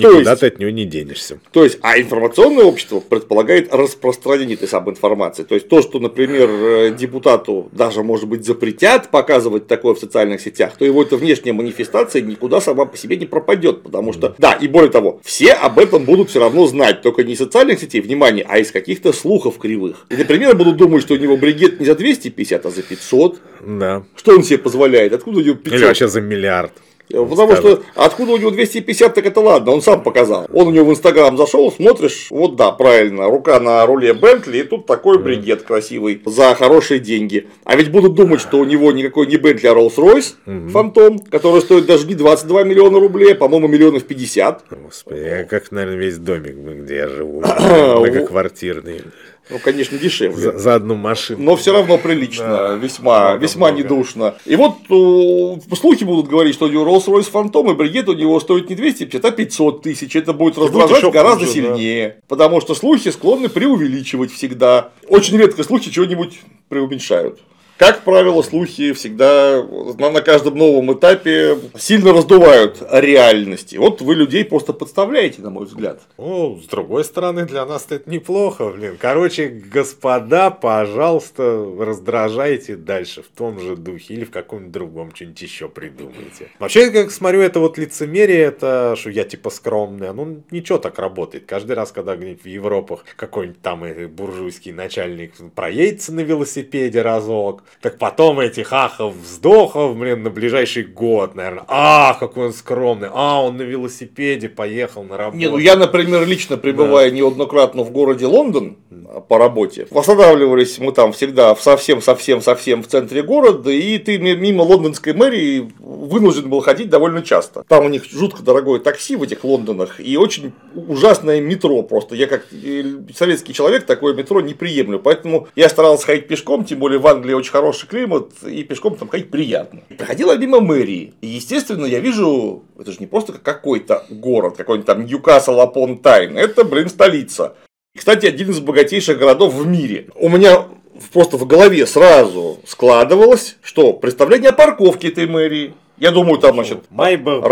Никуда 0.00 0.30
есть- 0.30 0.40
ты 0.40 0.46
от 0.46 0.58
него 0.58 0.70
не 0.70 0.84
денешься. 0.84 1.38
То 1.52 1.64
есть, 1.64 1.78
а 1.82 1.98
информационное 1.98 2.64
общество 2.64 3.00
предполагает 3.00 3.72
распространение 3.74 4.56
этой 4.56 4.68
самой 4.68 4.92
информации. 4.92 5.42
То 5.42 5.54
есть, 5.54 5.68
то, 5.68 5.82
что, 5.82 5.98
например, 5.98 6.48
э, 6.50 6.94
депутату 6.96 7.68
даже, 7.72 8.02
может 8.02 8.28
быть, 8.28 8.44
запретят 8.44 9.10
показывать 9.10 9.66
такое 9.66 9.94
в 9.94 9.98
социальных 9.98 10.40
сетях, 10.40 10.76
то 10.78 10.84
его 10.84 11.02
эта 11.02 11.16
внешняя 11.16 11.52
манифестация 11.52 12.22
никуда 12.22 12.60
сама 12.60 12.84
по 12.86 12.96
себе 12.96 13.16
не 13.16 13.26
пропадет. 13.26 13.82
Потому 13.82 14.12
что, 14.12 14.34
да, 14.38 14.52
и 14.52 14.68
более 14.68 14.90
того, 14.90 15.20
все 15.24 15.52
об 15.52 15.78
этом 15.78 16.04
будут 16.04 16.30
все 16.30 16.40
равно 16.40 16.66
знать. 16.66 17.02
Только 17.02 17.24
не 17.24 17.32
из 17.34 17.38
социальных 17.38 17.80
сетей, 17.80 18.00
внимание, 18.00 18.44
а 18.48 18.58
из 18.58 18.70
каких-то 18.70 19.12
слухов 19.12 19.58
кривых. 19.58 20.06
И, 20.10 20.16
например, 20.16 20.56
будут 20.56 20.76
думать, 20.76 21.02
что 21.02 21.14
у 21.14 21.18
него 21.18 21.36
бригет 21.36 21.80
не 21.80 21.86
за 21.86 21.94
250, 21.94 22.66
а 22.66 22.70
за 22.70 22.82
500. 22.82 23.38
Да. 23.66 24.04
Что 24.14 24.32
он 24.32 24.42
себе 24.44 24.58
позволяет? 24.58 25.12
Откуда 25.12 25.38
у 25.38 25.42
него 25.42 25.54
500? 25.56 25.78
Или 25.78 25.86
вообще 25.86 26.08
за 26.08 26.20
миллиард. 26.20 26.72
Потому 27.08 27.52
Скажут. 27.52 27.58
что 27.58 27.82
откуда 27.94 28.32
у 28.32 28.36
него 28.36 28.50
250, 28.50 29.14
так 29.14 29.26
это 29.26 29.40
ладно, 29.40 29.72
он 29.72 29.82
сам 29.82 30.02
показал. 30.02 30.46
Он 30.52 30.68
у 30.68 30.70
него 30.70 30.86
в 30.86 30.90
Инстаграм 30.90 31.36
зашел, 31.36 31.70
смотришь, 31.70 32.28
вот 32.30 32.56
да, 32.56 32.72
правильно, 32.72 33.26
рука 33.26 33.60
на 33.60 33.86
руле 33.86 34.12
Бентли, 34.12 34.58
и 34.58 34.62
тут 34.64 34.86
такой 34.86 35.18
бригет 35.18 35.62
красивый 35.62 36.20
за 36.24 36.54
хорошие 36.54 37.00
деньги. 37.00 37.48
А 37.64 37.76
ведь 37.76 37.90
будут 37.90 38.14
думать, 38.14 38.40
что 38.40 38.58
у 38.58 38.64
него 38.64 38.90
никакой 38.92 39.26
не 39.26 39.36
Бентли, 39.36 39.68
а 39.68 39.74
Rolls-Royce 39.74 40.70
Фантом, 40.70 41.18
который 41.18 41.60
стоит 41.60 41.86
даже 41.86 42.06
не 42.06 42.14
22 42.14 42.64
миллиона 42.64 42.98
рублей, 42.98 43.32
а, 43.32 43.36
по-моему, 43.36 43.68
миллионов 43.68 44.04
50. 44.04 44.64
Господи, 44.70 45.20
я 45.20 45.44
как, 45.44 45.70
наверное, 45.70 45.98
весь 45.98 46.18
домик, 46.18 46.56
где 46.56 46.96
я 46.96 47.08
живу. 47.08 47.40
Многоквартирный. 47.70 49.02
Ну, 49.48 49.58
конечно, 49.60 49.96
дешевле. 49.96 50.36
За, 50.36 50.58
за 50.58 50.74
одну 50.74 50.96
машину. 50.96 51.42
Но 51.42 51.54
все 51.56 51.72
равно 51.72 51.98
прилично, 51.98 52.46
Да. 52.46 52.74
весьма, 52.74 53.34
весьма 53.36 53.68
много. 53.68 53.82
недушно. 53.82 54.34
И 54.44 54.56
вот 54.56 54.74
э, 54.90 55.74
слухи 55.76 56.02
будут 56.02 56.28
говорить, 56.28 56.54
что 56.54 56.66
у 56.66 56.68
него 56.68 56.84
Rolls-Royce 56.84 57.30
Phantom 57.32 57.70
и 57.70 57.74
бригет 57.74 58.08
у 58.08 58.14
него 58.14 58.40
стоит 58.40 58.68
не 58.70 58.74
250, 58.74 59.24
а 59.24 59.30
500 59.30 59.82
тысяч. 59.82 60.16
Это 60.16 60.32
будет 60.32 60.58
раздражать 60.58 60.98
еще 60.98 61.12
гораздо 61.12 61.46
хуже, 61.46 61.52
сильнее. 61.52 62.16
Потому 62.26 62.60
что 62.60 62.74
слухи 62.74 63.10
склонны 63.10 63.48
преувеличивать 63.48 64.32
всегда. 64.32 64.90
Очень 65.08 65.36
редко 65.38 65.62
слухи 65.62 65.90
чего-нибудь 65.90 66.40
преуменьшают. 66.68 67.38
Как 67.78 68.04
правило, 68.04 68.40
слухи 68.40 68.92
всегда 68.94 69.62
на, 69.62 70.22
каждом 70.22 70.56
новом 70.56 70.94
этапе 70.94 71.58
сильно 71.78 72.12
раздувают 72.14 72.82
реальности. 72.90 73.76
Вот 73.76 74.00
вы 74.00 74.14
людей 74.14 74.46
просто 74.46 74.72
подставляете, 74.72 75.42
на 75.42 75.50
мой 75.50 75.66
взгляд. 75.66 76.00
Ну, 76.16 76.58
с 76.62 76.66
другой 76.68 77.04
стороны, 77.04 77.44
для 77.44 77.66
нас 77.66 77.86
это 77.90 78.08
неплохо, 78.10 78.70
блин. 78.70 78.96
Короче, 78.98 79.48
господа, 79.48 80.50
пожалуйста, 80.50 81.66
раздражайте 81.78 82.76
дальше 82.76 83.22
в 83.22 83.28
том 83.28 83.60
же 83.60 83.76
духе 83.76 84.14
или 84.14 84.24
в 84.24 84.30
каком-нибудь 84.30 84.72
другом 84.72 85.14
что-нибудь 85.14 85.42
еще 85.42 85.68
придумайте. 85.68 86.48
Вообще, 86.58 86.90
как 86.90 87.10
смотрю, 87.10 87.42
это 87.42 87.60
вот 87.60 87.76
лицемерие, 87.76 88.40
это 88.40 88.94
что 88.96 89.10
я 89.10 89.24
типа 89.24 89.50
скромный, 89.50 90.14
ну 90.14 90.42
ничего 90.50 90.78
так 90.78 90.98
работает. 90.98 91.44
Каждый 91.44 91.72
раз, 91.72 91.92
когда 91.92 92.16
где-нибудь 92.16 92.42
в 92.42 92.48
Европах 92.48 93.04
какой-нибудь 93.16 93.60
там 93.60 93.84
буржуйский 94.08 94.72
начальник 94.72 95.34
проедется 95.54 96.12
на 96.14 96.20
велосипеде 96.20 97.02
разок, 97.02 97.64
так 97.80 97.98
потом 97.98 98.40
этих 98.40 98.72
ахов, 98.72 99.14
вздохов, 99.14 99.96
блин, 99.96 100.22
на 100.22 100.30
ближайший 100.30 100.84
год, 100.84 101.34
наверное. 101.34 101.64
А, 101.68 102.14
какой 102.14 102.46
он 102.46 102.52
скромный. 102.52 103.08
А, 103.12 103.42
он 103.42 103.56
на 103.56 103.62
велосипеде 103.62 104.48
поехал 104.48 105.04
на 105.04 105.16
работу. 105.16 105.38
Не, 105.38 105.48
ну 105.48 105.58
я, 105.58 105.76
например, 105.76 106.26
лично 106.26 106.56
пребывая 106.56 107.10
неоднократно 107.10 107.82
в 107.82 107.90
городе 107.90 108.26
Лондон 108.26 108.76
по 109.20 109.38
работе, 109.38 109.86
останавливались 109.90 110.78
мы 110.78 110.92
там 110.92 111.12
всегда 111.12 111.54
в 111.54 111.62
совсем-совсем-совсем 111.62 112.82
в 112.82 112.86
центре 112.86 113.22
города, 113.22 113.70
и 113.70 113.98
ты 113.98 114.18
мимо 114.18 114.62
лондонской 114.62 115.12
мэрии 115.12 115.72
вынужден 115.78 116.48
был 116.48 116.60
ходить 116.60 116.88
довольно 116.88 117.22
часто. 117.22 117.64
Там 117.68 117.84
у 117.84 117.88
них 117.88 118.04
жутко 118.04 118.42
дорогое 118.42 118.80
такси 118.80 119.16
в 119.16 119.22
этих 119.22 119.44
Лондонах 119.44 120.00
и 120.00 120.16
очень 120.16 120.52
ужасное 120.74 121.40
метро 121.40 121.82
просто. 121.82 122.14
Я 122.14 122.26
как 122.26 122.46
э, 122.52 122.84
советский 123.14 123.52
человек 123.52 123.86
такое 123.86 124.14
метро 124.14 124.40
не 124.40 124.54
приемлю, 124.54 124.98
поэтому 124.98 125.48
я 125.56 125.68
старался 125.68 126.06
ходить 126.06 126.28
пешком, 126.28 126.64
тем 126.64 126.78
более 126.78 126.98
в 126.98 127.06
Англии 127.06 127.34
очень 127.34 127.52
хороший 127.52 127.86
климат, 127.88 128.30
и 128.44 128.62
пешком 128.62 128.96
там 128.96 129.08
ходить 129.08 129.30
приятно. 129.30 129.80
Проходила 129.96 130.36
мимо 130.36 130.60
мэрии, 130.60 131.14
и 131.20 131.26
естественно 131.26 131.86
я 131.86 132.00
вижу, 132.00 132.64
это 132.78 132.92
же 132.92 132.98
не 133.00 133.06
просто 133.06 133.32
какой-то 133.32 134.04
город, 134.10 134.56
какой-нибудь 134.56 134.86
там 134.86 135.04
Ньюкасл 135.04 135.60
апон 135.60 135.98
Тайн, 135.98 136.36
это, 136.36 136.64
блин, 136.64 136.88
столица. 136.88 137.54
Кстати, 137.96 138.26
один 138.26 138.50
из 138.50 138.60
богатейших 138.60 139.18
городов 139.18 139.54
в 139.54 139.66
мире. 139.66 140.08
У 140.14 140.28
меня 140.28 140.66
просто 141.12 141.36
в 141.36 141.46
голове 141.46 141.86
сразу 141.86 142.58
складывалось, 142.66 143.56
что 143.62 143.92
представление 143.92 144.50
о 144.50 144.52
парковке 144.52 145.08
этой 145.08 145.26
мэрии, 145.26 145.74
я 145.98 146.10
думаю, 146.10 146.38
там, 146.38 146.54
значит, 146.54 146.84
Майбах, 146.90 147.42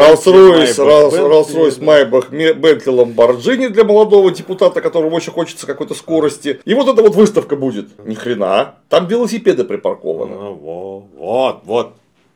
Rolls-Royce, 0.70 1.84
Майбах, 1.84 2.30
Бентли, 2.30 2.90
Ламборджини 2.90 3.68
для 3.68 3.84
молодого 3.84 4.30
депутата, 4.30 4.80
которому 4.82 5.16
очень 5.16 5.32
хочется 5.32 5.66
какой-то 5.66 5.95
скорости. 5.95 6.61
И 6.64 6.74
вот 6.74 6.88
эта 6.88 7.03
вот 7.03 7.14
выставка 7.14 7.57
будет. 7.57 7.88
Ни 8.07 8.14
хрена. 8.14 8.74
Там 8.90 9.07
велосипеды 9.07 9.64
припаркованы. 9.64 10.34
Ну, 10.36 10.55
во- 10.55 11.05
Вот, 11.16 11.61
вот. 11.64 11.95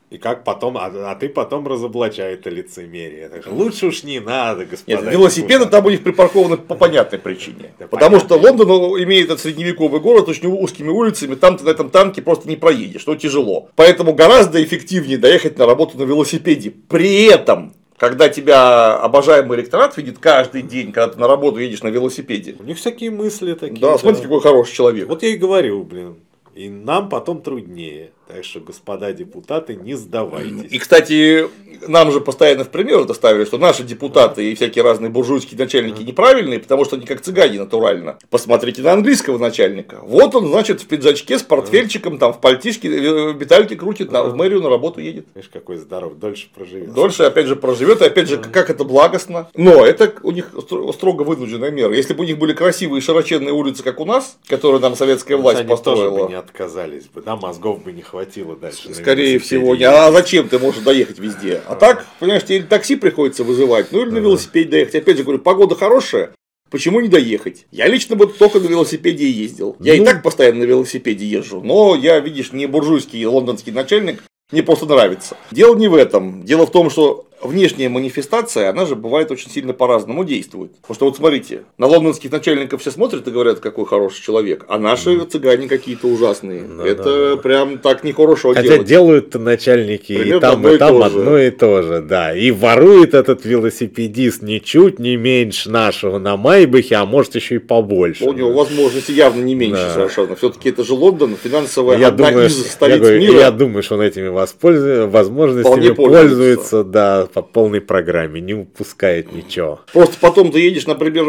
И 0.09 0.17
как 0.17 0.43
потом, 0.43 0.75
а, 0.75 0.85
а 0.87 1.15
ты 1.15 1.29
потом 1.29 1.67
разоблачай 1.67 2.33
это 2.33 2.49
лицемерие. 2.49 3.29
Так 3.29 3.43
что 3.43 3.51
лучше 3.53 3.87
уж 3.87 4.03
не 4.03 4.19
надо, 4.19 4.65
господа. 4.65 5.03
Нет, 5.03 5.13
велосипеды 5.13 5.67
там 5.67 5.85
у 5.85 5.89
них 5.91 6.01
припаркованы 6.01 6.57
по 6.57 6.73
понятной 6.73 7.19
причине. 7.19 7.73
Да, 7.77 7.87
Потому 7.87 8.17
понятно. 8.17 8.19
что 8.19 8.37
Лондон 8.37 8.69
имеет 9.03 9.25
этот 9.25 9.39
средневековый 9.39 9.99
город 9.99 10.27
очень 10.27 10.47
узкими 10.47 10.89
улицами, 10.89 11.35
там 11.35 11.57
ты 11.57 11.63
на 11.63 11.69
этом 11.69 11.91
танке 11.91 12.23
просто 12.23 12.49
не 12.49 12.55
проедешь, 12.55 13.05
но 13.05 13.15
тяжело. 13.15 13.69
Поэтому 13.75 14.13
гораздо 14.13 14.63
эффективнее 14.63 15.19
доехать 15.19 15.59
на 15.59 15.67
работу 15.67 15.95
на 15.99 16.03
велосипеде. 16.03 16.71
При 16.71 17.25
этом 17.25 17.73
когда 17.99 18.29
тебя 18.29 18.95
обожаемый 18.95 19.59
электорат 19.59 19.97
видит 19.97 20.19
каждый 20.19 20.61
день, 20.61 20.93
когда 20.93 21.13
ты 21.13 21.19
на 21.19 21.27
работу 21.27 21.59
едешь 21.59 21.83
на 21.83 21.89
велосипеде. 21.89 22.55
У 22.57 22.63
них 22.63 22.77
всякие 22.77 23.11
мысли 23.11 23.53
такие. 23.53 23.81
Да, 23.81 23.97
смотрите, 23.97 24.23
какой 24.23 24.39
хороший 24.39 24.73
человек. 24.73 25.09
Вот 25.09 25.21
я 25.21 25.29
и 25.29 25.37
говорю, 25.37 25.83
блин. 25.83 26.15
И 26.55 26.69
нам 26.69 27.09
потом 27.09 27.41
труднее. 27.41 28.11
Так 28.31 28.43
что, 28.45 28.59
господа 28.59 29.11
депутаты, 29.11 29.75
не 29.75 29.95
сдавайтесь. 29.95 30.71
И, 30.71 30.77
кстати, 30.77 31.47
нам 31.87 32.11
же 32.11 32.21
постоянно 32.21 32.63
в 32.63 32.69
пример 32.69 32.99
это 32.99 33.15
ставили, 33.15 33.43
что 33.43 33.57
наши 33.57 33.81
депутаты 33.81 34.51
и 34.51 34.53
всякие 34.53 34.83
разные 34.83 35.09
буржуйские 35.09 35.57
начальники 35.57 36.03
неправильные, 36.03 36.59
потому 36.59 36.85
что 36.85 36.95
они 36.95 37.07
как 37.07 37.21
цыгане 37.21 37.57
натурально. 37.57 38.19
Посмотрите 38.29 38.83
на 38.83 38.93
английского 38.93 39.39
начальника. 39.39 39.97
Вот 40.03 40.35
он, 40.35 40.47
значит, 40.47 40.79
в 40.79 40.85
пиджачке 40.85 41.39
с 41.39 41.41
портфельчиком, 41.41 42.19
там 42.19 42.31
в 42.33 42.39
пальтишке, 42.39 42.87
э, 42.89 43.33
метальки 43.33 43.73
крутит, 43.75 44.11
на- 44.11 44.21
в 44.23 44.35
мэрию 44.35 44.61
на 44.61 44.69
работу 44.69 44.99
едет. 45.01 45.25
Видишь, 45.33 45.49
какой 45.51 45.77
здоров, 45.77 46.13
дольше 46.19 46.49
проживет. 46.53 46.93
Дольше, 46.93 47.23
опять 47.23 47.47
же, 47.47 47.55
проживет, 47.55 47.99
и 48.03 48.05
опять 48.05 48.29
же, 48.29 48.37
как 48.37 48.69
это 48.69 48.83
благостно. 48.83 49.49
Но 49.55 49.83
это 49.83 50.13
у 50.21 50.29
них 50.29 50.51
стро- 50.53 50.93
строго 50.93 51.23
вынужденная 51.23 51.71
мера. 51.71 51.95
Если 51.95 52.13
бы 52.13 52.23
у 52.23 52.27
них 52.27 52.37
были 52.37 52.53
красивые 52.53 53.01
широченные 53.01 53.53
улицы, 53.53 53.81
как 53.81 53.99
у 53.99 54.05
нас, 54.05 54.37
которые 54.47 54.79
нам 54.81 54.95
советская 54.95 55.35
власть 55.35 55.61
Они 55.61 55.67
тоже 55.69 55.81
построила. 55.81 56.25
бы 56.25 56.29
не 56.29 56.37
отказались 56.37 57.05
бы, 57.07 57.23
да, 57.23 57.35
мозгов 57.35 57.83
бы 57.83 57.91
не 57.91 58.03
хватило 58.03 58.18
дальше. 58.55 58.89
на 58.89 58.95
Скорее 58.95 59.39
всего, 59.39 59.75
не. 59.75 59.83
А 59.83 60.11
зачем 60.11 60.49
ты 60.49 60.59
можешь 60.59 60.81
доехать 60.83 61.19
везде? 61.19 61.61
А 61.67 61.75
так, 61.75 62.05
понимаешь, 62.19 62.43
тебе 62.43 62.63
такси 62.63 62.95
приходится 62.95 63.43
вызывать, 63.43 63.91
ну 63.91 64.01
или 64.03 64.09
на 64.11 64.17
велосипеде 64.19 64.69
доехать. 64.69 64.95
Опять 64.95 65.17
же 65.17 65.23
говорю, 65.23 65.39
погода 65.39 65.75
хорошая, 65.75 66.31
почему 66.69 66.99
не 66.99 67.07
доехать? 67.07 67.65
Я 67.71 67.87
лично 67.87 68.15
бы 68.15 68.27
только 68.27 68.59
на 68.59 68.67
велосипеде 68.67 69.25
и 69.25 69.31
ездил. 69.31 69.75
Я 69.79 69.95
и 69.95 69.99
Ну. 69.99 70.05
так 70.05 70.23
постоянно 70.23 70.59
на 70.59 70.63
велосипеде 70.63 71.25
езжу, 71.25 71.61
но 71.61 71.95
я, 71.95 72.19
видишь, 72.19 72.51
не 72.51 72.65
буржуйский 72.65 73.25
лондонский 73.25 73.71
начальник, 73.71 74.23
мне 74.51 74.63
просто 74.63 74.85
нравится. 74.85 75.37
Дело 75.51 75.75
не 75.75 75.87
в 75.87 75.95
этом. 75.95 76.43
Дело 76.43 76.65
в 76.65 76.71
том, 76.71 76.89
что 76.89 77.28
внешняя 77.41 77.89
манифестация, 77.89 78.69
она 78.69 78.85
же 78.85 78.95
бывает 78.95 79.31
очень 79.31 79.49
сильно 79.49 79.73
по-разному 79.73 80.23
действует. 80.23 80.71
Потому 80.81 80.95
что 80.95 81.05
вот 81.05 81.17
смотрите, 81.17 81.61
на 81.77 81.87
лондонских 81.87 82.31
начальников 82.31 82.81
все 82.81 82.91
смотрят 82.91 83.27
и 83.27 83.31
говорят, 83.31 83.59
какой 83.59 83.85
хороший 83.85 84.21
человек, 84.21 84.65
а 84.67 84.77
наши 84.79 85.19
цыгане 85.25 85.67
какие-то 85.67 86.07
ужасные. 86.07 86.63
Да, 86.63 86.85
Это 86.87 87.03
да, 87.35 87.37
прям 87.41 87.77
так 87.77 88.03
нехорошо 88.03 88.49
Хотя 88.53 88.61
делать. 88.63 88.85
делают-то 88.87 89.39
начальники 89.39 90.11
и 90.11 90.17
Примерно 90.17 90.41
там, 90.41 90.55
одно 90.59 90.69
и 90.71 90.75
и 90.75 90.77
там 90.77 90.97
то 90.99 91.03
одно 91.05 91.37
и 91.39 91.49
то 91.51 91.81
же, 91.81 92.01
да. 92.01 92.35
И 92.35 92.51
ворует 92.51 93.13
этот 93.13 93.45
велосипедист 93.45 94.41
ничуть 94.41 94.99
не 94.99 95.15
меньше 95.15 95.69
нашего 95.69 96.17
на 96.19 96.37
Майбахе, 96.37 96.95
а 96.95 97.05
может 97.05 97.35
еще 97.35 97.55
и 97.55 97.59
побольше. 97.59 98.25
У 98.25 98.33
него 98.33 98.51
возможности 98.51 99.11
явно 99.11 99.41
не 99.41 99.55
меньше 99.55 99.81
Да. 99.83 99.93
совершенно. 99.93 100.35
Все-таки 100.35 100.69
это 100.69 100.83
же 100.83 100.93
Лондон, 100.93 101.35
финансовая 101.41 101.97
я 101.97 102.07
одна 102.07 102.29
думаю, 102.29 102.47
из 102.47 102.71
столиц 102.71 102.95
я, 102.95 102.99
говорю, 103.01 103.19
мира. 103.19 103.39
я 103.39 103.51
думаю, 103.51 103.83
что 103.83 103.95
он 103.95 104.01
этими 104.01 104.27
воспользуется, 104.27 105.07
возможностями 105.07 105.89
пользуется. 105.91 105.95
пользуется. 105.95 106.83
да, 106.83 107.27
по 107.33 107.41
полной 107.41 107.81
программе, 107.81 108.41
не 108.41 108.53
упускает 108.53 109.31
ничего. 109.31 109.81
Просто 109.93 110.17
потом 110.19 110.51
ты 110.51 110.59
едешь, 110.59 110.87
например, 110.87 111.25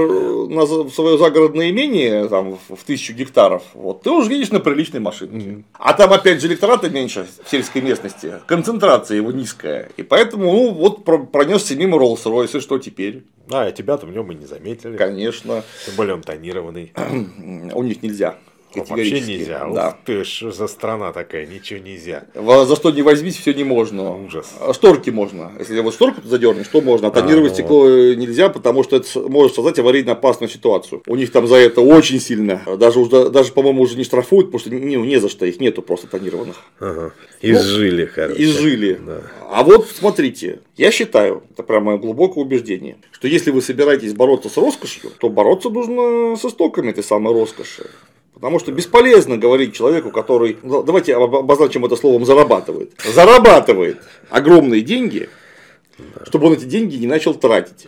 на 0.49 0.67
свое 0.91 1.19
загородное 1.19 1.71
имение 1.71 2.29
там, 2.29 2.59
в 2.69 2.85
тысячу 2.85 3.13
гектаров, 3.13 3.63
вот, 3.75 4.03
ты 4.03 4.11
уже 4.11 4.33
едешь 4.33 4.51
на 4.51 4.61
приличной 4.61 5.01
машине. 5.01 5.65
А 5.75 5.93
там 5.93 6.13
опять 6.13 6.41
же 6.41 6.47
электората 6.49 6.89
меньше 6.91 7.27
в 7.45 7.51
сельской 7.51 7.83
местности, 7.83 8.35
концентрация 8.47 9.17
его 9.17 9.33
низкая. 9.33 9.91
И 9.97 10.03
поэтому, 10.03 10.45
ну, 10.53 10.71
вот 10.73 11.05
про- 11.05 11.19
пронесся 11.25 11.77
мимо 11.77 11.99
Rolls-Royce, 11.99 12.59
и 12.59 12.61
что 12.61 12.79
теперь? 12.79 13.25
А, 13.51 13.65
а 13.67 13.73
тебя-то 13.73 14.07
в 14.07 14.11
нем 14.13 14.31
и 14.31 14.35
не 14.35 14.47
заметили. 14.47 14.97
Конечно, 14.97 15.65
Тем 15.85 15.95
более 15.97 16.15
он 16.15 16.23
тонированный. 16.23 16.93
у 17.75 17.83
них 17.83 18.03
нельзя. 18.03 18.37
Вообще 18.75 19.21
нельзя. 19.21 19.69
Да. 19.73 19.89
Ух 19.89 19.95
ты, 20.05 20.25
что 20.25 20.53
за 20.53 20.67
страна 20.67 21.13
такая, 21.13 21.47
ничего 21.47 21.81
нельзя. 21.81 22.25
За 22.35 22.77
что 22.77 22.91
не 22.91 23.03
возьмись, 23.03 23.37
все 23.37 23.53
не 23.53 23.65
можно. 23.65 24.15
Ужас. 24.17 24.53
А 24.61 24.73
Шторки 24.73 25.11
можно. 25.11 25.53
Если 25.59 25.79
вот 25.81 25.95
шторку 25.95 26.21
задернешь, 26.25 26.67
что 26.67 26.81
можно. 26.81 27.09
А 27.09 27.11
тонировать 27.11 27.51
ну 27.51 27.55
стекло 27.55 27.89
нельзя, 27.89 28.49
потому 28.49 28.85
что 28.85 28.97
это 28.97 29.21
может 29.29 29.55
создать 29.55 29.79
аварийно 29.79 30.13
опасную 30.13 30.49
ситуацию. 30.49 31.03
У 31.07 31.17
них 31.17 31.33
там 31.33 31.47
за 31.47 31.57
это 31.57 31.81
очень 31.81 32.21
сильно. 32.21 32.63
Даже, 32.79 33.01
уже, 33.01 33.31
даже 33.31 33.53
по-моему, 33.53 33.83
уже 33.83 33.97
не 33.97 34.05
штрафуют, 34.05 34.47
потому 34.47 34.61
что 34.61 34.71
не, 34.71 34.97
не 34.97 35.21
за 35.21 35.29
что 35.29 35.47
их 35.47 35.61
нету 35.61 35.83
просто 35.83 36.07
тонированных. 36.07 36.57
Ага. 36.79 37.13
Изжили, 37.43 38.07
короче. 38.07 38.43
Изжили. 38.43 39.01
Да. 39.05 39.23
А 39.51 39.65
вот 39.65 39.89
смотрите, 39.89 40.61
я 40.77 40.91
считаю, 40.91 41.43
это 41.51 41.63
прям 41.63 41.85
мое 41.85 41.99
глубокое 41.99 42.45
убеждение, 42.45 42.97
что 43.11 43.29
если 43.29 43.51
вы 43.51 43.63
собираетесь 43.63 44.15
бороться 44.15 44.49
с 44.49 44.57
роскошью, 44.57 45.11
то 45.19 45.29
бороться 45.29 45.71
нужно 45.71 46.37
с 46.37 46.45
истоками 46.45 46.91
этой 46.91 47.03
самой 47.03 47.33
роскоши. 47.33 47.91
Потому 48.41 48.59
что 48.59 48.73
бесполезно 48.73 49.37
говорить 49.37 49.75
человеку, 49.75 50.11
который, 50.11 50.57
ну, 50.63 50.83
давайте 50.83 51.15
об- 51.15 51.35
обозначим 51.37 51.85
это 51.85 51.95
словом, 51.97 52.25
зарабатывает. 52.25 52.93
Зарабатывает 53.05 53.99
огромные 54.31 54.81
деньги, 54.81 55.29
чтобы 56.25 56.47
он 56.47 56.55
эти 56.55 56.65
деньги 56.65 56.97
не 56.97 57.07
начал 57.07 57.35
тратить. 57.35 57.87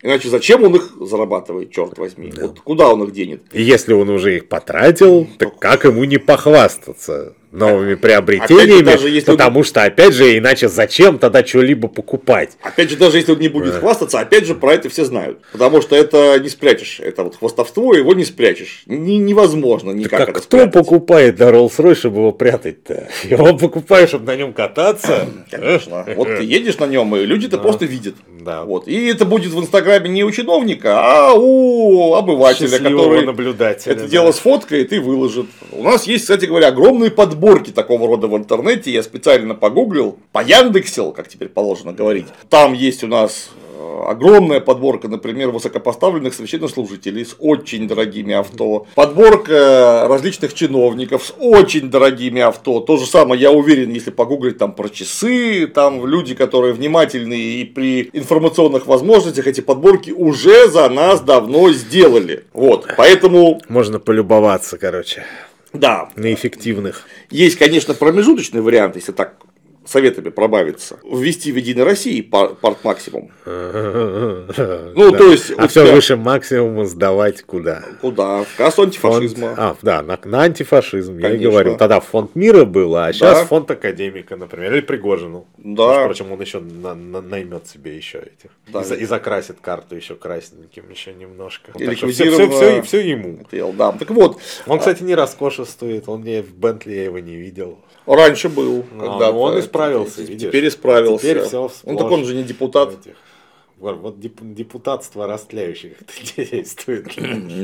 Иначе 0.00 0.28
зачем 0.30 0.64
он 0.64 0.74
их 0.74 0.94
зарабатывает, 0.98 1.70
черт 1.70 1.98
возьми? 1.98 2.32
Вот 2.40 2.60
куда 2.60 2.88
он 2.92 3.02
их 3.04 3.12
денет? 3.12 3.42
И 3.52 3.62
если 3.62 3.92
он 3.92 4.08
уже 4.08 4.36
их 4.38 4.48
потратил, 4.48 5.28
так 5.38 5.58
как 5.58 5.84
ему 5.84 6.02
не 6.04 6.16
похвастаться? 6.18 7.34
Новыми 7.52 7.94
приобретениями, 7.94 8.82
даже 8.82 9.08
если 9.10 9.30
он- 9.30 9.36
потому 9.36 9.62
что, 9.62 9.84
опять 9.84 10.14
же, 10.14 10.36
иначе 10.38 10.68
зачем 10.68 11.18
тогда 11.18 11.44
что-либо 11.44 11.88
покупать? 11.88 12.56
Опять 12.62 12.90
же, 12.90 12.96
даже 12.96 13.18
если 13.18 13.32
он 13.32 13.38
не 13.38 13.48
будет 13.48 13.74
хвастаться, 13.74 14.20
опять 14.20 14.46
же, 14.46 14.54
про 14.54 14.74
это 14.74 14.88
все 14.88 15.04
знают. 15.04 15.38
Потому 15.52 15.82
что 15.82 15.94
это 15.94 16.38
не 16.40 16.48
спрячешь. 16.48 16.98
Это 17.00 17.24
вот 17.24 17.36
хвастовство, 17.36 17.94
его 17.94 18.14
не 18.14 18.24
спрячешь. 18.24 18.82
Ни- 18.86 19.16
невозможно 19.16 19.90
никак 19.92 20.20
Как 20.20 20.28
это 20.30 20.40
кто 20.40 20.58
спрятать. 20.58 20.72
покупает 20.72 21.38
на 21.38 21.44
Rolls-Royce, 21.50 21.94
чтобы 21.94 22.16
его 22.18 22.32
прятать-то? 22.32 23.08
Его 23.28 23.56
покупаешь, 23.56 24.08
чтобы 24.08 24.26
на 24.26 24.36
нем 24.36 24.52
кататься? 24.52 25.26
Конечно. 25.50 26.06
Вот 26.16 26.28
ты 26.38 26.44
едешь 26.44 26.78
на 26.78 26.86
нем, 26.86 27.14
и 27.16 27.24
люди 27.26 27.46
это 27.46 27.58
просто 27.58 27.84
видят. 27.84 28.14
Да. 28.44 28.64
Вот. 28.64 28.88
И 28.88 29.06
это 29.06 29.24
будет 29.24 29.52
в 29.52 29.60
Инстаграме 29.60 30.08
не 30.10 30.24
у 30.24 30.30
чиновника, 30.30 30.98
а 31.00 31.34
у 31.34 32.14
обывателя, 32.14 32.68
Счастливого 32.68 33.04
который 33.04 33.26
наблюдателя. 33.26 33.92
это 33.92 34.02
да. 34.02 34.08
дело 34.08 34.32
сфоткает 34.32 34.92
и 34.92 34.98
выложит. 34.98 35.46
У 35.70 35.82
нас 35.82 36.06
есть, 36.06 36.24
кстати 36.24 36.46
говоря, 36.46 36.68
огромные 36.68 37.10
подборки 37.10 37.70
такого 37.70 38.06
рода 38.06 38.26
в 38.26 38.36
интернете. 38.36 38.90
Я 38.90 39.02
специально 39.02 39.54
погуглил, 39.54 40.18
пояндексил, 40.32 41.12
как 41.12 41.28
теперь 41.28 41.48
положено 41.48 41.92
говорить. 41.92 42.26
Там 42.48 42.72
есть 42.72 43.04
у 43.04 43.06
нас 43.06 43.50
огромная 44.06 44.60
подборка, 44.60 45.08
например, 45.08 45.50
высокопоставленных 45.50 46.34
священнослужителей 46.34 47.24
с 47.24 47.36
очень 47.38 47.88
дорогими 47.88 48.34
авто, 48.34 48.86
подборка 48.94 50.06
различных 50.08 50.54
чиновников 50.54 51.24
с 51.24 51.34
очень 51.38 51.90
дорогими 51.90 52.40
авто. 52.40 52.80
То 52.80 52.96
же 52.96 53.06
самое, 53.06 53.40
я 53.40 53.50
уверен, 53.50 53.90
если 53.90 54.10
погуглить 54.10 54.58
там 54.58 54.72
про 54.72 54.88
часы, 54.88 55.66
там 55.66 56.06
люди, 56.06 56.34
которые 56.34 56.74
внимательные 56.74 57.62
и 57.62 57.64
при 57.64 58.10
информационных 58.12 58.86
возможностях 58.86 59.46
эти 59.46 59.60
подборки 59.60 60.10
уже 60.10 60.68
за 60.68 60.88
нас 60.88 61.20
давно 61.20 61.70
сделали. 61.72 62.44
Вот, 62.52 62.86
поэтому, 62.96 63.60
Можно 63.68 63.98
полюбоваться, 63.98 64.78
короче, 64.78 65.24
да, 65.72 66.10
на 66.16 66.32
эффективных. 66.34 67.04
есть, 67.30 67.56
конечно, 67.56 67.94
промежуточный 67.94 68.60
вариант, 68.60 68.96
если 68.96 69.12
так 69.12 69.36
советами 69.84 70.30
пробавиться. 70.30 70.98
Ввести 71.04 71.52
в 71.52 71.56
Единой 71.56 71.84
России 71.84 72.20
парт 72.20 72.84
максимум. 72.84 73.30
Ну, 74.94 75.12
то 75.12 75.24
есть, 75.30 75.50
А 75.56 75.66
все 75.68 75.84
тебя- 75.84 75.94
выше 75.94 76.16
максимума 76.16 76.84
сдавать 76.86 77.42
куда? 77.42 77.82
Куда? 78.00 78.42
В 78.44 78.56
кассу 78.56 78.76
Фонд- 78.82 78.86
антифашизма. 78.94 79.54
А, 79.56 79.76
да, 79.82 80.02
на, 80.02 80.18
на 80.24 80.42
антифашизм, 80.42 81.14
я 81.18 81.28
и 81.28 81.32
Конечно. 81.32 81.50
говорил. 81.50 81.76
Тогда 81.76 82.00
фонд 82.00 82.34
мира 82.36 82.64
был, 82.64 82.94
а 82.96 83.12
сейчас 83.12 83.40
Да. 83.40 83.44
фонд 83.46 83.70
академика, 83.70 84.36
например, 84.36 84.72
или 84.74 84.80
Пригожину. 84.80 85.46
Да. 85.58 85.86
Между 85.86 86.04
прочим, 86.04 86.32
он 86.32 86.40
еще 86.40 86.60
на- 86.60 86.94
на- 86.94 87.20
наймет 87.22 87.66
себе 87.66 87.96
еще 87.96 88.18
этих. 88.18 88.50
Да. 88.68 88.80
И, 88.82 88.84
за- 88.84 88.94
и 88.94 89.04
закрасит 89.04 89.56
карту 89.60 89.96
еще 89.96 90.14
красненьким 90.14 90.84
еще 90.90 91.12
немножко. 91.14 91.72
И 91.78 91.86
Так 91.86 91.96
что 91.96 92.08
все, 92.08 92.24
ликвидировано- 92.24 92.82
все, 92.82 93.00
ему. 93.00 93.38
Да, 93.72 93.92
так 93.92 94.10
вот, 94.10 94.38
Он, 94.66 94.78
кстати, 94.78 95.02
не 95.02 95.14
роскошествует, 95.14 96.08
он 96.08 96.20
мне 96.20 96.42
в 96.42 96.54
Бентли 96.54 96.92
я 96.94 97.04
его 97.04 97.18
не 97.18 97.36
видел. 97.36 97.78
Раньше 98.06 98.48
был. 98.48 98.84
Когда-то. 98.90 99.32
ну, 99.32 99.40
он 99.40 99.60
исправился, 99.60 100.16
Теперь 100.16 100.30
видишь. 100.30 100.48
Теперь 100.48 100.68
исправился. 100.68 101.26
Теперь 101.26 101.42
всё 101.44 101.70
ну 101.84 101.96
так 101.96 102.10
он 102.10 102.24
же 102.24 102.34
не 102.34 102.42
депутат. 102.42 102.90
Этих. 102.92 103.16
Вот, 103.82 103.98
вот 103.98 104.20
деп- 104.20 104.38
депутатство 104.54 105.26
растляющих 105.26 105.94
действует 106.36 107.08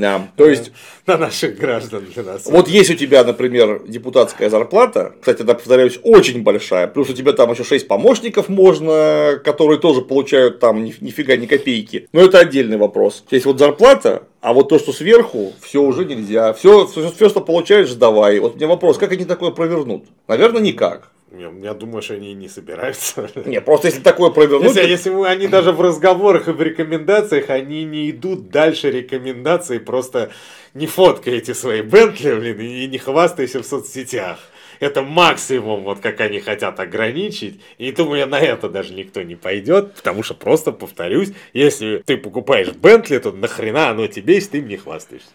Да. 0.01 0.29
То 0.37 0.49
есть, 0.49 0.73
на 1.07 1.17
наших 1.17 1.57
граждан 1.57 2.07
для 2.13 2.25
нас. 2.25 2.47
вот 2.47 2.67
есть 2.67 2.91
у 2.91 2.95
тебя, 2.95 3.23
например, 3.23 3.85
депутатская 3.87 4.51
зарплата, 4.51 5.15
кстати, 5.21 5.43
да, 5.43 5.55
повторяюсь, 5.55 6.01
очень 6.03 6.43
большая, 6.43 6.89
плюс 6.89 7.09
у 7.09 7.13
тебя 7.13 7.33
там 7.35 7.53
еще 7.53 7.63
6 7.63 7.87
помощников 7.87 8.49
можно, 8.49 9.41
которые 9.45 9.79
тоже 9.79 10.03
получают 10.03 10.59
там 10.59 10.83
ни- 10.83 10.95
нифига 11.01 11.37
ни 11.37 11.47
копейки. 11.47 12.09
Но 12.13 12.23
это 12.23 12.41
отдельный 12.41 12.79
вопрос. 12.79 13.23
Есть 13.31 13.47
вот 13.47 13.61
зарплата, 13.61 14.25
а 14.41 14.53
вот 14.55 14.69
то, 14.71 14.81
что 14.81 14.93
сверху, 14.93 15.53
все 15.61 15.81
уже 15.81 16.05
нельзя. 16.05 16.53
Все, 16.53 16.85
все, 16.87 17.29
что 17.29 17.41
получаешь, 17.41 17.93
давай. 17.93 18.41
Вот 18.41 18.55
у 18.55 18.57
меня 18.57 18.67
вопрос, 18.67 18.99
как 18.99 19.13
они 19.13 19.25
такое 19.25 19.53
провернут? 19.53 20.07
Наверное, 20.27 20.63
никак. 20.63 21.13
Я, 21.31 21.53
я 21.63 21.75
думаю, 21.75 22.01
что 22.01 22.15
они 22.15 22.31
и 22.31 22.35
не 22.35 22.49
собираются. 22.49 23.29
Не, 23.45 23.61
просто 23.61 23.89
если 23.89 24.01
такое 24.01 24.31
провернуть, 24.31 24.75
Если, 24.75 24.89
если 24.91 25.11
мы- 25.11 25.29
они 25.29 25.47
даже 25.47 25.73
в 25.73 25.81
разговорах 25.81 26.49
и 26.49 26.53
в 26.53 26.63
рекомендациях, 26.63 27.51
они 27.51 27.85
не 27.85 28.11
идут 28.11 28.51
дальше 28.51 28.91
рекомендаций, 28.91 29.79
просто 29.79 30.31
не 30.75 30.87
фоткайте 30.87 31.55
свои 31.55 31.83
Бентли, 31.83 32.33
блин, 32.35 32.61
и 32.61 32.87
не 32.87 32.99
хвастайся 32.99 33.63
в 33.63 33.67
соцсетях. 33.67 34.39
Это 34.81 35.03
максимум, 35.03 35.83
вот 35.83 35.99
как 35.99 36.21
они 36.21 36.39
хотят 36.39 36.79
ограничить. 36.79 37.61
И 37.79 37.91
думаю, 37.91 38.27
на 38.29 38.39
это 38.39 38.69
даже 38.69 38.95
никто 38.95 39.23
не 39.23 39.35
пойдет, 39.35 39.95
потому 39.95 40.23
что 40.23 40.35
просто 40.35 40.71
повторюсь, 40.73 41.33
если 41.53 42.01
ты 42.07 42.17
покупаешь 42.17 42.69
Бентли, 42.69 43.19
то 43.19 43.33
нахрена 43.33 43.91
оно 43.91 44.07
тебе, 44.07 44.37
если 44.37 44.51
ты 44.51 44.59
им 44.59 44.69
не 44.69 44.77
хвастаешься. 44.77 45.29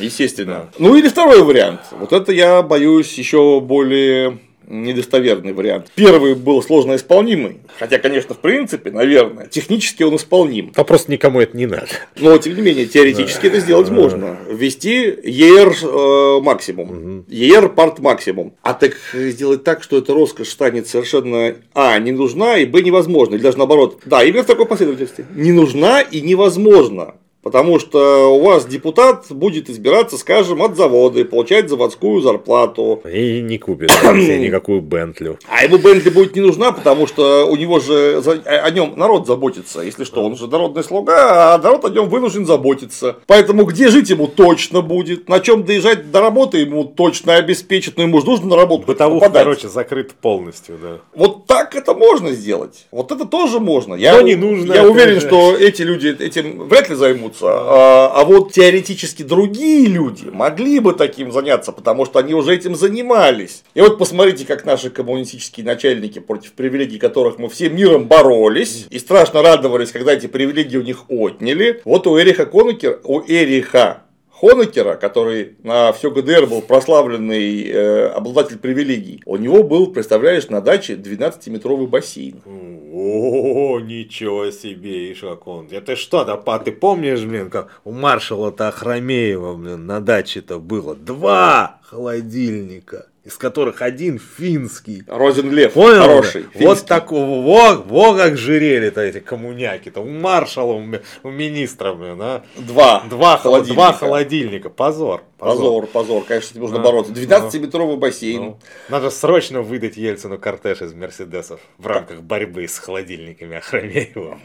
Естественно. 0.00 0.70
Ну 0.78 0.96
или 0.96 1.08
второй 1.08 1.42
вариант. 1.42 1.80
Вот 1.92 2.12
это 2.12 2.32
я 2.32 2.62
боюсь 2.62 3.12
еще 3.18 3.60
более 3.60 4.38
недостоверный 4.66 5.52
вариант. 5.52 5.90
Первый 5.94 6.34
был 6.34 6.62
сложно 6.62 6.96
исполнимый, 6.96 7.58
хотя, 7.78 7.98
конечно, 7.98 8.34
в 8.34 8.38
принципе, 8.38 8.90
наверное, 8.90 9.46
технически 9.46 10.02
он 10.02 10.16
исполним. 10.16 10.72
А 10.74 10.84
просто 10.84 11.10
никому 11.10 11.40
это 11.40 11.56
не 11.56 11.66
надо. 11.66 11.88
Но, 12.20 12.36
тем 12.38 12.54
не 12.54 12.62
менее, 12.62 12.86
теоретически 12.86 13.46
это 13.46 13.60
сделать 13.60 13.90
можно. 13.90 14.38
Ввести 14.50 15.06
ER 15.06 16.40
максимум. 16.40 17.24
ER 17.28 17.68
парт 17.68 17.98
максимум. 18.00 18.54
А 18.62 18.74
так 18.74 18.96
сделать 19.12 19.64
так, 19.64 19.82
что 19.82 19.98
эта 19.98 20.12
роскошь 20.12 20.48
станет 20.48 20.88
совершенно 20.88 21.54
А, 21.74 21.98
не 21.98 22.12
нужна, 22.12 22.58
и 22.58 22.64
Б, 22.64 22.82
невозможно. 22.82 23.34
Или 23.34 23.42
даже 23.42 23.58
наоборот. 23.58 24.00
Да, 24.04 24.24
именно 24.24 24.42
в 24.42 24.46
такой 24.46 24.66
последовательности. 24.66 25.26
Не 25.34 25.52
нужна 25.52 26.00
и 26.00 26.20
невозможно. 26.20 27.14
Потому 27.46 27.78
что 27.78 28.34
у 28.34 28.40
вас 28.42 28.66
депутат 28.66 29.26
будет 29.30 29.70
избираться, 29.70 30.18
скажем, 30.18 30.62
от 30.62 30.76
завода 30.76 31.20
и 31.20 31.22
получать 31.22 31.68
заводскую 31.68 32.20
зарплату. 32.20 33.02
И 33.08 33.40
не 33.40 33.56
купит 33.58 33.92
себе 33.92 34.38
никакую 34.48 34.80
Бентлю. 34.80 35.38
А 35.48 35.62
ему 35.62 35.78
Бентли 35.78 36.10
будет 36.10 36.34
не 36.34 36.40
нужна, 36.40 36.72
потому 36.72 37.06
что 37.06 37.46
у 37.48 37.54
него 37.54 37.78
же 37.78 38.20
за- 38.20 38.42
о 38.44 38.68
нем 38.72 38.94
народ 38.96 39.28
заботится. 39.28 39.80
Если 39.82 40.02
что, 40.02 40.24
он 40.24 40.36
же 40.36 40.48
народный 40.48 40.82
слуга, 40.82 41.54
а 41.54 41.58
народ 41.58 41.84
о 41.84 41.88
нем 41.90 42.08
вынужден 42.08 42.46
заботиться. 42.46 43.18
Поэтому 43.28 43.62
где 43.64 43.90
жить 43.90 44.10
ему 44.10 44.26
точно 44.26 44.80
будет, 44.80 45.28
на 45.28 45.38
чем 45.38 45.62
доезжать 45.62 46.10
до 46.10 46.20
работы 46.22 46.58
ему 46.58 46.82
точно 46.82 47.36
обеспечат, 47.36 47.96
но 47.96 48.02
ему 48.02 48.18
же 48.22 48.26
нужно 48.26 48.48
на 48.48 48.56
работу 48.56 48.88
Бытовуха, 48.88 49.26
попадать. 49.26 49.44
короче, 49.44 49.68
закрыт 49.68 50.14
полностью, 50.14 50.78
да. 50.82 50.98
Вот 51.14 51.46
так 51.46 51.76
это 51.76 51.94
можно 51.94 52.32
сделать. 52.32 52.86
Вот 52.90 53.12
это 53.12 53.24
тоже 53.24 53.60
можно. 53.60 53.94
Я, 53.94 54.14
Но 54.14 54.22
не 54.22 54.34
нужно, 54.34 54.72
Я 54.72 54.82
уверен, 54.82 55.20
же. 55.20 55.28
что 55.28 55.54
эти 55.56 55.82
люди 55.82 56.08
этим 56.08 56.66
вряд 56.66 56.88
ли 56.90 56.96
займутся. 56.96 57.35
А, 57.42 58.12
а 58.14 58.24
вот 58.24 58.52
теоретически 58.52 59.22
другие 59.22 59.86
люди 59.86 60.26
могли 60.26 60.80
бы 60.80 60.92
таким 60.92 61.32
заняться, 61.32 61.72
потому 61.72 62.04
что 62.06 62.18
они 62.18 62.34
уже 62.34 62.54
этим 62.54 62.74
занимались. 62.74 63.62
И 63.74 63.80
вот 63.80 63.98
посмотрите, 63.98 64.44
как 64.44 64.64
наши 64.64 64.90
коммунистические 64.90 65.66
начальники, 65.66 66.18
против 66.18 66.52
привилегий 66.52 66.98
которых 66.98 67.38
мы 67.38 67.48
всем 67.48 67.76
миром 67.76 68.06
боролись, 68.06 68.86
и 68.90 68.98
страшно 68.98 69.42
радовались, 69.42 69.92
когда 69.92 70.12
эти 70.12 70.26
привилегии 70.26 70.76
у 70.76 70.82
них 70.82 71.04
отняли. 71.08 71.80
Вот 71.84 72.06
у 72.06 72.18
Эриха 72.18 72.46
Конекера, 72.46 72.98
у 73.04 73.20
Эриха 73.20 74.05
Хонекера, 74.38 74.96
который 74.96 75.56
на 75.62 75.92
все 75.92 76.10
ГДР 76.10 76.46
был 76.46 76.60
прославленный 76.60 77.68
э, 77.68 78.08
обладатель 78.08 78.58
привилегий, 78.58 79.22
у 79.24 79.38
него 79.38 79.62
был, 79.62 79.86
представляешь, 79.86 80.48
на 80.50 80.60
даче 80.60 80.94
12-метровый 80.94 81.86
бассейн. 81.86 82.42
О, 82.44 83.80
ничего 83.80 84.50
себе, 84.50 85.10
ишь 85.10 85.20
как 85.20 85.46
он. 85.46 85.68
Это 85.70 85.96
что, 85.96 86.24
да, 86.24 86.36
па, 86.36 86.58
ты 86.58 86.72
помнишь, 86.72 87.24
блин, 87.24 87.48
как 87.48 87.80
у 87.84 87.92
маршала-то 87.92 88.68
Ахрамеева, 88.68 89.54
блин, 89.54 89.86
на 89.86 90.00
даче-то 90.00 90.58
было 90.58 90.94
два 90.94 91.80
холодильника, 91.82 93.06
из 93.26 93.36
которых 93.36 93.82
один 93.82 94.18
финский. 94.20 95.02
Розенлев, 95.08 95.72
Понял? 95.72 96.02
хороший. 96.02 96.42
да? 96.42 96.48
Вот 96.60 96.78
финский. 96.78 96.86
такого, 96.88 97.42
во, 97.42 97.74
во 97.74 98.14
как 98.14 98.36
жирели-то 98.36 99.00
эти 99.00 99.18
коммуняки-то. 99.20 100.00
У 100.00 100.08
маршала, 100.08 100.72
у, 100.74 100.80
ми- 100.80 101.00
у 101.24 101.30
министра, 101.30 101.92
блин, 101.92 102.18
а. 102.20 102.42
Два, 102.56 103.02
Два, 103.10 103.36
холодильника. 103.36 103.74
два 103.74 103.92
холодильника. 103.92 104.70
Позор. 104.70 105.22
Позор, 105.38 105.86
позор, 105.86 106.24
конечно, 106.24 106.48
с 106.48 106.50
этим 106.52 106.62
нужно 106.62 106.78
Да. 106.78 106.84
бороться. 106.84 107.12
12-метровый 107.12 107.96
бассейн. 107.96 108.40
Ну, 108.42 108.58
надо 108.88 109.10
срочно 109.10 109.60
выдать 109.60 109.98
Ельцину 109.98 110.38
кортеж 110.38 110.80
из 110.80 110.94
Мерседесов 110.94 111.60
в 111.76 111.86
рамках 111.86 112.22
борьбы 112.22 112.66
с 112.66 112.78
холодильниками 112.78 113.56
Ахрамеева. 113.58 114.38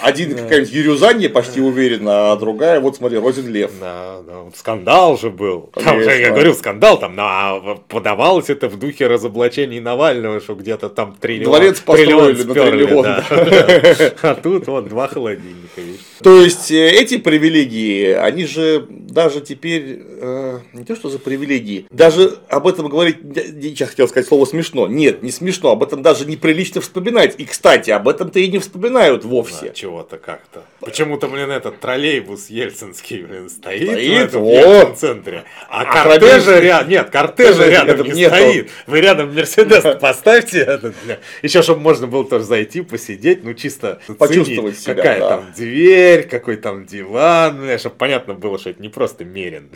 Один 0.00 0.34
какая-нибудь 0.34 0.72
Юрюзанье 0.72 1.28
почти 1.28 1.60
уверена, 1.60 2.32
а 2.32 2.36
другая, 2.36 2.80
вот 2.80 2.96
смотри, 2.96 3.18
Розенлев. 3.18 3.72
Да, 3.78 4.22
да, 4.26 4.38
вот 4.40 4.56
скандал 4.56 5.18
же 5.18 5.28
был. 5.30 5.70
Там, 5.74 5.84
Конечно. 5.84 6.10
я 6.12 6.30
говорю, 6.30 6.54
скандал 6.54 6.98
там, 6.98 7.14
на, 7.16 7.60
подавалось 8.04 8.50
это 8.50 8.68
в 8.68 8.78
духе 8.78 9.06
разоблачений 9.06 9.80
Навального, 9.80 10.38
что 10.38 10.54
где-то 10.54 10.90
там 10.90 11.16
триллион. 11.18 11.44
Дворец 11.44 11.80
построили 11.80 12.34
триллион 12.34 12.36
на 12.36 12.52
сперли, 12.52 12.84
триллион, 12.84 13.02
да. 13.02 14.12
А 14.30 14.34
тут 14.34 14.66
вот 14.66 14.88
два 14.88 15.08
холодильника, 15.08 15.80
видишь. 15.80 16.00
То 16.22 16.42
есть 16.42 16.70
э, 16.70 16.90
эти 16.90 17.16
привилегии, 17.16 18.12
они 18.12 18.44
же 18.44 18.86
даже 18.90 19.40
теперь 19.40 20.02
э, 20.02 20.58
не 20.74 20.84
то 20.84 20.96
что 20.96 21.08
за 21.08 21.18
привилегии, 21.18 21.86
даже 21.90 22.38
об 22.48 22.66
этом 22.66 22.88
говорить, 22.88 23.18
сейчас 23.62 23.90
хотел 23.90 24.06
сказать 24.08 24.28
слово 24.28 24.44
смешно. 24.44 24.86
Нет, 24.86 25.22
не 25.22 25.30
смешно, 25.30 25.70
об 25.70 25.82
этом 25.82 26.02
даже 26.02 26.26
неприлично 26.26 26.82
вспоминать. 26.82 27.36
И, 27.38 27.46
кстати, 27.46 27.90
об 27.90 28.06
этом-то 28.06 28.38
и 28.38 28.48
не 28.48 28.58
вспоминают 28.58 29.24
вовсе. 29.24 29.66
Да, 29.66 29.68
чего-то 29.70 30.18
как-то. 30.18 30.62
Почему-то, 30.80 31.28
блин, 31.28 31.50
этот 31.50 31.80
троллейбус 31.80 32.50
ельцинский, 32.50 33.22
блин, 33.22 33.48
стоит, 33.48 33.88
стоит 33.88 34.34
в 34.34 34.48
этом 34.48 34.96
центре. 34.96 35.44
А, 35.70 35.82
а 35.82 36.04
кортежа 36.04 36.60
рядом, 36.60 36.90
нет, 36.90 37.08
кортежа 37.10 37.68
рядом 37.68 37.93
не 38.02 38.12
нету. 38.12 38.34
стоит. 38.34 38.70
Вы 38.86 39.00
рядом 39.00 39.34
Мерседес 39.34 39.82
поставьте 40.00 40.60
этот, 40.60 40.94
еще 41.42 41.62
чтобы 41.62 41.80
можно 41.80 42.06
было 42.06 42.24
тоже 42.24 42.44
зайти, 42.44 42.82
посидеть, 42.82 43.44
ну 43.44 43.54
чисто 43.54 44.00
почувствовать 44.18 44.78
себя, 44.78 44.94
какая 44.94 45.20
да. 45.20 45.28
там 45.28 45.52
дверь, 45.56 46.26
какой 46.28 46.56
там 46.56 46.86
диван, 46.86 47.60
бля, 47.60 47.78
чтобы 47.78 47.96
понятно 47.96 48.34
было, 48.34 48.58
что 48.58 48.70
это 48.70 48.82
не 48.82 48.88
просто 48.88 49.24
Мерин, 49.24 49.70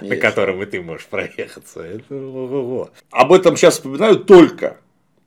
на 0.00 0.16
котором 0.16 0.62
и 0.62 0.66
ты 0.66 0.80
можешь 0.80 1.06
проехаться. 1.06 1.82
Это... 1.82 2.90
Об 3.10 3.32
этом 3.32 3.56
сейчас 3.56 3.74
вспоминают 3.74 4.26
только 4.26 4.76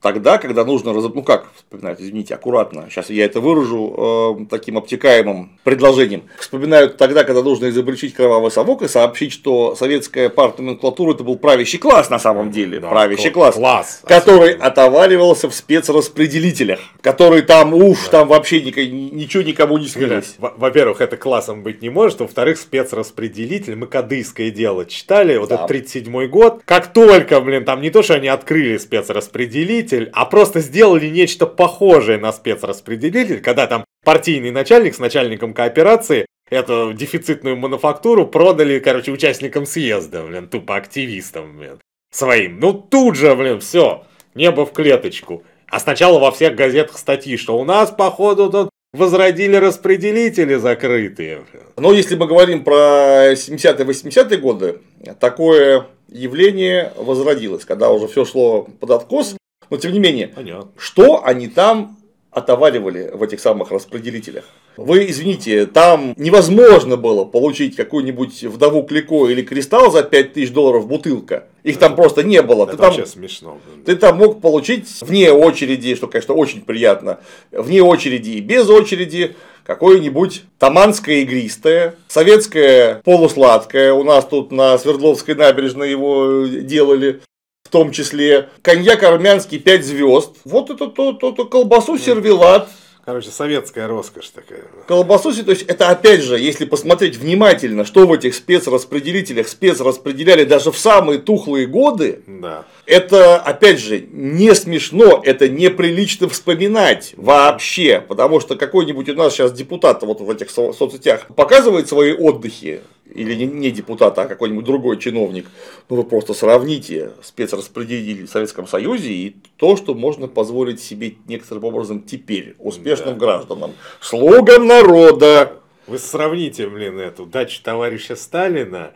тогда, 0.01 0.37
когда 0.37 0.63
нужно, 0.63 0.93
ну 0.93 1.23
как 1.23 1.47
вспоминают, 1.55 1.99
извините, 1.99 2.35
аккуратно, 2.35 2.87
сейчас 2.89 3.09
я 3.09 3.25
это 3.25 3.41
выражу 3.41 4.37
э, 4.39 4.45
таким 4.49 4.77
обтекаемым 4.77 5.57
предложением, 5.63 6.23
вспоминают 6.39 6.97
тогда, 6.97 7.23
когда 7.23 7.41
нужно 7.41 7.69
изобличить 7.69 8.13
кровавый 8.13 8.51
совок 8.51 8.83
и 8.83 8.87
сообщить, 8.87 9.33
что 9.33 9.75
советская 9.75 10.29
партия 10.29 10.61
номенклатура 10.61 11.13
это 11.13 11.23
был 11.23 11.37
правящий 11.37 11.79
класс 11.79 12.09
на 12.09 12.19
самом 12.19 12.51
деле, 12.51 12.79
да, 12.79 12.89
правящий 12.89 13.31
класс, 13.31 13.55
класс, 13.55 14.01
который 14.05 14.53
отоваривался 14.53 15.49
в 15.49 15.55
спецраспределителях, 15.55 16.79
который 17.01 17.41
там, 17.41 17.73
уф, 17.73 18.05
да. 18.05 18.19
там 18.19 18.27
вообще 18.27 18.61
ничего 18.61 19.43
никому 19.43 19.77
не 19.77 19.87
снилось. 19.87 20.35
Во-первых, 20.37 21.01
это 21.01 21.17
классом 21.17 21.63
быть 21.63 21.81
не 21.81 21.89
может, 21.89 22.19
во-вторых, 22.19 22.59
спецраспределитель, 22.59 23.75
мы 23.75 23.87
кадыйское 23.87 24.51
дело 24.51 24.85
читали, 24.85 25.37
вот 25.37 25.49
да. 25.49 25.55
этот 25.55 25.67
37 25.67 26.27
год, 26.27 26.61
как 26.65 26.93
только, 26.93 27.41
блин, 27.41 27.65
там 27.65 27.81
не 27.81 27.89
то, 27.89 28.03
что 28.03 28.13
они 28.13 28.27
открыли 28.27 28.77
спецраспределитель, 28.77 29.86
спецраспределитель, 29.87 30.09
а 30.13 30.25
просто 30.25 30.59
сделали 30.59 31.07
нечто 31.07 31.45
похожее 31.45 32.17
на 32.17 32.31
спецраспределитель, 32.31 33.41
когда 33.41 33.67
там 33.67 33.85
партийный 34.03 34.51
начальник 34.51 34.95
с 34.95 34.99
начальником 34.99 35.53
кооперации 35.53 36.25
эту 36.49 36.93
дефицитную 36.93 37.57
мануфактуру 37.57 38.27
продали, 38.27 38.79
короче, 38.79 39.11
участникам 39.11 39.65
съезда, 39.65 40.23
блин, 40.23 40.47
тупо 40.47 40.75
активистам, 40.75 41.57
блин, 41.57 41.79
своим. 42.11 42.59
Ну 42.59 42.73
тут 42.73 43.15
же, 43.15 43.35
блин, 43.35 43.59
все, 43.59 44.03
небо 44.35 44.65
в 44.65 44.71
клеточку. 44.71 45.43
А 45.69 45.79
сначала 45.79 46.19
во 46.19 46.31
всех 46.31 46.55
газетах 46.55 46.97
статьи, 46.97 47.35
что 47.35 47.57
у 47.57 47.65
нас, 47.65 47.91
походу, 47.91 48.49
тут 48.49 48.69
возродили 48.93 49.57
распределители 49.57 50.55
закрытые. 50.55 51.43
Но 51.77 51.91
если 51.91 52.15
мы 52.15 52.25
говорим 52.25 52.63
про 52.63 53.33
70-80-е 53.33 54.37
годы, 54.37 54.79
такое 55.19 55.87
явление 56.09 56.93
возродилось, 56.95 57.65
когда 57.65 57.91
уже 57.91 58.07
все 58.07 58.23
шло 58.23 58.63
под 58.79 58.91
откос, 58.91 59.35
но 59.69 59.77
тем 59.77 59.93
не 59.93 59.99
менее, 59.99 60.27
Понятно. 60.29 60.71
что 60.77 61.23
они 61.25 61.47
там 61.47 61.97
отоваривали 62.31 63.11
в 63.13 63.23
этих 63.23 63.39
самых 63.39 63.71
распределителях? 63.71 64.45
Вы 64.77 65.09
извините, 65.09 65.65
там 65.65 66.13
невозможно 66.17 66.97
было 66.97 67.25
получить 67.25 67.75
какую-нибудь 67.75 68.43
вдову 68.43 68.83
Клико 68.83 69.27
или 69.27 69.41
кристалл 69.41 69.91
за 69.91 70.03
5000 70.03 70.51
долларов 70.51 70.87
бутылка. 70.87 71.45
Их 71.63 71.79
там 71.79 71.95
просто 71.95 72.21
не 72.21 72.43
было. 72.43 72.65
Это 72.65 72.73
ты 72.73 72.77
там, 72.77 73.05
смешно. 73.07 73.57
Ты 73.85 73.95
там 73.95 74.17
мог 74.17 74.39
получить 74.39 74.87
вне 75.01 75.31
очереди, 75.31 75.95
что, 75.95 76.07
конечно, 76.07 76.35
очень 76.35 76.61
приятно, 76.61 77.19
вне 77.51 77.81
очереди 77.81 78.31
и 78.31 78.39
без 78.39 78.69
очереди, 78.69 79.35
какое-нибудь 79.65 80.43
таманское 80.59 81.17
игристое, 81.17 81.95
советское 82.07 83.01
полусладкое, 83.03 83.93
у 83.93 84.03
нас 84.03 84.25
тут 84.25 84.51
на 84.51 84.77
Свердловской 84.77 85.33
набережной 85.33 85.89
его 85.89 86.45
делали, 86.45 87.21
в 87.67 87.69
том 87.69 87.91
числе 87.91 88.47
коньяк 88.61 89.03
армянский 89.03 89.59
5 89.59 89.85
звезд. 89.85 90.31
Вот 90.45 90.69
это 90.69 90.87
то, 90.87 91.11
то, 91.11 91.31
то 91.31 91.43
колбасу 91.43 91.97
сервелат. 91.97 92.69
Короче, 93.03 93.29
советская 93.29 93.87
роскошь 93.87 94.29
такая. 94.29 94.63
Колбасу, 94.87 95.33
то 95.43 95.51
есть 95.51 95.63
это 95.63 95.89
опять 95.89 96.21
же, 96.21 96.39
если 96.39 96.63
посмотреть 96.63 97.17
внимательно, 97.17 97.83
что 97.83 98.07
в 98.07 98.13
этих 98.13 98.35
спецраспределителях 98.35 99.49
спецраспределяли 99.49 100.45
даже 100.45 100.71
в 100.71 100.77
самые 100.77 101.19
тухлые 101.19 101.67
годы, 101.67 102.21
да. 102.25 102.65
Это 102.87 103.35
опять 103.37 103.79
же 103.79 104.07
не 104.11 104.55
смешно, 104.55 105.21
это 105.23 105.49
неприлично 105.49 106.29
вспоминать 106.29 107.13
вообще, 107.17 108.01
потому 108.07 108.39
что 108.39 108.55
какой-нибудь 108.55 109.09
у 109.09 109.13
нас 109.13 109.33
сейчас 109.33 109.51
депутат 109.51 110.01
вот 110.03 110.21
в 110.21 110.29
этих 110.29 110.49
соцсетях 110.49 111.27
показывает 111.35 111.89
свои 111.89 112.13
отдыхи, 112.13 112.79
или 113.13 113.35
не, 113.35 113.45
не 113.45 113.71
депутат, 113.71 114.17
а 114.19 114.25
какой-нибудь 114.25 114.63
другой 114.63 114.97
чиновник, 114.97 115.47
ну 115.89 115.97
вы 115.97 116.03
просто 116.05 116.33
сравните 116.33 117.11
спецраспределитель 117.21 118.25
в 118.25 118.29
Советском 118.29 118.67
Союзе 118.67 119.11
и 119.11 119.35
то, 119.57 119.75
что 119.75 119.93
можно 119.93 120.27
позволить 120.27 120.81
себе 120.81 121.15
некоторым 121.27 121.65
образом 121.65 122.03
теперь 122.03 122.55
успешным 122.57 123.15
да. 123.15 123.19
гражданам, 123.19 123.73
слугам 123.99 124.65
народа. 124.65 125.59
Вы 125.87 125.99
сравните, 125.99 126.67
блин, 126.67 126.99
эту 126.99 127.25
дачу 127.25 127.61
товарища 127.63 128.15
Сталина 128.15 128.93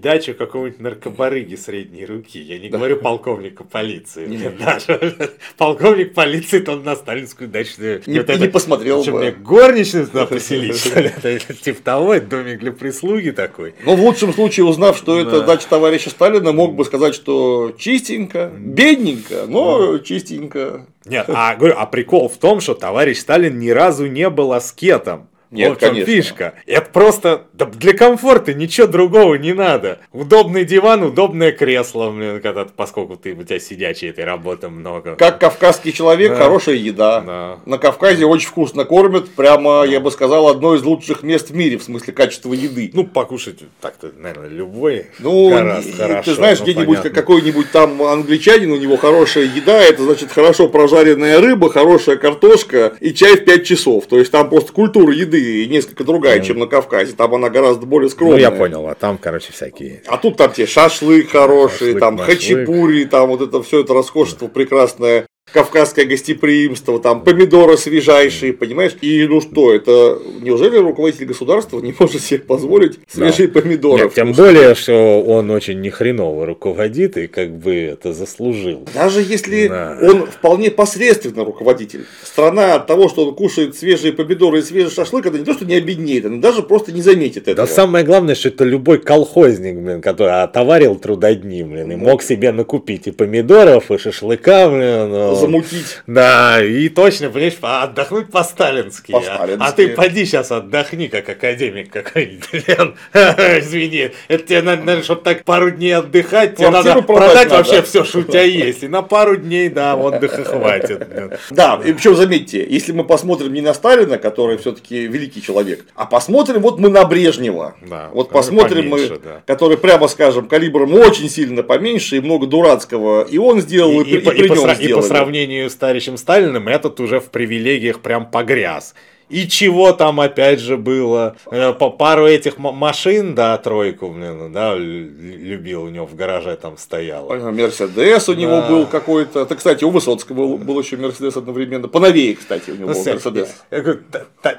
дачу 0.00 0.34
какого-нибудь 0.34 0.80
наркобарыги 0.80 1.56
средней 1.56 2.06
руки. 2.06 2.40
Я 2.40 2.58
не 2.58 2.68
говорю 2.68 2.96
полковника 2.96 3.64
полиции. 3.64 4.26
Нет. 4.26 4.56
Даже 4.58 5.30
полковник 5.58 6.14
полиции, 6.14 6.60
то 6.60 6.72
он 6.72 6.84
на 6.84 6.94
сталинскую 6.94 7.48
дачу. 7.50 7.72
Не, 8.06 8.20
вот 8.20 8.28
не 8.38 8.48
посмотрел 8.48 9.02
бы. 9.02 9.18
мне 9.18 9.32
горничную 9.32 10.06
туда 10.06 10.26
поселить, 10.26 10.78
что 10.78 11.00
ли? 11.00 11.12
Это 11.22 11.54
типа 11.54 11.82
того, 11.82 12.20
домик 12.20 12.60
для 12.60 12.72
прислуги 12.72 13.30
такой. 13.30 13.74
Ну, 13.84 13.96
в 13.96 14.00
лучшем 14.00 14.32
случае, 14.32 14.64
узнав, 14.64 14.96
что 14.96 15.18
это 15.18 15.42
дача 15.42 15.66
товарища 15.68 16.10
Сталина, 16.10 16.52
мог 16.52 16.74
бы 16.74 16.84
сказать, 16.84 17.14
что 17.14 17.74
чистенько, 17.76 18.52
бедненько, 18.56 19.46
но 19.48 19.98
чистенько. 19.98 20.86
Нет, 21.04 21.26
а, 21.28 21.56
говорю, 21.56 21.74
а 21.76 21.86
прикол 21.86 22.28
в 22.28 22.36
том, 22.36 22.60
что 22.60 22.74
товарищ 22.74 23.18
Сталин 23.18 23.58
ни 23.58 23.70
разу 23.70 24.06
не 24.06 24.28
был 24.30 24.52
аскетом. 24.52 25.28
Нет, 25.50 25.70
вот 25.70 25.80
конечно. 25.80 26.06
фишка. 26.06 26.54
Это 26.66 26.90
просто 26.90 27.46
да 27.52 27.64
для 27.66 27.92
комфорта 27.92 28.54
ничего 28.54 28.86
другого 28.86 29.34
не 29.34 29.52
надо. 29.52 29.98
Удобный 30.12 30.64
диван, 30.64 31.02
удобное 31.02 31.50
кресло, 31.50 32.10
блин, 32.10 32.40
когда, 32.40 32.64
поскольку 32.64 33.16
ты, 33.16 33.32
у 33.32 33.42
тебя 33.42 33.58
сидячей 33.58 34.10
этой 34.10 34.24
работы 34.24 34.68
много. 34.68 35.16
Как 35.16 35.40
кавказский 35.40 35.92
человек, 35.92 36.32
да. 36.32 36.36
хорошая 36.36 36.76
еда. 36.76 37.20
Да. 37.20 37.58
На 37.66 37.78
Кавказе 37.78 38.26
очень 38.26 38.48
вкусно 38.48 38.84
кормят, 38.84 39.28
прямо, 39.30 39.84
я 39.84 39.98
бы 39.98 40.10
сказал, 40.10 40.48
одно 40.48 40.76
из 40.76 40.82
лучших 40.82 41.22
мест 41.22 41.50
в 41.50 41.56
мире 41.56 41.78
в 41.78 41.82
смысле 41.82 42.12
качества 42.12 42.52
еды. 42.52 42.90
Ну, 42.94 43.04
покушать 43.04 43.58
так-то, 43.80 44.12
наверное, 44.16 44.48
любой. 44.48 45.06
Ну, 45.18 45.50
гораздо 45.50 45.92
хорошо. 45.92 46.30
Ты 46.30 46.34
знаешь, 46.36 46.58
ну, 46.60 46.64
где-нибудь 46.64 47.00
какой-нибудь 47.12 47.72
там 47.72 48.02
англичанин, 48.02 48.70
у 48.70 48.76
него 48.76 48.96
хорошая 48.96 49.44
еда, 49.44 49.82
это 49.82 50.04
значит 50.04 50.30
хорошо 50.30 50.68
прожаренная 50.68 51.40
рыба, 51.40 51.70
хорошая 51.70 52.16
картошка 52.16 52.94
и 53.00 53.12
чай 53.12 53.36
в 53.36 53.44
5 53.44 53.66
часов. 53.66 54.06
То 54.06 54.18
есть 54.18 54.30
там 54.30 54.48
просто 54.48 54.72
культура 54.72 55.12
еды 55.12 55.39
и 55.40 55.68
несколько 55.68 56.04
другая, 56.04 56.40
чем 56.40 56.58
на 56.58 56.66
Кавказе. 56.66 57.12
Там 57.12 57.34
она 57.34 57.50
гораздо 57.50 57.86
более 57.86 58.10
скромная. 58.10 58.36
Ну, 58.36 58.42
я 58.42 58.50
понял, 58.50 58.86
а 58.88 58.94
там, 58.94 59.18
короче, 59.18 59.52
всякие. 59.52 60.02
А 60.06 60.16
тут 60.16 60.36
там 60.36 60.52
те 60.52 60.66
шашлык 60.66 61.30
хороший, 61.30 61.78
шашлык, 61.78 62.00
там 62.00 62.16
машлык. 62.16 62.38
хачапури, 62.38 63.04
там 63.04 63.28
вот 63.28 63.40
это 63.40 63.62
все 63.62 63.80
это 63.80 63.94
роскошество 63.94 64.48
прекрасное 64.48 65.26
кавказское 65.52 66.04
гостеприимство, 66.04 67.00
там 67.00 67.22
помидоры 67.22 67.76
свежайшие, 67.76 68.52
понимаешь? 68.52 68.96
И 69.00 69.26
ну 69.26 69.40
что, 69.40 69.72
это 69.72 70.18
неужели 70.40 70.76
руководитель 70.76 71.26
государства 71.26 71.80
не 71.80 71.94
может 71.98 72.22
себе 72.22 72.40
позволить 72.40 72.98
свежие 73.08 73.48
да. 73.48 73.60
помидоры? 73.60 74.04
Нет, 74.04 74.14
тем 74.14 74.32
более, 74.32 74.74
что 74.74 75.22
он 75.22 75.50
очень 75.50 75.80
нехреново 75.80 76.46
руководит 76.46 77.16
и 77.16 77.26
как 77.26 77.56
бы 77.56 77.74
это 77.74 78.12
заслужил. 78.12 78.86
Даже 78.94 79.22
если 79.22 79.68
да. 79.68 79.98
он 80.00 80.26
вполне 80.26 80.70
посредственно 80.70 81.44
руководитель. 81.44 82.06
Страна 82.22 82.74
от 82.74 82.86
того, 82.86 83.08
что 83.08 83.26
он 83.26 83.34
кушает 83.34 83.76
свежие 83.76 84.12
помидоры 84.12 84.60
и 84.60 84.62
свежий 84.62 84.90
шашлык, 84.90 85.26
это 85.26 85.38
не 85.38 85.44
то, 85.44 85.54
что 85.54 85.64
не 85.64 85.74
обеднеет, 85.74 86.26
она 86.26 86.40
даже 86.40 86.62
просто 86.62 86.92
не 86.92 87.02
заметит 87.02 87.48
этого. 87.48 87.66
Да 87.66 87.72
самое 87.72 88.04
главное, 88.04 88.34
что 88.34 88.48
это 88.48 88.64
любой 88.64 88.98
колхозник, 88.98 89.76
блин, 89.76 90.00
который 90.00 90.42
отоварил 90.42 90.96
трудодни, 90.96 91.62
блин, 91.62 91.92
и 91.92 91.96
ну. 91.96 92.04
мог 92.04 92.22
себе 92.22 92.52
накупить 92.52 93.06
и 93.06 93.10
помидоров, 93.10 93.90
и 93.90 93.98
шашлыка, 93.98 94.68
блин, 94.68 95.39
замутить. 95.40 95.98
Да, 96.06 96.64
и 96.64 96.88
точно, 96.88 97.30
понимаешь, 97.30 97.56
отдохнуть 97.60 98.30
по-сталински. 98.30 99.12
А, 99.12 99.48
а 99.58 99.72
ты 99.72 99.88
поди 99.88 100.24
сейчас 100.24 100.50
отдохни, 100.52 101.08
как 101.08 101.28
академик 101.28 101.90
какой-нибудь, 101.90 102.50
Извини, 103.14 104.10
это 104.28 104.44
тебе 104.44 104.62
надо, 104.62 104.82
надо, 104.82 105.02
чтобы 105.02 105.22
так 105.22 105.44
пару 105.44 105.70
дней 105.70 105.96
отдыхать, 105.96 106.56
тебе 106.56 106.70
надо 106.70 107.02
продать 107.02 107.50
вообще 107.50 107.82
все, 107.82 108.04
что 108.04 108.20
у 108.20 108.22
тебя 108.22 108.42
есть. 108.42 108.82
И 108.82 108.88
на 108.88 109.02
пару 109.02 109.36
дней, 109.36 109.68
да, 109.68 109.96
отдыха 109.96 110.44
хватит. 110.44 111.06
Да, 111.50 111.80
и 111.84 111.92
причем 111.92 112.16
заметьте, 112.16 112.66
если 112.68 112.92
мы 112.92 113.04
посмотрим 113.04 113.52
не 113.52 113.60
на 113.60 113.74
Сталина, 113.74 114.18
который 114.18 114.58
все-таки 114.58 115.06
великий 115.06 115.42
человек, 115.42 115.84
а 115.94 116.06
посмотрим 116.06 116.60
вот 116.62 116.78
мы 116.78 116.88
на 116.88 117.04
Брежнева. 117.04 117.74
Да, 117.82 118.10
вот 118.12 118.30
посмотрим 118.30 118.88
мы, 118.88 119.08
да. 119.08 119.42
который, 119.46 119.76
прямо 119.76 120.08
скажем, 120.08 120.48
калибром 120.48 120.94
очень 120.94 121.28
сильно 121.28 121.62
поменьше 121.62 122.16
и 122.16 122.20
много 122.20 122.46
дурацкого. 122.46 123.22
И 123.22 123.38
он 123.38 123.60
сделал, 123.60 124.00
и, 124.00 124.04
и, 124.04 124.14
и, 124.14 124.18
и 124.18 124.20
при 124.20 124.48
нем 124.48 124.74
сделали. 124.74 124.84
И 124.86 124.92
по 124.92 125.02
сравнению 125.30 125.70
с 125.70 125.76
товарищем 125.76 126.16
Сталиным, 126.16 126.66
этот 126.66 126.98
уже 126.98 127.20
в 127.20 127.30
привилегиях 127.30 128.02
прям 128.02 128.28
погряз. 128.28 128.96
И 129.30 129.46
чего 129.48 129.92
там 129.92 130.20
опять 130.20 130.58
же 130.60 130.76
было? 130.76 131.36
Э, 131.50 131.72
По 131.72 131.88
пару 131.90 132.26
этих 132.26 132.58
машин, 132.58 133.34
да, 133.34 133.56
тройку, 133.58 134.08
блин, 134.10 134.52
да, 134.52 134.74
любил 134.76 135.84
у 135.84 135.88
него 135.88 136.04
в 136.06 136.14
гараже 136.16 136.56
там 136.56 136.76
стояла. 136.76 137.34
Мерседес 137.50 138.28
у 138.28 138.34
него 138.34 138.60
Да. 138.60 138.68
был 138.68 138.86
какой-то. 138.86 139.40
Это, 139.42 139.54
кстати, 139.56 139.84
у 139.84 139.90
Высоцкого 139.90 140.36
был, 140.36 140.58
был 140.58 140.80
еще 140.80 140.96
Мерседес 140.96 141.36
одновременно. 141.36 141.88
Поновее, 141.88 142.34
кстати, 142.34 142.70
у 142.70 142.74
него 142.74 142.88
Ну, 142.90 142.94
был 142.94 143.04
Мерседес. 143.12 143.62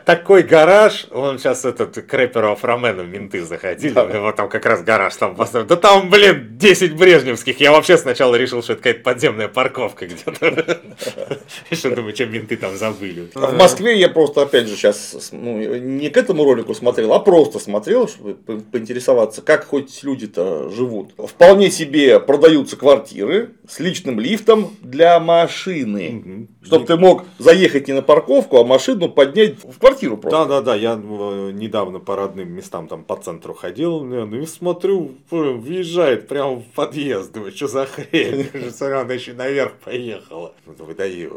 такой 0.06 0.44
гараж, 0.44 1.08
он 1.12 1.38
сейчас 1.38 1.66
этот 1.66 1.96
к 2.06 2.14
рэперу 2.14 2.52
Афромену 2.52 3.04
менты 3.04 3.44
заходили, 3.44 3.94
Да. 3.94 4.06
вот 4.06 4.36
там 4.36 4.50
как 4.50 4.66
раз 4.66 4.82
гараж 4.84 5.16
там 5.16 5.36
поставил. 5.36 5.68
Да 5.68 5.76
там, 5.76 6.10
блин, 6.10 6.48
10 6.58 6.96
брежневских. 6.96 7.60
Я 7.60 7.72
вообще 7.72 7.98
сначала 7.98 8.36
решил, 8.36 8.64
что 8.64 8.74
это 8.74 8.82
какая-то 8.84 9.04
подземная 9.04 9.48
парковка 9.48 10.06
где-то. 10.08 10.80
Что 11.72 11.96
думаю, 11.96 12.14
чем 12.14 12.32
менты 12.32 12.56
там 12.58 12.76
забыли. 12.78 13.30
В 13.34 13.54
Москве 13.58 13.98
я 14.00 14.10
просто, 14.10 14.44
опять 14.44 14.61
же, 14.68 14.76
сейчас 14.76 15.30
ну, 15.32 15.58
не 15.78 16.10
к 16.10 16.18
этому 16.18 16.44
ролику 16.44 16.74
смотрел, 16.74 17.14
а 17.14 17.20
просто 17.20 17.60
смотрел, 17.60 18.08
чтобы 18.08 18.36
по- 18.36 18.60
поинтересоваться, 18.60 19.42
как 19.42 19.66
хоть 19.66 20.04
люди-то 20.04 20.70
живут. 20.70 21.14
Вполне 21.18 21.72
себе 21.72 22.20
продаются 22.20 22.76
квартиры 22.76 23.52
с 23.68 23.80
личным 23.80 24.20
лифтом 24.20 24.76
для 24.82 25.20
машины. 25.20 26.10
Мгм. 26.12 26.48
Чтобы 26.64 26.86
ты 26.86 26.96
мог 26.98 27.26
заехать 27.40 27.88
не 27.88 27.94
на 27.94 28.02
парковку, 28.02 28.58
а 28.58 28.64
машину 28.64 29.10
поднять 29.10 29.64
в 29.64 29.80
квартиру 29.80 30.18
просто. 30.18 30.46
Да, 30.46 30.46
да, 30.46 30.62
да, 30.62 30.76
я 30.76 30.94
э, 30.94 31.52
недавно 31.54 32.00
по 32.00 32.16
родным 32.16 32.52
местам 32.52 32.88
там 32.88 33.04
по 33.04 33.16
центру 33.16 33.54
ходил, 33.54 34.02
ну 34.04 34.42
и 34.42 34.46
смотрю, 34.46 35.12
блин, 35.30 35.60
въезжает 35.60 36.28
прямо 36.28 36.56
в 36.58 36.64
подъезд, 36.76 37.32
думаю, 37.32 37.52
что 37.52 37.68
за 37.68 37.86
хрень, 37.86 38.48
смотрю, 38.72 39.00
она 39.00 39.14
еще 39.14 39.34
наверх 39.34 39.74
поехала. 39.84 40.54
Ну, 40.66 40.74
вы 40.86 40.94
даете. 40.94 41.32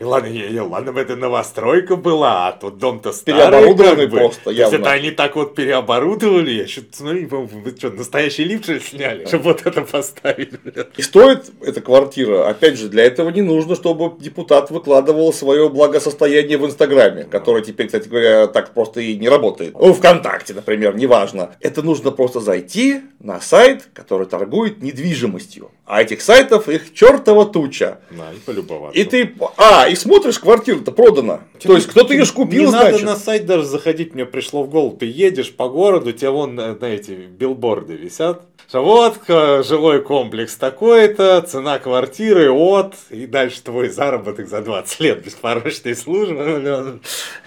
Ладно, 0.00 0.30
ладно 0.64 0.92
бы 0.92 1.00
это 1.00 1.16
новостройка 1.16 1.96
была, 1.96 2.33
а 2.34 2.52
тут 2.52 2.78
дом-то 2.78 3.12
старый. 3.12 3.40
Переоборудованный 3.40 4.04
как 4.04 4.10
бы. 4.10 4.18
просто, 4.18 4.44
То 4.44 4.50
есть 4.50 4.60
явно. 4.60 4.76
это 4.76 4.90
они 4.90 5.10
так 5.12 5.36
вот 5.36 5.54
переоборудовали, 5.54 6.50
я 6.50 6.66
что-то 6.66 6.96
смотрю, 6.96 7.28
вы 7.46 7.74
что, 7.76 7.90
настоящий 7.90 8.44
лифт 8.44 8.68
ли 8.68 8.80
сняли, 8.80 9.24
чтобы 9.26 9.44
вот 9.44 9.64
это 9.64 9.82
поставили. 9.82 10.58
И 10.96 11.02
стоит 11.02 11.50
эта 11.60 11.80
квартира, 11.80 12.48
опять 12.48 12.78
же, 12.78 12.88
для 12.88 13.04
этого 13.04 13.30
не 13.30 13.42
нужно, 13.42 13.74
чтобы 13.76 14.20
депутат 14.20 14.70
выкладывал 14.70 15.32
свое 15.32 15.68
благосостояние 15.68 16.58
в 16.58 16.66
Инстаграме, 16.66 17.24
которое 17.24 17.62
теперь, 17.62 17.86
кстати 17.86 18.08
говоря, 18.08 18.46
так 18.48 18.74
просто 18.74 19.00
и 19.00 19.16
не 19.16 19.28
работает. 19.28 19.74
Ну, 19.78 19.92
ВКонтакте, 19.92 20.54
например, 20.54 20.96
неважно. 20.96 21.54
Это 21.60 21.82
нужно 21.82 22.10
просто 22.10 22.40
зайти 22.40 23.02
на 23.20 23.40
сайт, 23.40 23.88
который 23.92 24.26
торгует 24.26 24.82
недвижимостью. 24.82 25.70
А 25.86 26.00
этих 26.00 26.22
сайтов 26.22 26.68
их 26.68 26.94
чертова 26.94 27.44
туча. 27.44 27.98
Да, 28.10 28.32
и 28.32 28.38
полюбоваться. 28.38 28.98
И 28.98 29.04
ты, 29.04 29.34
а, 29.58 29.86
и 29.88 29.94
смотришь, 29.94 30.38
квартира-то 30.38 30.92
продана. 30.92 31.40
То 31.62 31.74
есть 31.74 31.88
кто-то 31.88 32.13
ее 32.14 32.24
ж 32.24 32.32
купил, 32.32 32.62
Не 32.62 32.66
значит. 32.68 32.92
надо 33.02 33.04
на 33.04 33.16
сайт 33.16 33.46
даже 33.46 33.64
заходить, 33.64 34.14
мне 34.14 34.24
пришло 34.24 34.62
в 34.62 34.70
голову. 34.70 34.96
Ты 34.96 35.06
едешь 35.06 35.52
по 35.52 35.68
городу, 35.68 36.10
у 36.10 36.12
тебя 36.12 36.30
вон 36.30 36.54
на, 36.54 36.74
на 36.74 36.84
эти 36.86 37.10
билборды 37.12 37.94
висят. 37.94 38.46
Что 38.74 38.82
вот 38.82 39.20
жилой 39.64 40.02
комплекс 40.02 40.56
такой-то, 40.56 41.42
цена 41.42 41.78
квартиры 41.78 42.50
от, 42.50 42.96
и 43.08 43.24
дальше 43.24 43.62
твой 43.62 43.88
заработок 43.88 44.48
за 44.48 44.62
20 44.62 44.98
лет 44.98 45.24
беспорочной 45.24 45.94
службы. 45.94 46.98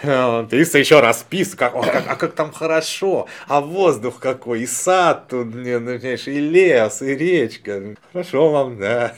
И 0.03 0.07
еще 0.07 1.01
расписка, 1.01 1.69
как, 1.69 1.75
«О, 1.75 1.81
как- 1.81 2.05
а 2.07 2.15
как 2.15 2.31
там 2.31 2.53
хорошо, 2.53 3.27
а 3.49 3.59
воздух 3.59 4.19
какой, 4.19 4.61
и 4.61 4.65
сад 4.65 5.27
тут, 5.27 5.47
блин, 5.47 5.83
ну, 5.83 5.99
понимаешь, 5.99 6.29
и 6.29 6.39
лес, 6.39 7.01
и 7.01 7.13
речка. 7.13 7.95
Хорошо 8.13 8.49
вам, 8.49 8.77
да. 8.77 9.13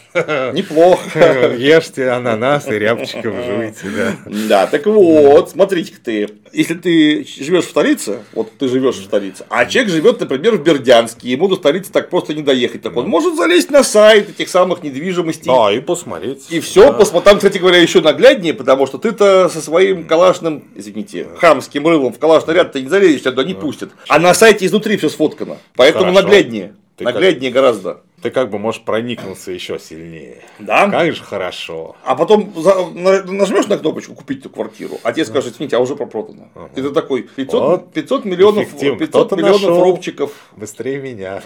Неплохо. 0.51 1.53
Ешьте 1.59 2.09
ананас 2.09 2.67
и 2.69 2.79
рябчиков 2.79 3.35
жуйте, 3.45 3.87
да. 3.95 4.15
Да, 4.25 4.65
так 4.65 4.87
вот, 4.87 5.51
смотрите-ка 5.51 5.99
ты, 6.03 6.27
если 6.53 6.73
ты 6.73 7.23
живешь 7.23 7.65
в 7.65 7.69
столице, 7.69 8.23
вот 8.33 8.57
ты 8.57 8.67
живешь 8.67 8.95
в 8.95 9.03
столице, 9.03 9.45
а 9.49 9.67
человек 9.67 9.91
живет, 9.91 10.19
например, 10.19 10.55
в 10.55 10.63
Бердянске, 10.63 11.29
ему 11.29 11.47
до 11.47 11.55
столицы 11.55 11.98
так 11.99 12.09
просто 12.09 12.33
не 12.33 12.41
доехать, 12.41 12.81
так 12.81 12.95
он 12.95 13.07
может 13.07 13.35
залезть 13.35 13.69
на 13.71 13.83
сайт 13.83 14.29
этих 14.29 14.49
самых 14.49 14.83
недвижимостей. 14.83 15.51
Да, 15.51 15.71
и 15.71 15.79
посмотреть. 15.79 16.45
И 16.49 16.59
все, 16.59 16.93
там, 16.93 17.37
кстати 17.37 17.57
говоря, 17.57 17.77
еще 17.77 18.01
нагляднее, 18.01 18.53
потому 18.53 18.87
что 18.87 18.97
ты-то 18.97 19.49
со 19.49 19.61
своим 19.61 20.05
калашным, 20.05 20.63
извините, 20.75 21.27
хамским 21.37 21.85
рылом 21.87 22.13
в 22.13 22.19
калашный 22.19 22.53
ряд 22.53 22.71
ты 22.71 22.81
не 22.81 22.89
залезешь, 22.89 23.21
тебя 23.21 23.31
туда 23.31 23.43
не 23.43 23.53
пустят. 23.53 23.91
А 24.07 24.19
на 24.19 24.33
сайте 24.33 24.65
изнутри 24.65 24.97
все 24.97 25.09
сфоткано. 25.09 25.57
Поэтому 25.75 26.05
Хорошо. 26.13 26.21
нагляднее. 26.21 26.75
Ты 26.95 27.05
как- 27.05 27.13
нагляднее 27.13 27.51
гораздо. 27.51 28.01
Ты 28.21 28.31
как 28.31 28.49
бы 28.49 28.59
можешь 28.59 28.81
проникнуться 28.81 29.51
еще 29.51 29.79
сильнее. 29.79 30.43
Да? 30.59 30.89
Как 30.89 31.13
же 31.13 31.23
хорошо. 31.23 31.95
А 32.03 32.15
потом 32.15 32.51
за- 32.55 32.85
на- 32.93 33.23
нажмешь 33.23 33.67
на 33.67 33.77
кнопочку 33.77 34.13
купить 34.13 34.39
эту 34.41 34.49
квартиру, 34.49 34.97
а 35.03 35.13
тебе 35.13 35.25
скажут, 35.25 35.53
извините, 35.55 35.77
а 35.77 35.79
уже 35.79 35.95
продано. 35.95 36.49
И 36.75 36.81
ты 36.81 36.89
такой, 36.91 37.23
500, 37.23 37.61
Вот. 37.61 37.93
500 37.93 38.25
миллионов, 38.25 38.63
Эффективно. 38.63 38.99
500 38.99 39.09
Кто-то 39.27 39.35
миллионов 39.37 39.61
нашел. 39.61 39.83
рубчиков. 39.83 40.31
Быстрее 40.57 40.99
меня. 40.99 41.41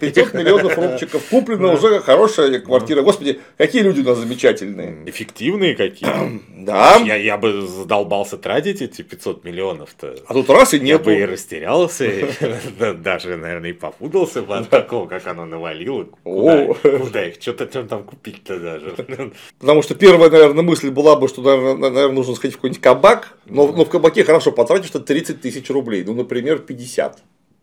500 0.00 0.34
миллионов 0.34 0.76
рубчиков. 0.76 1.22
Куплена 1.30 1.72
уже 1.72 2.00
хорошая 2.00 2.58
квартира. 2.60 3.02
Господи, 3.02 3.40
какие 3.56 3.82
люди 3.82 4.00
у 4.00 4.04
нас 4.04 4.18
замечательные. 4.18 4.98
Эффективные 5.06 5.74
какие. 5.74 6.40
Да. 6.60 6.96
Я, 6.96 7.14
я 7.16 7.38
бы 7.38 7.62
задолбался 7.66 8.36
тратить 8.36 8.82
эти 8.82 9.00
500 9.00 9.44
миллионов-то. 9.44 10.16
А 10.26 10.34
тут 10.34 10.50
раз 10.50 10.74
и 10.74 10.76
Я 10.76 10.82
нет. 10.82 11.02
бы 11.04 11.14
и 11.16 11.24
растерялся, 11.24 12.04
даже, 12.98 13.36
наверное, 13.38 13.70
и 13.70 13.72
попутался 13.72 14.42
бы 14.42 14.58
от 14.58 14.68
такого, 14.68 15.06
как 15.08 15.26
оно 15.26 15.46
навалило. 15.46 16.06
Куда, 16.22 16.62
О. 16.62 16.74
куда 16.74 17.26
их, 17.26 17.40
что-то 17.40 17.66
там 17.66 18.04
купить-то 18.04 18.58
даже. 18.58 19.32
Потому 19.58 19.82
что 19.82 19.94
первая, 19.94 20.30
наверное, 20.30 20.62
мысль 20.62 20.90
была 20.90 21.16
бы, 21.16 21.28
что, 21.28 21.42
наверное, 21.42 22.08
нужно 22.08 22.34
сходить 22.34 22.54
в 22.54 22.58
какой-нибудь 22.58 22.82
кабак. 22.82 23.36
Но, 23.46 23.66
но 23.72 23.84
в 23.84 23.88
кабаке 23.88 24.24
хорошо 24.24 24.52
потратишь 24.52 24.90
ты 24.90 25.00
30 25.00 25.40
тысяч 25.40 25.70
рублей. 25.70 26.04
Ну, 26.04 26.14
например, 26.14 26.58
50. 26.58 27.22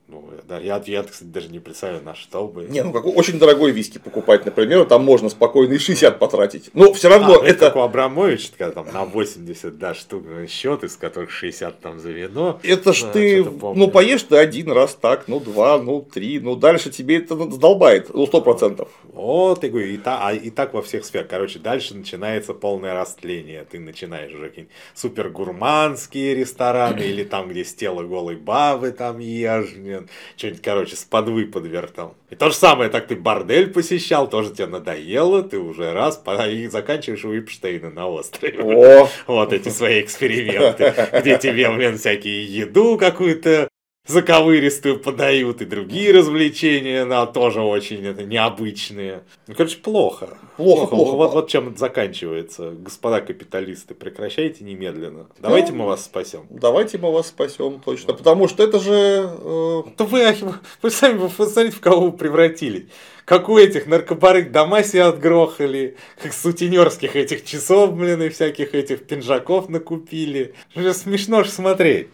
Ну, 0.10 0.24
да, 0.48 0.58
я, 0.58 0.82
я, 0.86 1.04
кстати, 1.04 1.28
даже 1.28 1.50
не 1.50 1.60
представляю, 1.60 2.02
на 2.02 2.16
что 2.16 2.48
бы. 2.48 2.64
Не, 2.64 2.82
ну 2.82 2.94
какой 2.94 3.12
очень 3.12 3.40
дорогой 3.40 3.72
виски 3.72 3.98
покупать, 3.98 4.46
например, 4.46 4.86
там 4.86 5.04
можно 5.04 5.28
спокойно 5.28 5.74
и 5.74 5.78
60 5.80 6.18
потратить. 6.18 6.70
Но 6.74 6.94
все 6.94 7.10
равно 7.10 7.36
А, 7.36 7.38
ну, 7.40 7.44
это, 7.44 7.60
как 7.66 7.76
у 7.76 7.80
Абрамовича, 7.82 8.52
когда 8.58 8.84
там 8.84 8.94
на 8.94 9.04
80 9.04 9.78
да, 9.78 9.94
штук 9.94 10.24
счет, 10.48 10.86
из 10.86 10.96
которых 10.96 11.30
60 11.30 11.82
там 11.82 12.00
за 12.00 12.12
вино. 12.12 12.58
Это 12.64 12.94
ж 12.94 13.02
Да, 13.02 13.12
ты, 13.12 13.44
ну, 13.44 13.90
поешь 13.90 14.24
ты 14.24 14.38
один 14.38 14.72
раз 14.72 14.96
так, 14.96 15.28
ну, 15.28 15.42
два, 15.42 15.78
ну, 15.78 16.02
три, 16.02 16.40
ну, 16.40 16.56
дальше 16.56 16.90
тебе 16.90 17.18
это 17.18 17.36
задолбает, 17.36 18.14
ну, 18.14 18.26
сто 18.28 18.40
процентов. 18.40 18.88
Вот, 19.12 19.62
я 19.64 19.70
говорю, 19.70 19.88
и, 19.88 19.98
та- 19.98 20.26
а, 20.26 20.34
и 20.34 20.50
так 20.52 20.74
во 20.74 20.82
всех 20.82 21.04
сферах. 21.04 21.28
Короче, 21.28 21.60
дальше 21.60 21.96
начинается 21.96 22.54
полное 22.54 22.94
растление. 22.94 23.66
Ты 23.70 23.80
начинаешь 23.80 24.34
уже 24.34 24.48
какие-нибудь 24.50 24.74
супер 24.94 25.30
гурманские 25.30 26.34
рестораны, 26.36 27.02
или 27.02 27.24
там, 27.26 27.50
где 27.50 27.66
с 27.66 27.74
тела 27.74 28.04
голой 28.04 28.38
бабы 28.38 28.92
там 28.92 29.20
ешь, 29.20 29.74
блин, 29.98 30.10
что-нибудь, 30.36 30.62
короче, 30.62 30.96
с 30.96 31.04
подвы 31.04 31.46
подвертал. 31.46 32.16
И 32.30 32.36
то 32.36 32.50
же 32.50 32.56
самое, 32.56 32.90
так 32.90 33.08
ты 33.08 33.16
бордель 33.16 33.72
посещал, 33.72 34.30
тоже 34.30 34.52
тебе 34.52 34.68
надоело, 34.68 35.44
ты 35.44 35.58
уже 35.60 35.94
раз, 35.94 36.22
и 36.50 36.68
заканчиваешь 36.68 37.26
у 37.26 37.38
Эпштейна 37.38 37.90
на 37.90 38.08
острове. 38.08 38.60
О, 38.62 39.10
Вот 39.28 39.54
эти 39.54 39.70
свои 39.70 40.02
эксперименты, 40.02 40.94
где 41.20 41.38
тебе, 41.38 41.70
блин, 41.72 41.98
всякие 41.98 42.46
еду 42.46 42.98
какую-то 42.98 43.68
заковыристую 44.08 45.00
подают 45.00 45.62
и 45.62 45.66
другие 45.66 46.12
развлечения, 46.12 47.06
но 47.06 47.26
тоже 47.26 47.62
очень 47.62 48.06
это, 48.06 48.24
необычные. 48.24 49.24
Ну, 49.48 49.56
короче, 49.56 49.78
плохо. 49.78 50.38
Плохо, 50.56 50.88
плохо. 50.88 51.16
Вот, 51.16 51.34
вот 51.34 51.50
чем 51.50 51.70
это 51.70 51.80
заканчивается. 51.80 52.72
Господа 52.72 53.22
капиталисты, 53.22 53.94
прекращайте 53.94 54.64
немедленно. 54.64 55.28
Давайте 55.40 55.74
мы 55.74 55.86
вас 55.86 56.06
спасем. 56.06 56.48
давайте 56.50 56.98
мы 56.98 57.12
вас 57.12 57.28
спасем 57.28 57.82
точно, 57.84 58.14
потому 58.14 58.48
что 58.48 58.64
это 58.64 58.80
же, 58.80 58.92
э, 58.94 59.84
То 59.98 60.06
вы, 60.06 60.34
вы 60.82 60.92
сами 60.92 61.18
вы 61.18 61.30
посмотрите, 61.30 61.76
в 61.76 61.82
кого 61.82 62.08
вы 62.08 62.12
превратились. 62.14 62.86
Как 63.26 63.50
у 63.50 63.58
этих 63.58 63.88
наркобарык 63.88 64.54
дома 64.54 64.84
себе 64.84 65.04
отгрохали, 65.04 65.98
как 66.22 66.32
сутенерских 66.32 67.18
этих 67.18 67.44
часов, 67.44 67.94
блин, 67.94 68.22
и 68.22 68.30
всяких 68.30 68.74
этих 68.74 69.06
пинжаков 69.06 69.68
накупили. 69.68 70.56
Уже 70.76 70.94
смешно 70.94 71.44
ж 71.44 71.50
смотреть. 71.50 72.08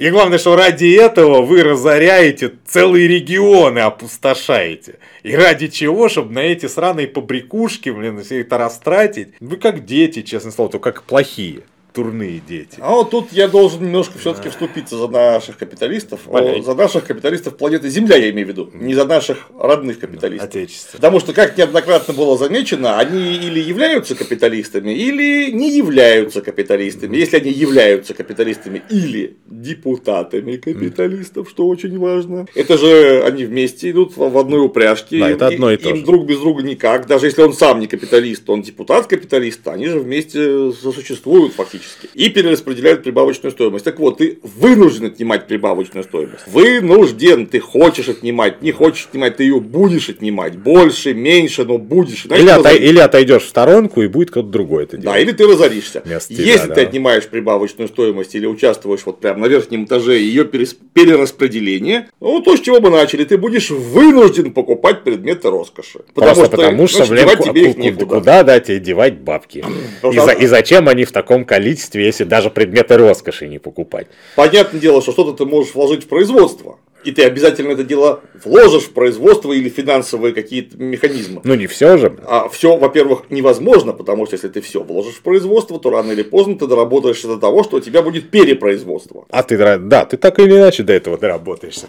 И 0.00 0.08
главное, 0.08 0.38
что 0.38 0.56
ради 0.56 0.94
этого 0.94 1.42
вы 1.42 1.62
разоряете 1.62 2.54
целые 2.66 3.06
регионы, 3.06 3.80
опустошаете. 3.80 4.94
И 5.22 5.36
ради 5.36 5.68
чего, 5.68 6.08
чтобы 6.08 6.32
на 6.32 6.38
эти 6.38 6.64
сраные 6.68 7.06
побрякушки, 7.06 7.90
блин, 7.90 8.24
все 8.24 8.40
это 8.40 8.56
растратить. 8.56 9.34
Вы 9.40 9.58
как 9.58 9.84
дети, 9.84 10.22
честное 10.22 10.52
слово, 10.52 10.70
только 10.70 10.92
как 10.92 11.02
плохие, 11.02 11.64
турные 11.92 12.40
дети. 12.46 12.78
а 12.80 12.90
вот 12.92 13.10
тут 13.10 13.32
я 13.32 13.48
должен 13.48 13.82
немножко 13.84 14.18
все-таки 14.18 14.48
вступиться 14.48 14.96
за 14.96 15.08
наших 15.08 15.56
капиталистов, 15.58 16.20
о, 16.26 16.62
за 16.62 16.74
наших 16.74 17.04
капиталистов 17.06 17.56
планеты 17.56 17.88
Земля, 17.88 18.16
я 18.16 18.30
имею 18.30 18.46
в 18.46 18.50
виду, 18.50 18.70
не 18.74 18.94
за 18.94 19.04
наших 19.04 19.48
родных 19.58 19.98
капиталистов. 19.98 20.48
Отечество. 20.48 20.96
Потому 20.96 21.20
что, 21.20 21.32
как 21.32 21.56
неоднократно 21.58 22.14
было 22.14 22.36
замечено, 22.38 22.98
они 22.98 23.34
или 23.34 23.60
являются 23.60 24.14
капиталистами, 24.14 24.92
или 24.92 25.50
не 25.50 25.76
являются 25.76 26.40
капиталистами. 26.40 27.16
Если 27.16 27.36
они 27.36 27.50
являются 27.50 28.14
капиталистами 28.14 28.82
или 28.90 29.36
депутатами 29.46 30.56
капиталистов, 30.56 31.48
что 31.50 31.66
очень 31.66 31.98
важно. 31.98 32.46
Это 32.54 32.78
же 32.78 33.22
они 33.24 33.44
вместе 33.44 33.90
идут 33.90 34.16
в 34.16 34.38
одной 34.38 34.64
упряжке. 34.64 35.18
Да, 35.18 35.30
это 35.30 35.48
Им- 35.48 35.54
одно 35.54 35.70
и 35.72 35.76
им 35.76 35.82
то 35.82 35.96
же. 35.96 36.04
друг 36.04 36.26
без 36.26 36.38
друга 36.38 36.62
никак. 36.62 37.06
Даже 37.06 37.26
если 37.26 37.42
он 37.42 37.52
сам 37.52 37.80
не 37.80 37.86
капиталист, 37.86 38.48
он 38.48 38.62
депутат 38.62 39.06
капиталиста, 39.06 39.72
они 39.72 39.86
же 39.86 39.98
вместе 40.00 40.72
сосуществуют 40.72 41.54
фактически. 41.54 41.79
Автоматически. 41.80 42.08
И 42.14 42.28
перераспределяют 42.28 43.02
прибавочную 43.02 43.52
стоимость. 43.52 43.84
Так 43.84 43.98
вот, 43.98 44.18
ты 44.18 44.38
вынужден 44.42 45.06
отнимать 45.06 45.46
прибавочную 45.46 46.04
стоимость. 46.04 46.46
Вынужден. 46.46 47.46
Ты 47.46 47.60
хочешь 47.60 48.08
отнимать, 48.08 48.62
не 48.62 48.72
хочешь 48.72 49.06
отнимать, 49.10 49.36
ты 49.36 49.44
ее 49.44 49.60
будешь 49.60 50.08
отнимать. 50.08 50.56
Больше, 50.56 51.14
меньше, 51.14 51.64
но 51.64 51.78
будешь. 51.78 52.26
Иначе 52.26 52.42
или, 52.42 52.50
отой, 52.50 52.78
или 52.78 52.98
отойдешь 52.98 53.42
в 53.44 53.48
сторонку, 53.48 54.02
и 54.02 54.08
будет 54.08 54.30
кто-то 54.30 54.48
другой 54.48 54.84
это 54.84 54.96
делать. 54.96 55.14
Да, 55.16 55.20
или 55.20 55.32
ты 55.32 55.46
разоришься. 55.46 56.02
Вместо 56.04 56.32
Если 56.32 56.64
тебя, 56.64 56.74
ты 56.74 56.82
да. 56.82 56.88
отнимаешь 56.88 57.26
прибавочную 57.26 57.88
стоимость 57.88 58.34
или 58.34 58.46
участвуешь 58.46 59.00
вот 59.04 59.20
прямо 59.20 59.40
на 59.40 59.46
верхнем 59.46 59.84
этаже 59.84 60.18
ее 60.18 60.44
перераспределение, 60.44 62.08
ну, 62.20 62.40
то, 62.40 62.56
с 62.56 62.60
чего 62.60 62.80
мы 62.80 62.90
начали, 62.90 63.24
ты 63.24 63.36
будешь 63.36 63.70
вынужден 63.70 64.52
покупать 64.52 65.04
предметы 65.04 65.50
роскоши. 65.50 66.00
Потому 66.14 66.34
Просто 66.34 66.44
что, 66.46 66.56
потому 66.56 66.86
что, 66.86 66.98
ну, 67.00 67.06
блин, 67.06 67.38
тебе 67.38 67.70
их 67.70 67.76
некуда. 67.76 68.06
Куда, 68.06 68.42
да, 68.42 68.60
тебе 68.60 68.78
девать 68.78 69.18
бабки? 69.18 69.64
И, 70.02 70.18
за, 70.18 70.32
и 70.32 70.46
зачем 70.46 70.88
они 70.88 71.04
в 71.04 71.12
таком 71.12 71.44
количестве, 71.44 71.69
если 71.72 72.24
даже 72.24 72.50
предметы 72.50 72.96
роскоши 72.96 73.48
не 73.48 73.58
покупать? 73.58 74.06
Понятное 74.36 74.80
дело, 74.80 75.02
что 75.02 75.12
что-то 75.12 75.32
ты 75.32 75.44
можешь 75.44 75.74
вложить 75.74 76.04
в 76.04 76.08
производство. 76.08 76.78
И 77.04 77.12
ты 77.12 77.24
обязательно 77.24 77.72
это 77.72 77.84
дело 77.84 78.20
вложишь 78.44 78.84
в 78.84 78.92
производство 78.92 79.52
или 79.52 79.68
финансовые 79.68 80.34
какие-то 80.34 80.76
механизмы. 80.76 81.40
Ну 81.44 81.54
не 81.54 81.66
все 81.66 81.96
же. 81.96 82.16
А 82.26 82.48
все, 82.48 82.76
во-первых, 82.76 83.24
невозможно, 83.30 83.92
потому 83.92 84.26
что 84.26 84.34
если 84.34 84.48
ты 84.48 84.60
все 84.60 84.82
вложишь 84.82 85.14
в 85.14 85.22
производство, 85.22 85.78
то 85.78 85.90
рано 85.90 86.12
или 86.12 86.22
поздно 86.22 86.58
ты 86.58 86.66
доработаешься 86.66 87.28
до 87.28 87.38
того, 87.38 87.64
что 87.64 87.78
у 87.78 87.80
тебя 87.80 88.02
будет 88.02 88.30
перепроизводство. 88.30 89.24
А 89.30 89.42
ты, 89.42 89.56
да, 89.56 90.04
ты 90.04 90.16
так 90.16 90.38
или 90.38 90.52
иначе 90.56 90.82
до 90.82 90.92
этого 90.92 91.18
доработаешься. 91.18 91.86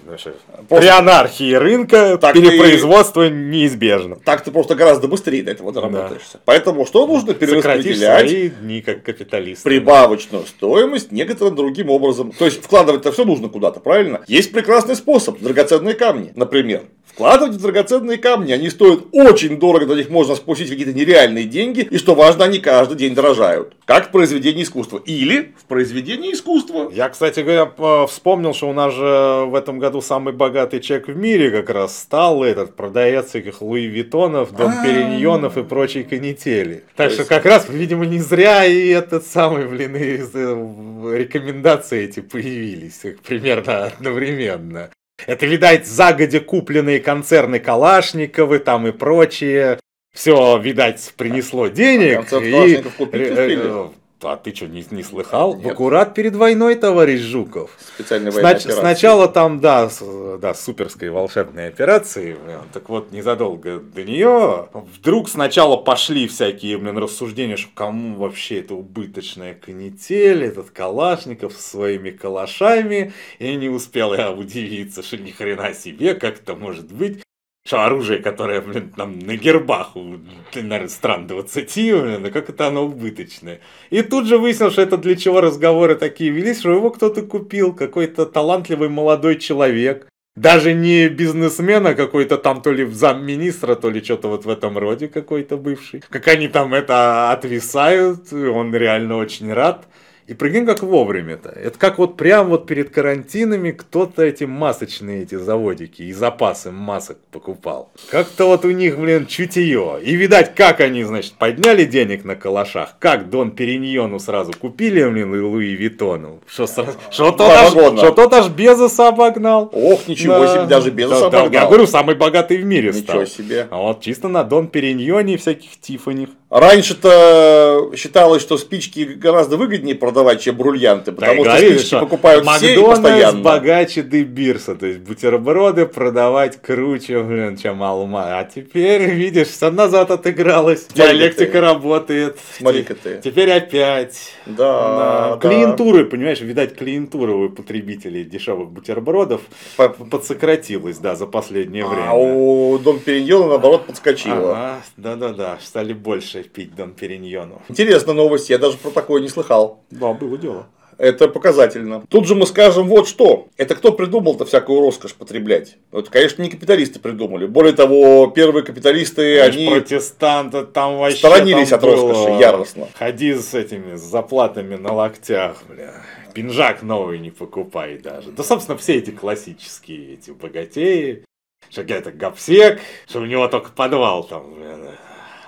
При 0.69 0.87
анархии 0.87 1.53
рынка 1.53 2.17
так 2.17 2.33
перепроизводство 2.33 3.27
ты... 3.27 3.33
неизбежно. 3.33 4.17
Так 4.23 4.43
ты 4.43 4.51
просто 4.51 4.75
гораздо 4.75 5.07
быстрее 5.07 5.43
до 5.43 5.51
этого 5.51 5.71
доработаешься. 5.71 6.33
Да. 6.33 6.39
Поэтому 6.45 6.85
что 6.85 7.05
нужно 7.07 7.33
перераспределять? 7.33 8.29
свои 8.29 8.49
дни 8.49 8.81
как 8.81 9.03
капиталист. 9.03 9.63
Прибавочную 9.63 10.45
стоимость 10.45 11.11
некоторым 11.11 11.55
другим 11.55 11.89
образом. 11.89 12.31
То 12.31 12.45
есть 12.45 12.63
вкладывать-то 12.63 13.11
все 13.11 13.25
нужно 13.25 13.49
куда-то, 13.49 13.79
правильно? 13.79 14.21
Есть 14.27 14.51
прекрасный 14.51 14.95
способ. 15.01 15.39
Драгоценные 15.39 15.95
камни, 15.95 16.31
например. 16.35 16.83
Вкладывать 17.13 17.55
в 17.55 17.61
драгоценные 17.61 18.17
камни, 18.17 18.51
они 18.51 18.69
стоят 18.69 19.05
очень 19.11 19.59
дорого, 19.59 19.85
на 19.85 19.93
них 19.93 20.09
можно 20.09 20.35
спустить 20.35 20.69
какие-то 20.69 20.93
нереальные 20.93 21.45
деньги, 21.45 21.81
и 21.81 21.97
что 21.97 22.15
важно, 22.15 22.45
они 22.45 22.59
каждый 22.59 22.97
день 22.97 23.13
дорожают. 23.13 23.75
Как 23.85 24.07
в 24.07 24.11
произведении 24.11 24.63
искусства. 24.63 25.01
Или 25.05 25.53
в 25.57 25.65
произведении 25.65 26.33
искусства. 26.33 26.89
Я, 26.93 27.09
кстати 27.09 27.41
говоря, 27.41 28.05
вспомнил, 28.07 28.53
что 28.53 28.69
у 28.69 28.73
нас 28.73 28.93
же 28.93 29.45
в 29.47 29.55
этом 29.55 29.79
году 29.79 30.01
самый 30.01 30.33
богатый 30.33 30.79
человек 30.79 31.07
в 31.09 31.17
мире 31.17 31.51
как 31.51 31.69
раз 31.69 31.97
стал 31.97 32.43
этот 32.43 32.75
продавец 32.75 33.27
всяких 33.29 33.61
Луи 33.61 33.87
Виттонов, 33.87 34.55
Дом 34.55 34.71
Периньонов 34.83 35.57
и 35.57 35.63
прочей 35.63 36.03
канители. 36.03 36.83
Так 36.95 37.11
что 37.11 37.25
как 37.25 37.45
раз, 37.45 37.67
видимо, 37.69 38.05
не 38.05 38.19
зря 38.19 38.65
и 38.65 38.87
этот 38.87 39.25
самый, 39.25 39.67
блин, 39.67 39.95
и 39.95 40.21
э, 40.21 41.17
рекомендации 41.17 42.03
эти 42.05 42.21
появились 42.21 43.01
примерно 43.27 43.85
одновременно. 43.85 44.89
Это, 45.27 45.45
видать, 45.45 45.87
загодя 45.87 46.39
купленные 46.39 46.99
концерны 46.99 47.59
Калашниковы 47.59 48.59
там 48.59 48.87
и 48.87 48.91
прочее. 48.91 49.79
Все, 50.13 50.57
видать, 50.57 51.13
принесло 51.15 51.67
денег. 51.67 52.31
А 52.31 52.37
и... 52.37 52.81
купить 52.97 53.31
успели? 53.31 54.00
А 54.23 54.37
ты 54.37 54.53
что, 54.53 54.67
не, 54.67 54.85
не 54.91 55.03
слыхал? 55.03 55.55
Нет. 55.55 55.71
Аккурат 55.71 56.13
перед 56.13 56.35
войной, 56.35 56.75
товарищ 56.75 57.21
Жуков. 57.21 57.71
Специальная 57.95 58.31
военная 58.31 58.55
Снач- 58.55 58.71
Сначала 58.71 59.27
там, 59.27 59.59
да, 59.59 59.89
с, 59.89 60.01
да, 60.39 60.53
суперской 60.53 61.09
волшебной 61.09 61.67
операции. 61.67 62.37
Так 62.71 62.89
вот, 62.89 63.11
незадолго 63.11 63.79
до 63.79 64.03
нее 64.03 64.69
вдруг 64.73 65.27
сначала 65.29 65.77
пошли 65.77 66.27
всякие, 66.27 66.77
блин, 66.77 66.97
рассуждения, 66.97 67.57
что 67.57 67.69
кому 67.73 68.15
вообще 68.17 68.59
это 68.59 68.75
убыточная 68.75 69.55
канитель, 69.55 70.43
этот 70.43 70.69
Калашников 70.69 71.53
со 71.53 71.61
своими 71.61 72.11
калашами. 72.11 73.13
И 73.39 73.55
не 73.55 73.69
успел 73.69 74.13
я 74.13 74.31
удивиться, 74.31 75.01
что 75.03 75.17
ни 75.17 75.31
хрена 75.31 75.73
себе, 75.73 76.13
как 76.13 76.35
это 76.41 76.55
может 76.55 76.91
быть. 76.91 77.23
Что 77.63 77.85
оружие, 77.85 78.19
которое, 78.19 78.59
блин, 78.59 78.91
там 78.95 79.19
на 79.19 79.35
гербах 79.35 79.95
у, 79.95 80.17
наверное, 80.55 80.87
стран 80.87 81.27
20, 81.27 81.75
блин, 81.75 82.31
как 82.31 82.49
это 82.49 82.67
оно 82.67 82.85
убыточное. 82.85 83.61
И 83.91 84.01
тут 84.01 84.25
же 84.25 84.39
выяснилось, 84.39 84.73
что 84.73 84.81
это 84.81 84.97
для 84.97 85.15
чего 85.15 85.41
разговоры 85.41 85.95
такие 85.95 86.31
велись, 86.31 86.59
что 86.59 86.71
его 86.71 86.89
кто-то 86.89 87.21
купил, 87.21 87.73
какой-то 87.73 88.25
талантливый 88.25 88.89
молодой 88.89 89.37
человек. 89.37 90.07
Даже 90.35 90.73
не 90.73 91.09
бизнесмен, 91.09 91.85
а 91.85 91.93
какой-то 91.93 92.37
там 92.37 92.61
то 92.61 92.71
ли 92.71 92.85
замминистра, 92.85 93.75
то 93.75 93.89
ли 93.89 94.01
что-то 94.01 94.29
вот 94.29 94.45
в 94.45 94.49
этом 94.49 94.77
роде 94.77 95.07
какой-то 95.07 95.57
бывший. 95.57 96.01
Как 96.09 96.27
они 96.29 96.47
там 96.47 96.73
это 96.73 97.31
отвисают, 97.31 98.31
он 98.33 98.73
реально 98.73 99.17
очень 99.17 99.53
рад. 99.53 99.87
И 100.27 100.33
прикинь, 100.33 100.65
как 100.65 100.81
вовремя-то. 100.81 101.49
Это 101.49 101.77
как 101.77 101.97
вот 101.97 102.15
прям 102.15 102.49
вот 102.49 102.67
перед 102.67 102.89
карантинами 102.89 103.71
кто-то 103.71 104.23
эти 104.23 104.43
масочные 104.43 105.23
эти 105.23 105.35
заводики 105.35 106.03
и 106.03 106.13
запасы 106.13 106.71
масок 106.71 107.17
покупал. 107.31 107.91
Как-то 108.09 108.45
вот 108.45 108.63
у 108.65 108.71
них, 108.71 108.97
блин, 108.97 109.25
чутье. 109.25 109.99
И 110.03 110.15
видать, 110.15 110.55
как 110.55 110.79
они, 110.79 111.03
значит, 111.03 111.33
подняли 111.33 111.85
денег 111.85 112.23
на 112.23 112.35
калашах, 112.35 112.95
как 112.99 113.29
Дон 113.29 113.51
Периньону 113.51 114.19
сразу 114.19 114.53
купили, 114.53 115.03
блин, 115.03 115.35
и 115.35 115.39
Луи 115.39 115.73
Виттону. 115.73 116.41
Что, 116.47 116.67
сразу, 116.67 116.91
что, 117.09 117.31
тот 117.31 117.49
аж, 117.49 117.69
что 117.69 118.11
тот 118.11 118.33
аж 118.33 118.49
Безоса 118.49 119.09
обогнал. 119.09 119.69
Ох, 119.73 120.07
ничего 120.07 120.39
да. 120.39 120.53
себе, 120.53 120.65
даже 120.65 120.91
Безоса 120.91 121.29
да, 121.29 121.41
обогнал. 121.41 121.61
я 121.63 121.67
говорю, 121.67 121.87
самый 121.87 122.15
богатый 122.15 122.57
в 122.57 122.65
мире 122.65 122.89
ничего 122.89 123.03
стал. 123.03 123.21
Ничего 123.21 123.35
себе. 123.35 123.67
А 123.69 123.77
вот 123.77 124.01
чисто 124.01 124.27
на 124.27 124.43
Дон 124.43 124.67
Периньоне 124.67 125.33
и 125.33 125.37
всяких 125.37 125.79
Тиффани. 125.79 126.27
Раньше-то 126.51 127.91
считалось, 127.95 128.41
что 128.41 128.57
спички 128.57 129.05
гораздо 129.15 129.55
выгоднее 129.55 129.95
продавать, 129.95 130.41
чем 130.41 130.57
бриллианты, 130.57 131.13
потому 131.13 131.45
да, 131.45 131.51
что 131.51 131.59
говорили, 131.59 131.77
спички 131.77 131.87
что 131.87 131.99
покупают 132.01 132.45
все 132.45 132.73
и 132.73 132.83
постоянно. 132.83 133.39
богаче 133.39 134.01
Дебирса, 134.03 134.75
то 134.75 134.85
есть 134.85 134.99
бутерброды 134.99 135.85
продавать 135.85 136.61
круче, 136.61 137.23
блин, 137.23 137.55
чем 137.55 137.81
Алма. 137.81 138.37
А 138.37 138.43
теперь, 138.43 139.11
видишь, 139.11 139.47
все 139.47 139.71
назад 139.71 140.11
отыгралось, 140.11 140.87
диалектика 140.93 141.53
ты. 141.53 141.61
работает. 141.61 142.37
Смотри-ка 142.57 142.95
ты. 142.95 143.21
Теперь 143.23 143.49
опять. 143.49 144.33
Да, 144.45 145.37
да. 145.37 145.39
Клиентуры, 145.41 146.03
понимаешь, 146.03 146.41
видать, 146.41 146.75
клиентура 146.75 147.31
у 147.31 147.47
потребителей 147.47 148.25
дешевых 148.25 148.71
бутербродов 148.71 149.39
По... 149.77 149.87
подсократилась, 149.87 150.97
да, 150.97 151.15
за 151.15 151.27
последнее 151.27 151.85
а 151.85 151.87
время. 151.87 152.09
А 152.09 152.13
у 152.13 152.77
Дом 152.77 152.99
Периньона, 152.99 153.47
наоборот, 153.47 153.85
подскочила. 153.85 154.51
Ага, 154.51 154.81
да-да-да, 154.97 155.57
стали 155.61 155.93
больше 155.93 156.40
пить 156.49 156.75
Дон 156.75 156.93
Периньону. 156.93 157.61
Интересная 157.69 158.15
новость, 158.15 158.49
я 158.49 158.57
даже 158.57 158.77
про 158.77 158.91
такое 158.91 159.21
не 159.21 159.29
слыхал. 159.29 159.83
Да, 159.91 160.13
было 160.13 160.37
дело. 160.37 160.67
Это 161.01 161.27
показательно. 161.27 162.03
Тут 162.09 162.27
же 162.27 162.35
мы 162.35 162.45
скажем 162.45 162.87
вот 162.87 163.07
что. 163.07 163.47
Это 163.57 163.73
кто 163.73 163.91
придумал-то 163.91 164.45
всякую 164.45 164.81
роскошь 164.81 165.15
потреблять? 165.15 165.77
Это, 165.91 166.11
конечно, 166.11 166.43
не 166.43 166.49
капиталисты 166.51 166.99
придумали. 166.99 167.47
Более 167.47 167.73
того, 167.73 168.27
первые 168.27 168.63
капиталисты, 168.63 169.37
Знаешь, 169.37 169.55
они... 169.55 169.67
Протестанты 169.67 170.63
там 170.63 170.99
вообще 170.99 171.17
Сторонились 171.17 171.69
там 171.69 171.79
от 171.79 171.85
роскоши 171.85 172.29
яростно. 172.39 172.87
Ходи 172.93 173.33
с 173.33 173.55
этими 173.55 173.95
с 173.95 174.01
заплатами 174.01 174.75
на 174.75 174.93
локтях, 174.93 175.63
бля. 175.67 176.03
Пинжак 176.35 176.83
новый 176.83 177.17
не 177.17 177.31
покупай 177.31 177.97
даже. 177.97 178.31
Да, 178.31 178.43
собственно, 178.43 178.77
все 178.77 178.93
эти 178.95 179.09
классические 179.09 180.13
эти 180.13 180.29
богатеи. 180.29 181.25
Что 181.71 181.81
это 181.81 182.11
гопсек, 182.11 182.79
что 183.07 183.21
у 183.21 183.25
него 183.25 183.47
только 183.47 183.71
подвал 183.71 184.23
там, 184.23 184.53
бля, 184.53 184.77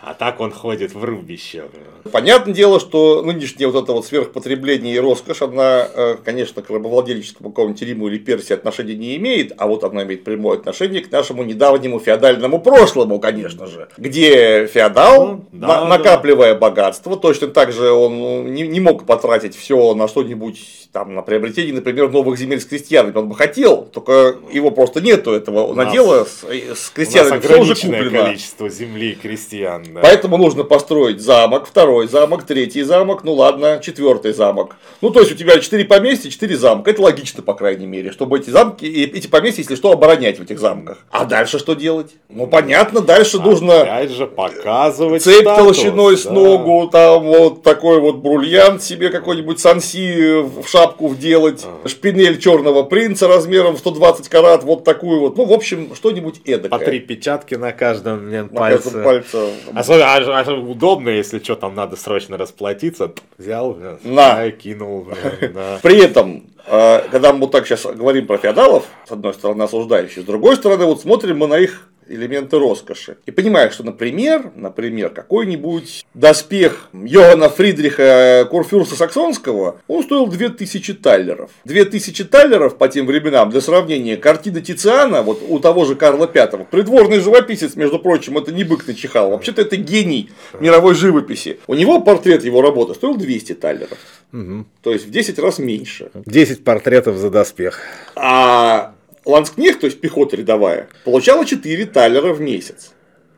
а 0.06 0.14
так 0.14 0.40
он 0.40 0.52
ходит 0.52 0.94
в 0.94 1.04
рубище. 1.04 1.64
Понятное 2.12 2.54
дело, 2.54 2.80
что 2.80 3.22
нынешнее 3.22 3.68
вот 3.68 3.82
это 3.82 3.94
вот 3.94 4.06
сверхпотребление 4.06 4.96
и 4.96 5.00
роскошь, 5.00 5.42
она, 5.42 5.88
э, 5.94 6.18
конечно, 6.24 6.62
к 6.62 6.70
рабовладельческому 6.70 7.52
какому-нибудь 7.52 7.82
Риму 7.82 8.08
или 8.10 8.18
Персии 8.18 8.54
отношения 8.54 8.96
не 8.96 9.16
имеет, 9.16 9.54
а 9.58 9.68
вот 9.68 9.84
она 9.86 10.04
имеет 10.04 10.26
прямое 10.26 10.58
отношение 10.58 11.02
к 11.02 11.12
нашему 11.12 11.44
недавнему 11.44 12.00
феодальному 12.00 12.60
прошлому, 12.60 13.20
конечно 13.20 13.68
же, 13.68 13.88
где 13.98 14.68
феодал, 14.68 15.28
ну, 15.28 15.46
да, 15.54 15.68
на, 15.68 15.74
да. 15.76 15.86
накапливая 15.86 16.56
богатство, 16.56 17.16
точно 17.16 17.48
так 17.48 17.72
же 17.72 17.92
он 17.92 18.20
ну, 18.20 18.44
не, 18.44 18.64
не 18.64 18.82
мог 18.82 19.06
потратить 19.06 19.56
все 19.56 19.94
на 19.94 20.10
что-нибудь 20.10 20.90
там, 20.94 21.16
на 21.16 21.24
приобретение, 21.24 21.74
например, 21.74 22.12
новых 22.12 22.38
земель 22.38 22.62
с 22.62 22.66
крестьянами. 22.66 23.18
Он 23.18 23.28
бы 23.28 23.36
хотел, 23.36 23.84
только 23.84 24.36
его 24.52 24.70
просто 24.70 25.02
нету 25.02 25.32
этого 25.32 25.74
надела 25.74 26.26
с, 26.26 26.44
с 26.44 26.90
крестьянами. 26.92 27.32
У 27.32 27.36
нас 27.36 27.46
ограниченное 27.46 28.10
количество 28.10 28.70
земли 28.70 29.18
крестьян. 29.20 29.93
Да. 29.94 30.02
Поэтому 30.02 30.38
нужно 30.38 30.64
построить 30.64 31.22
замок, 31.22 31.68
второй 31.68 32.08
замок, 32.08 32.44
третий 32.44 32.84
замок, 32.84 33.24
ну 33.24 33.34
ладно, 33.34 33.80
четвертый 33.82 34.34
замок. 34.34 34.76
Ну, 35.02 35.10
то 35.10 35.20
есть 35.20 35.32
у 35.32 35.36
тебя 35.36 35.60
четыре 35.60 35.86
поместья, 35.86 36.30
четыре 36.30 36.58
замка. 36.58 36.92
Это 36.92 37.02
логично, 37.02 37.44
по 37.44 37.54
крайней 37.54 37.86
мере, 37.86 38.12
чтобы 38.12 38.40
эти 38.40 38.50
замки, 38.50 38.86
эти 38.86 39.28
поместья, 39.28 39.62
если 39.62 39.76
что, 39.76 39.92
оборонять 39.92 40.40
в 40.40 40.44
этих 40.44 40.60
замках. 40.60 41.00
А 41.12 41.26
дальше 41.26 41.60
что 41.60 41.74
делать? 41.74 42.12
Ну, 42.30 42.48
понятно, 42.48 43.02
дальше 43.02 43.38
Опять 43.38 43.48
нужно... 43.48 43.82
Опять 43.82 44.12
же 44.12 44.28
показывать 44.28 45.24
Цепь 45.24 45.42
статус, 45.42 45.78
толщиной 45.78 46.16
да. 46.16 46.22
с 46.22 46.26
ногу, 46.26 46.90
там 46.92 47.24
вот 47.24 47.64
такой 47.64 48.00
вот 48.00 48.18
бриллиант 48.18 48.82
себе 48.82 49.10
какой-нибудь 49.10 49.60
санси 49.60 50.42
в 50.42 50.68
шапку 50.68 51.08
вделать, 51.08 51.66
а. 51.66 51.88
шпинель 51.88 52.40
черного 52.40 52.84
принца 52.84 53.28
размером 53.28 53.76
в 53.76 53.80
120 53.80 54.28
карат, 54.30 54.64
вот 54.64 54.84
такую 54.84 55.20
вот. 55.20 55.38
Ну, 55.38 55.46
в 55.46 55.54
общем, 55.54 55.94
что-нибудь 55.96 56.42
эдакое. 56.46 56.80
По 56.80 56.84
три 56.84 57.00
печатки 57.00 57.56
на 57.56 57.72
каждом 57.72 58.34
блин, 58.34 58.50
на 58.52 58.60
пальце. 58.60 58.84
Каждом 58.84 59.04
пальце. 59.04 59.38
Особенно 59.84 60.16
а, 60.16 60.42
а, 60.42 60.54
удобно, 60.54 61.10
если 61.10 61.40
что 61.40 61.56
там 61.56 61.76
надо 61.76 61.96
срочно 61.96 62.38
расплатиться, 62.38 63.12
взял, 63.38 63.78
на. 64.04 64.52
кинул. 64.52 65.08
При 65.82 66.02
этом 66.02 66.46
э, 66.66 67.02
когда 67.12 67.34
мы 67.34 67.42
вот 67.42 67.52
так 67.52 67.68
сейчас 67.68 67.86
говорим 67.86 68.26
про 68.26 68.38
феодалов, 68.38 68.86
с 69.06 69.12
одной 69.12 69.34
стороны 69.34 69.64
осуждающие, 69.64 70.24
с 70.24 70.26
другой 70.26 70.56
стороны 70.56 70.86
вот 70.86 71.02
смотрим 71.02 71.40
мы 71.40 71.48
на 71.48 71.60
их 71.60 71.90
элементы 72.08 72.58
роскоши. 72.58 73.18
И 73.26 73.32
понимаешь, 73.32 73.74
что, 73.74 73.84
например, 73.84 74.52
например, 74.56 75.10
какой-нибудь 75.10 76.06
доспех 76.14 76.90
Йоганна 76.94 77.50
Фридриха 77.50 78.48
Курфюрста 78.50 78.96
Саксонского, 78.96 79.82
он 79.88 80.04
стоил 80.04 80.28
2000 80.28 80.94
таллеров. 80.96 81.52
2000 81.66 82.24
таллеров 82.26 82.78
по 82.78 82.88
тем 82.88 83.06
временам, 83.06 83.50
для 83.50 83.62
сравнения, 83.62 84.18
картина 84.18 84.62
Тициана, 84.62 85.22
вот 85.22 85.42
у 85.48 85.60
того 85.60 85.86
же 85.86 85.96
Карла 85.96 86.28
V, 86.28 86.66
придворный 86.70 87.20
живописец, 87.20 87.76
между 87.76 88.00
прочим, 88.00 88.38
это 88.38 88.52
не 88.52 88.64
бык 88.64 88.88
начихал, 88.88 89.32
вообще-то 89.32 89.62
это 89.62 89.76
гений 89.76 90.30
мировой 90.60 90.96
живописи. 90.96 91.60
У 91.68 91.74
него 91.74 92.02
портрет 92.02 92.44
его 92.44 92.62
работы 92.62 92.94
стоил 92.94 93.18
200 93.18 93.54
таллеров. 93.54 93.98
Угу. 94.32 94.66
То 94.82 94.92
есть 94.92 95.06
в 95.06 95.12
10 95.12 95.40
раз 95.40 95.60
меньше. 95.60 96.10
10 96.26 96.64
портретов 96.64 97.18
за 97.18 97.30
доспех. 97.30 97.80
А 98.16 98.93
Ланскнехт, 99.26 99.80
то 99.82 99.86
есть 99.86 100.02
пехота 100.02 100.36
рядовая, 100.36 100.90
получала 101.06 101.46
4 101.46 101.86
талера 101.88 102.34
в 102.34 102.42
месяц. 102.42 102.92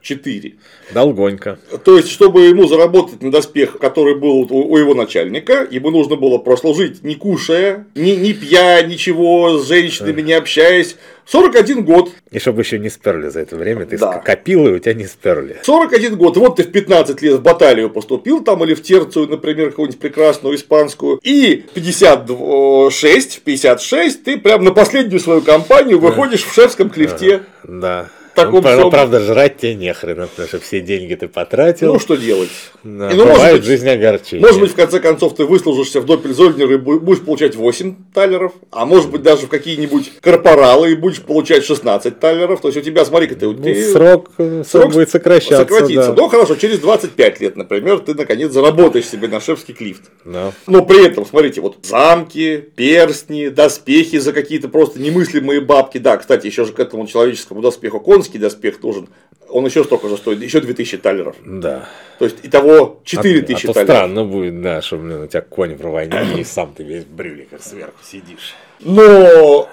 4. 0.06 0.54
Долгонько. 0.94 1.58
То 1.84 1.98
есть, 1.98 2.10
чтобы 2.10 2.44
ему 2.44 2.68
заработать 2.68 3.22
на 3.24 3.32
доспех, 3.32 3.80
который 3.80 4.16
был 4.16 4.48
у 4.52 4.78
его 4.78 4.94
начальника, 4.94 5.68
ему 5.70 5.90
нужно 5.90 6.16
было 6.16 6.38
прослужить 6.38 7.04
не 7.04 7.16
кушая, 7.16 7.88
не, 7.96 8.16
не 8.16 8.34
пья, 8.34 8.82
ничего, 8.84 9.58
с 9.58 9.68
женщинами 9.68 10.22
не 10.22 10.34
общаясь, 10.34 10.96
41 11.26 11.84
год. 11.84 12.12
И 12.30 12.38
чтобы 12.38 12.62
еще 12.62 12.78
не 12.78 12.90
сперли 12.90 13.30
за 13.30 13.40
это 13.40 13.56
время, 13.56 13.88
ты 13.88 13.98
да. 13.98 14.20
копил, 14.20 14.68
и 14.68 14.72
у 14.74 14.80
тебя 14.80 14.94
не 14.94 15.06
сперли. 15.06 15.58
41 15.64 16.18
год. 16.18 16.38
Вот 16.38 16.58
ты 16.58 16.64
в 16.64 16.72
15 16.72 17.20
лет 17.24 17.40
в 17.40 17.42
баталию 17.42 17.90
поступил, 17.90 18.44
там, 18.44 18.64
или 18.64 18.76
в 18.76 18.84
терцию, 18.84 19.28
например, 19.28 19.72
какую-нибудь 19.72 20.00
прекрасную 20.00 20.56
испанскую. 20.56 21.20
И 21.24 21.66
56, 21.74 23.42
56 23.42 24.24
ты 24.24 24.38
прям 24.38 24.64
на 24.64 24.72
последнюю 24.72 25.20
свою 25.20 25.42
кампанию 25.42 26.00
выходишь 26.00 26.44
да. 26.44 26.50
в 26.50 26.54
шефском 26.54 26.92
клифте. 26.92 27.42
Да 27.64 28.10
таком 28.36 28.62
ну, 28.62 28.70
всем... 28.70 28.90
Правда, 28.92 29.20
жрать 29.20 29.58
тебе 29.58 29.76
нехрена, 29.76 30.28
потому 30.28 30.48
что 30.48 30.60
все 30.60 30.82
деньги 30.82 31.16
ты 31.16 31.28
потратил. 31.28 31.94
Ну, 31.94 32.00
что 32.00 32.16
делать? 32.16 32.50
Да, 32.84 33.10
и, 33.10 33.16
ну, 33.16 33.26
может 33.26 33.52
быть, 33.54 33.64
жизнь 33.64 33.90
огорчение. 33.90 34.46
Может 34.46 34.62
быть, 34.62 34.72
в 34.72 34.76
конце 34.76 35.00
концов, 35.00 35.36
ты 35.36 35.46
выслужишься 35.46 36.02
в 36.02 36.06
Доппельзольнер 36.06 36.72
и 36.72 36.78
будешь 36.78 37.22
получать 37.22 37.56
8 37.56 37.96
талеров, 38.14 38.54
а 38.72 38.86
может 38.86 39.10
быть, 39.10 39.24
даже 39.24 39.48
в 39.48 39.50
какие-нибудь 39.50 40.12
корпоралы 40.22 40.92
и 40.92 40.96
будешь 40.96 41.22
получать 41.22 41.66
16 41.66 42.20
талеров. 42.20 42.62
То 42.62 42.68
есть, 42.68 42.78
у 42.78 42.82
тебя, 42.82 43.06
смотри-ка, 43.06 43.36
ты... 43.36 43.48
Ну, 43.48 43.56
ты... 43.56 43.92
Срок, 43.92 44.32
срок, 44.38 44.68
срок 44.68 44.94
будет 44.94 45.10
сокращаться. 45.10 45.58
Сократиться. 45.58 46.14
Да. 46.14 46.22
Ну, 46.22 46.30
хорошо, 46.30 46.56
через 46.56 46.80
25 46.80 47.40
лет, 47.42 47.56
например, 47.56 48.00
ты, 48.00 48.14
наконец, 48.14 48.52
заработаешь 48.52 49.08
себе 49.08 49.28
на 49.28 49.40
шефский 49.40 49.74
клифт. 49.74 50.04
Да. 50.26 50.52
Но 50.68 50.86
при 50.86 51.06
этом, 51.06 51.26
смотрите, 51.26 51.62
вот 51.62 51.78
замки, 51.84 52.64
перстни, 52.76 53.48
доспехи 53.48 54.20
за 54.20 54.34
какие-то 54.34 54.68
просто 54.68 55.00
немыслимые 55.00 55.62
бабки. 55.62 55.98
Да, 55.98 56.18
кстати, 56.18 56.48
еще 56.48 56.66
же 56.66 56.74
к 56.74 56.80
этому 56.80 57.08
человеческому 57.08 57.62
доспеху 57.62 58.00
конский 58.26 58.40
доспех 58.40 58.82
нужен. 58.82 59.10
Он 59.50 59.66
еще 59.66 59.84
столько 59.84 60.10
же 60.10 60.18
стоит, 60.18 60.42
еще 60.42 60.60
2000 60.60 60.98
талеров. 60.98 61.36
Да. 61.46 61.88
То 62.18 62.26
есть, 62.26 62.38
итого 62.44 63.02
4000 63.06 63.68
а, 63.68 63.70
а 63.70 63.74
талеров. 63.74 63.90
странно 63.90 64.26
будет, 64.26 64.62
да, 64.62 64.82
что, 64.82 64.98
блин, 64.98 65.22
у 65.24 65.28
тебя 65.28 65.42
конь 65.42 65.76
в 65.76 65.82
рванине, 65.82 66.42
и 66.42 66.44
сам 66.44 66.74
ты 66.74 66.84
весь 66.84 67.04
в 67.04 67.10
брюликах 67.10 67.62
сверху 67.62 68.04
сидишь. 68.04 68.56
Но 68.80 69.70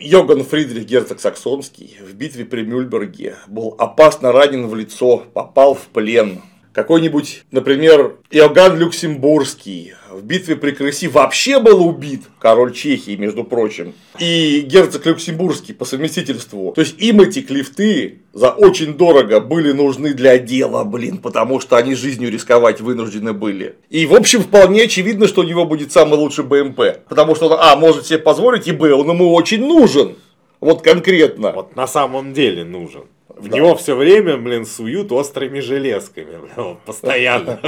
Йоган 0.00 0.44
Фридрих 0.44 0.84
Герцог 0.86 1.20
Саксонский 1.20 1.98
в 2.00 2.14
битве 2.14 2.44
при 2.44 2.62
Мюльберге 2.62 3.36
был 3.46 3.74
опасно 3.78 4.32
ранен 4.32 4.66
в 4.66 4.74
лицо, 4.74 5.24
попал 5.34 5.74
в 5.74 5.86
плен. 5.92 6.40
Какой-нибудь, 6.72 7.44
например, 7.50 8.16
Иоганн 8.30 8.78
Люксембургский 8.78 9.94
в 10.10 10.22
битве 10.24 10.56
при 10.56 10.70
Крыси 10.70 11.06
вообще 11.06 11.58
был 11.58 11.86
убит, 11.86 12.22
король 12.38 12.72
Чехии, 12.72 13.16
между 13.16 13.44
прочим, 13.44 13.94
и 14.18 14.60
герцог 14.60 15.04
Люксембургский 15.04 15.74
по 15.74 15.84
совместительству. 15.84 16.72
То 16.72 16.80
есть 16.80 16.98
им 16.98 17.20
эти 17.20 17.42
клифты 17.42 18.20
за 18.32 18.50
очень 18.50 18.94
дорого 18.94 19.40
были 19.40 19.72
нужны 19.72 20.14
для 20.14 20.38
дела, 20.38 20.84
блин, 20.84 21.18
потому 21.18 21.60
что 21.60 21.76
они 21.76 21.94
жизнью 21.94 22.30
рисковать 22.30 22.80
вынуждены 22.80 23.34
были. 23.34 23.76
И, 23.90 24.06
в 24.06 24.14
общем, 24.14 24.40
вполне 24.40 24.84
очевидно, 24.84 25.28
что 25.28 25.42
у 25.42 25.44
него 25.44 25.66
будет 25.66 25.92
самый 25.92 26.18
лучший 26.18 26.44
БМП, 26.44 27.06
потому 27.08 27.34
что 27.34 27.48
он, 27.48 27.58
а, 27.60 27.76
может 27.76 28.06
себе 28.06 28.18
позволить, 28.18 28.66
и, 28.66 28.72
б, 28.72 28.92
он 28.92 29.08
ему 29.10 29.34
очень 29.34 29.60
нужен. 29.60 30.16
Вот 30.60 30.82
конкретно. 30.82 31.50
Вот 31.52 31.74
на 31.74 31.88
самом 31.88 32.32
деле 32.32 32.64
нужен. 32.64 33.02
В 33.36 33.48
да. 33.48 33.56
него 33.56 33.76
все 33.76 33.96
время, 33.96 34.36
блин, 34.36 34.66
суют 34.66 35.10
острыми 35.10 35.60
железками, 35.60 36.36
блин, 36.36 36.76
постоянно. 36.84 37.58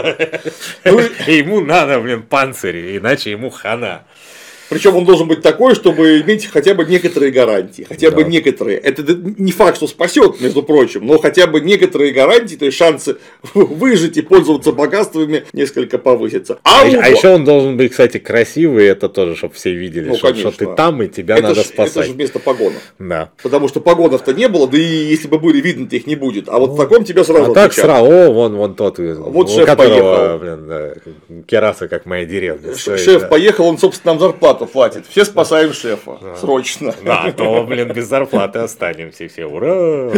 Ну 0.85 0.99
ему 1.27 1.61
надо, 1.61 2.01
блин, 2.01 2.23
панцири, 2.23 2.99
иначе 2.99 3.31
ему 3.31 3.51
хана. 3.51 4.05
Причем 4.75 4.97
он 4.97 5.05
должен 5.05 5.29
быть 5.29 5.41
такой, 5.41 5.77
чтобы 5.77 6.21
иметь 6.23 6.47
хотя 6.47 6.75
бы 6.75 6.85
некоторые 6.85 7.31
гарантии. 7.31 7.87
Хотя 7.89 8.11
да. 8.11 8.17
бы 8.17 8.25
некоторые. 8.25 8.77
Это 8.77 9.05
не 9.15 9.53
факт, 9.53 9.77
что 9.77 9.87
спасет, 9.87 10.41
между 10.41 10.65
прочим, 10.65 11.07
но 11.07 11.17
хотя 11.19 11.47
бы 11.47 11.61
некоторые 11.61 12.11
гарантии, 12.11 12.57
то 12.57 12.65
есть 12.65 12.77
шансы 12.77 13.19
выжить 13.55 14.17
и 14.17 14.23
пользоваться 14.23 14.73
богатствами 14.73 15.45
несколько 15.53 15.99
повысятся. 15.99 16.59
А, 16.65 16.83
а, 16.83 16.87
а 16.87 17.09
еще 17.09 17.29
он 17.37 17.45
должен 17.45 17.77
быть, 17.77 17.93
кстати, 17.93 18.19
красивый, 18.19 18.87
это 18.87 19.09
тоже, 19.09 19.37
чтобы 19.37 19.55
все 19.55 19.73
видели, 19.73 20.09
ну, 20.09 20.17
что, 20.17 20.35
что 20.35 20.51
ты 20.51 20.67
там 20.67 21.01
и 21.05 21.07
тебя 21.07 21.37
это 21.37 21.51
надо 21.51 21.63
ж, 21.63 21.67
спасать. 21.67 21.97
Это 21.99 22.07
же 22.07 22.13
вместо 22.15 22.41
погонов. 22.41 22.83
Да. 22.99 23.31
Потому 23.45 23.69
что 23.69 23.79
погонов-то 23.79 24.35
не 24.35 24.49
было, 24.49 24.67
да 24.67 24.77
и 24.77 24.83
если 24.83 25.29
бы 25.29 25.39
были, 25.39 25.61
видно, 25.61 25.87
их 25.89 26.09
не 26.09 26.17
будет. 26.17 26.49
А 26.49 26.59
вот 26.59 26.71
в 26.71 26.77
таком 26.77 27.05
тебя 27.05 27.23
сразу 27.23 27.53
А 27.53 27.55
так 27.55 27.73
сразу, 27.73 28.11
о, 28.11 28.33
вон, 28.33 28.57
вон 28.57 28.75
тот, 28.75 28.99
вот 28.99 29.51
шеф 29.51 29.67
которого, 29.67 30.39
поехал. 30.39 30.39
Блин, 30.41 30.69
да, 30.69 30.95
кераса, 31.47 31.87
как 31.87 32.07
моя 32.07 32.25
деревня. 32.25 32.75
Шеф 32.77 33.23
да. 33.23 33.29
поехал, 33.29 33.67
он, 33.67 33.79
собственно, 33.79 34.15
нам 34.15 34.21
зарплату 34.21 34.64
зарплату 34.65 34.73
платит. 34.73 35.07
Все 35.07 35.25
спасаем 35.25 35.73
шефа. 35.73 36.19
Да. 36.21 36.37
Срочно. 36.37 36.95
Да, 37.05 37.33
то, 37.33 37.65
блин, 37.65 37.93
без 37.93 38.07
зарплаты 38.07 38.61
останемся 38.61 39.29
все. 39.29 39.47
Ура! 39.47 40.13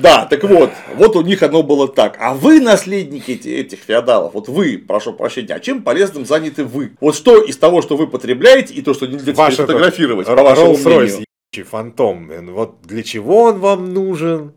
Да, 0.00 0.26
так 0.26 0.44
вот. 0.44 0.70
Вот 0.94 1.16
у 1.16 1.22
них 1.22 1.42
оно 1.42 1.62
было 1.62 1.88
так. 1.88 2.16
А 2.20 2.34
вы, 2.34 2.60
наследники 2.60 3.32
этих 3.32 3.80
феодалов, 3.80 4.34
вот 4.34 4.48
вы, 4.48 4.78
прошу 4.78 5.12
прощения, 5.12 5.54
а 5.54 5.60
чем 5.60 5.82
полезным 5.82 6.24
заняты 6.24 6.64
вы? 6.64 6.92
Вот 7.00 7.16
что 7.16 7.42
из 7.42 7.56
того, 7.56 7.82
что 7.82 7.96
вы 7.96 8.06
потребляете, 8.06 8.74
и 8.74 8.82
то, 8.82 8.94
что 8.94 9.06
нельзя 9.06 9.32
фотографировать, 9.32 10.26
по 10.26 10.34
вашему 10.34 10.76
мнению? 10.76 11.24
фантом. 11.64 12.30
Вот 12.52 12.82
для 12.82 13.02
чего 13.02 13.44
он 13.44 13.58
вам 13.58 13.92
нужен? 13.92 14.52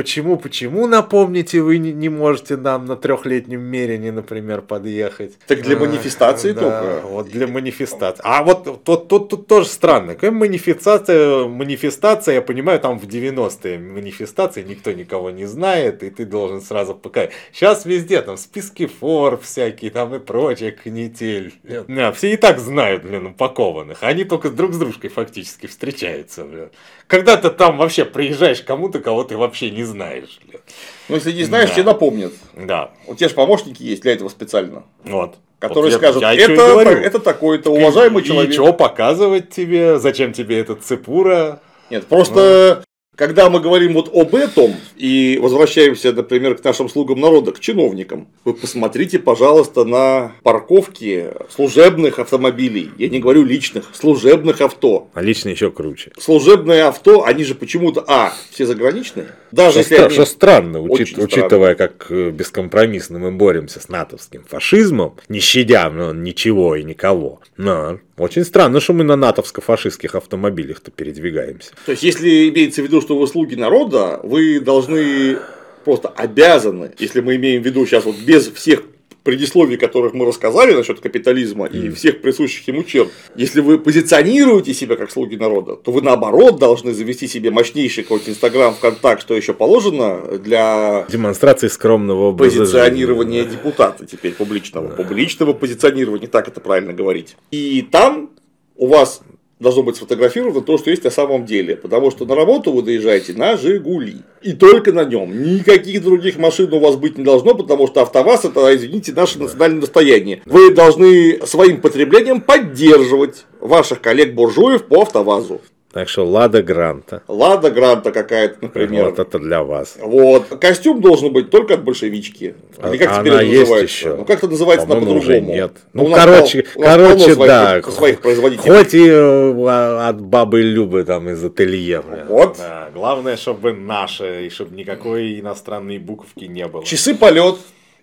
Почему, 0.00 0.38
почему, 0.38 0.86
напомните, 0.86 1.60
вы 1.60 1.76
не, 1.76 1.92
не 1.92 2.08
можете 2.08 2.56
нам 2.56 2.86
на 2.86 2.96
трехлетнем 2.96 3.60
мерине, 3.60 4.12
например, 4.12 4.62
подъехать? 4.62 5.38
Так 5.46 5.60
для 5.60 5.76
манифестации 5.76 6.52
да, 6.52 6.60
только. 6.60 7.06
Вот 7.06 7.28
для 7.28 7.46
манифестации. 7.46 8.22
А 8.24 8.42
вот 8.42 8.82
тут, 8.82 9.08
тут, 9.08 9.28
тут 9.28 9.46
тоже 9.46 9.68
странно. 9.68 10.14
Какая 10.14 10.30
манифестация, 10.30 11.44
манифестация, 11.44 12.36
я 12.36 12.40
понимаю, 12.40 12.80
там 12.80 12.98
в 12.98 13.04
90-е 13.04 13.78
манифестации 13.78 14.62
никто 14.62 14.90
никого 14.92 15.28
не 15.28 15.44
знает, 15.44 16.02
и 16.02 16.08
ты 16.08 16.24
должен 16.24 16.62
сразу 16.62 16.94
показать. 16.94 17.32
Сейчас 17.52 17.84
везде 17.84 18.22
там 18.22 18.38
списки 18.38 18.86
фор 18.86 19.38
всякие 19.38 19.90
там 19.90 20.14
и 20.14 20.18
прочее, 20.18 20.72
канитель. 20.72 21.52
Да, 21.88 22.10
все 22.12 22.32
и 22.32 22.38
так 22.38 22.58
знают, 22.58 23.04
блин, 23.04 23.26
упакованных. 23.26 23.98
Они 24.00 24.24
только 24.24 24.48
друг 24.48 24.72
с 24.72 24.78
дружкой 24.78 25.10
фактически 25.10 25.66
встречаются, 25.66 26.44
блин. 26.44 26.70
Когда 27.06 27.36
ты 27.36 27.50
там 27.50 27.76
вообще 27.76 28.04
приезжаешь 28.06 28.62
кому-то, 28.62 29.00
кого 29.00 29.24
ты 29.24 29.36
вообще 29.36 29.70
не 29.70 29.82
знаешь. 29.90 30.40
Блин. 30.46 30.60
Ну, 31.08 31.14
если 31.16 31.32
не 31.32 31.44
знаешь, 31.44 31.70
да. 31.70 31.74
тебе 31.74 31.84
напомнят. 31.84 32.32
Да. 32.56 32.92
У 33.06 33.14
тебя 33.14 33.28
же 33.28 33.34
помощники 33.34 33.82
есть 33.82 34.02
для 34.02 34.12
этого 34.12 34.28
специально. 34.28 34.84
Вот. 35.04 35.36
Которые 35.58 35.92
вот 35.92 35.98
скажут, 35.98 36.22
я, 36.22 36.32
я 36.32 36.44
это, 36.44 36.90
это 36.90 37.18
такой-то 37.18 37.70
уважаемый 37.70 38.22
и, 38.22 38.26
человек. 38.26 38.50
И 38.50 38.54
что 38.54 38.72
показывать 38.72 39.50
тебе, 39.50 39.98
зачем 39.98 40.32
тебе 40.32 40.58
этот 40.58 40.82
цепура? 40.82 41.60
Нет, 41.90 42.06
просто 42.06 42.82
когда 43.20 43.50
мы 43.50 43.60
говорим 43.60 43.92
вот 43.92 44.08
об 44.14 44.34
этом 44.34 44.74
и 44.96 45.38
возвращаемся, 45.42 46.10
например, 46.14 46.56
к 46.56 46.64
нашим 46.64 46.88
слугам 46.88 47.20
народа, 47.20 47.52
к 47.52 47.60
чиновникам, 47.60 48.28
вы 48.46 48.54
посмотрите, 48.54 49.18
пожалуйста, 49.18 49.84
на 49.84 50.32
парковки 50.42 51.26
служебных 51.54 52.18
автомобилей. 52.18 52.90
Я 52.96 53.10
не 53.10 53.18
говорю 53.18 53.44
личных, 53.44 53.90
служебных 53.92 54.62
авто. 54.62 55.10
А 55.12 55.20
личные 55.20 55.52
еще 55.52 55.70
круче. 55.70 56.12
Служебные 56.18 56.84
авто, 56.84 57.22
они 57.26 57.44
же 57.44 57.54
почему-то, 57.54 58.02
а, 58.08 58.32
все 58.52 58.64
заграничные. 58.64 59.26
Даже 59.52 59.82
что, 59.82 59.94
если 59.94 60.08
что 60.12 60.24
странно, 60.24 60.80
учит, 60.80 61.18
учитывая, 61.18 61.74
как 61.74 62.06
э, 62.10 62.30
бескомпромиссно 62.30 63.18
мы 63.18 63.32
боремся 63.32 63.80
с 63.80 63.88
натовским 63.88 64.44
фашизмом, 64.44 65.16
не 65.28 65.40
щадя 65.40 65.90
ну, 65.90 66.12
ничего 66.12 66.76
и 66.76 66.82
никого. 66.82 67.40
Но 67.56 67.98
очень 68.16 68.44
странно, 68.44 68.80
что 68.80 68.92
мы 68.92 69.04
на 69.04 69.16
натовско-фашистских 69.16 70.14
автомобилях-то 70.14 70.90
передвигаемся. 70.90 71.72
То 71.86 71.92
есть, 71.92 72.02
если 72.02 72.48
имеется 72.48 72.82
в 72.82 72.84
виду, 72.84 73.00
что 73.00 73.18
вы 73.18 73.26
слуги 73.26 73.54
народа, 73.54 74.20
вы 74.22 74.60
должны 74.60 75.38
просто 75.84 76.08
обязаны, 76.08 76.92
если 76.98 77.20
мы 77.20 77.36
имеем 77.36 77.62
в 77.62 77.66
виду 77.66 77.86
сейчас 77.86 78.04
вот 78.04 78.16
без 78.16 78.48
всех 78.48 78.82
предисловий, 79.22 79.76
которых 79.76 80.14
мы 80.14 80.26
рассказали 80.26 80.74
насчет 80.74 81.00
капитализма 81.00 81.66
mm. 81.66 81.86
и 81.86 81.90
всех 81.90 82.22
присущих 82.22 82.66
ему 82.68 82.84
черт, 82.84 83.10
если 83.36 83.60
вы 83.60 83.78
позиционируете 83.78 84.74
себя 84.74 84.96
как 84.96 85.10
слуги 85.10 85.36
народа, 85.36 85.76
то 85.76 85.92
вы 85.92 86.02
наоборот 86.02 86.58
должны 86.58 86.92
завести 86.92 87.26
себе 87.26 87.50
мощнейший 87.50 88.04
какой-то 88.04 88.30
Инстаграм, 88.30 88.74
ВКонтакт, 88.74 89.22
что 89.22 89.36
еще 89.36 89.54
положено 89.54 90.38
для 90.38 91.06
демонстрации 91.10 91.68
скромного 91.68 92.28
образа 92.28 92.60
позиционирования 92.60 93.42
жизни. 93.44 93.56
депутата 93.56 94.06
теперь 94.06 94.32
публичного, 94.32 94.88
да. 94.88 94.94
публичного 94.94 95.52
позиционирования, 95.52 96.28
так 96.28 96.48
это 96.48 96.60
правильно 96.60 96.92
говорить. 96.92 97.36
И 97.50 97.86
там 97.90 98.30
у 98.76 98.86
вас 98.86 99.22
должно 99.60 99.82
быть 99.82 99.96
сфотографировано 99.96 100.62
то, 100.62 100.78
что 100.78 100.90
есть 100.90 101.04
на 101.04 101.10
самом 101.10 101.44
деле. 101.44 101.76
Потому 101.76 102.10
что 102.10 102.24
на 102.24 102.34
работу 102.34 102.72
вы 102.72 102.82
доезжаете 102.82 103.34
на 103.34 103.56
Жигули. 103.56 104.16
И 104.42 104.54
только 104.54 104.92
на 104.92 105.04
нем. 105.04 105.42
Никаких 105.42 106.02
других 106.02 106.38
машин 106.38 106.72
у 106.72 106.80
вас 106.80 106.96
быть 106.96 107.18
не 107.18 107.24
должно, 107.24 107.54
потому 107.54 107.86
что 107.86 108.00
АвтоВАЗ 108.02 108.46
это, 108.46 108.74
извините, 108.74 109.12
наше 109.12 109.38
национальное 109.38 109.82
достояние. 109.82 110.42
Вы 110.46 110.72
должны 110.72 111.46
своим 111.46 111.80
потреблением 111.80 112.40
поддерживать 112.40 113.44
ваших 113.60 114.00
коллег-буржуев 114.00 114.84
по 114.84 115.02
АвтоВАЗу. 115.02 115.60
Так 115.92 116.08
что 116.08 116.24
Лада 116.24 116.62
Гранта. 116.62 117.22
Лада 117.26 117.70
Гранта 117.70 118.12
какая-то, 118.12 118.58
например. 118.62 119.06
Вот 119.06 119.18
это 119.18 119.40
для 119.40 119.64
вас. 119.64 119.96
Вот. 120.00 120.46
Костюм 120.60 121.00
должен 121.00 121.32
быть 121.32 121.50
только 121.50 121.74
от 121.74 121.82
большевички. 121.82 122.54
Или 122.84 122.96
как 122.96 123.20
теперь 123.20 123.32
она 123.32 123.42
это 123.42 123.44
есть 123.44 123.60
называется? 123.62 123.96
еще. 123.96 124.16
Ну, 124.16 124.24
как 124.24 124.38
это 124.38 124.48
называется 124.48 124.86
на 124.86 124.94
по-другому? 124.94 125.52
нет. 125.52 125.72
Ну, 125.92 126.08
ну 126.08 126.14
короче, 126.14 126.62
пол, 126.74 126.84
короче, 126.84 127.34
своих, 127.34 127.48
да. 127.48 127.82
Своих 127.82 128.20
производителей. 128.20 128.70
Хоть 128.70 128.94
и 128.94 129.04
э, 129.04 130.08
от 130.08 130.20
бабы 130.20 130.62
Любы 130.62 131.02
там 131.02 131.28
из 131.28 131.44
ателье. 131.44 132.02
Вот. 132.28 132.56
Да. 132.58 132.90
Главное, 132.94 133.36
чтобы 133.36 133.72
наше, 133.72 134.46
и 134.46 134.50
чтобы 134.50 134.76
никакой 134.76 135.40
иностранной 135.40 135.98
буковки 135.98 136.44
не 136.44 136.68
было. 136.68 136.84
Часы 136.84 137.16
полет 137.16 137.56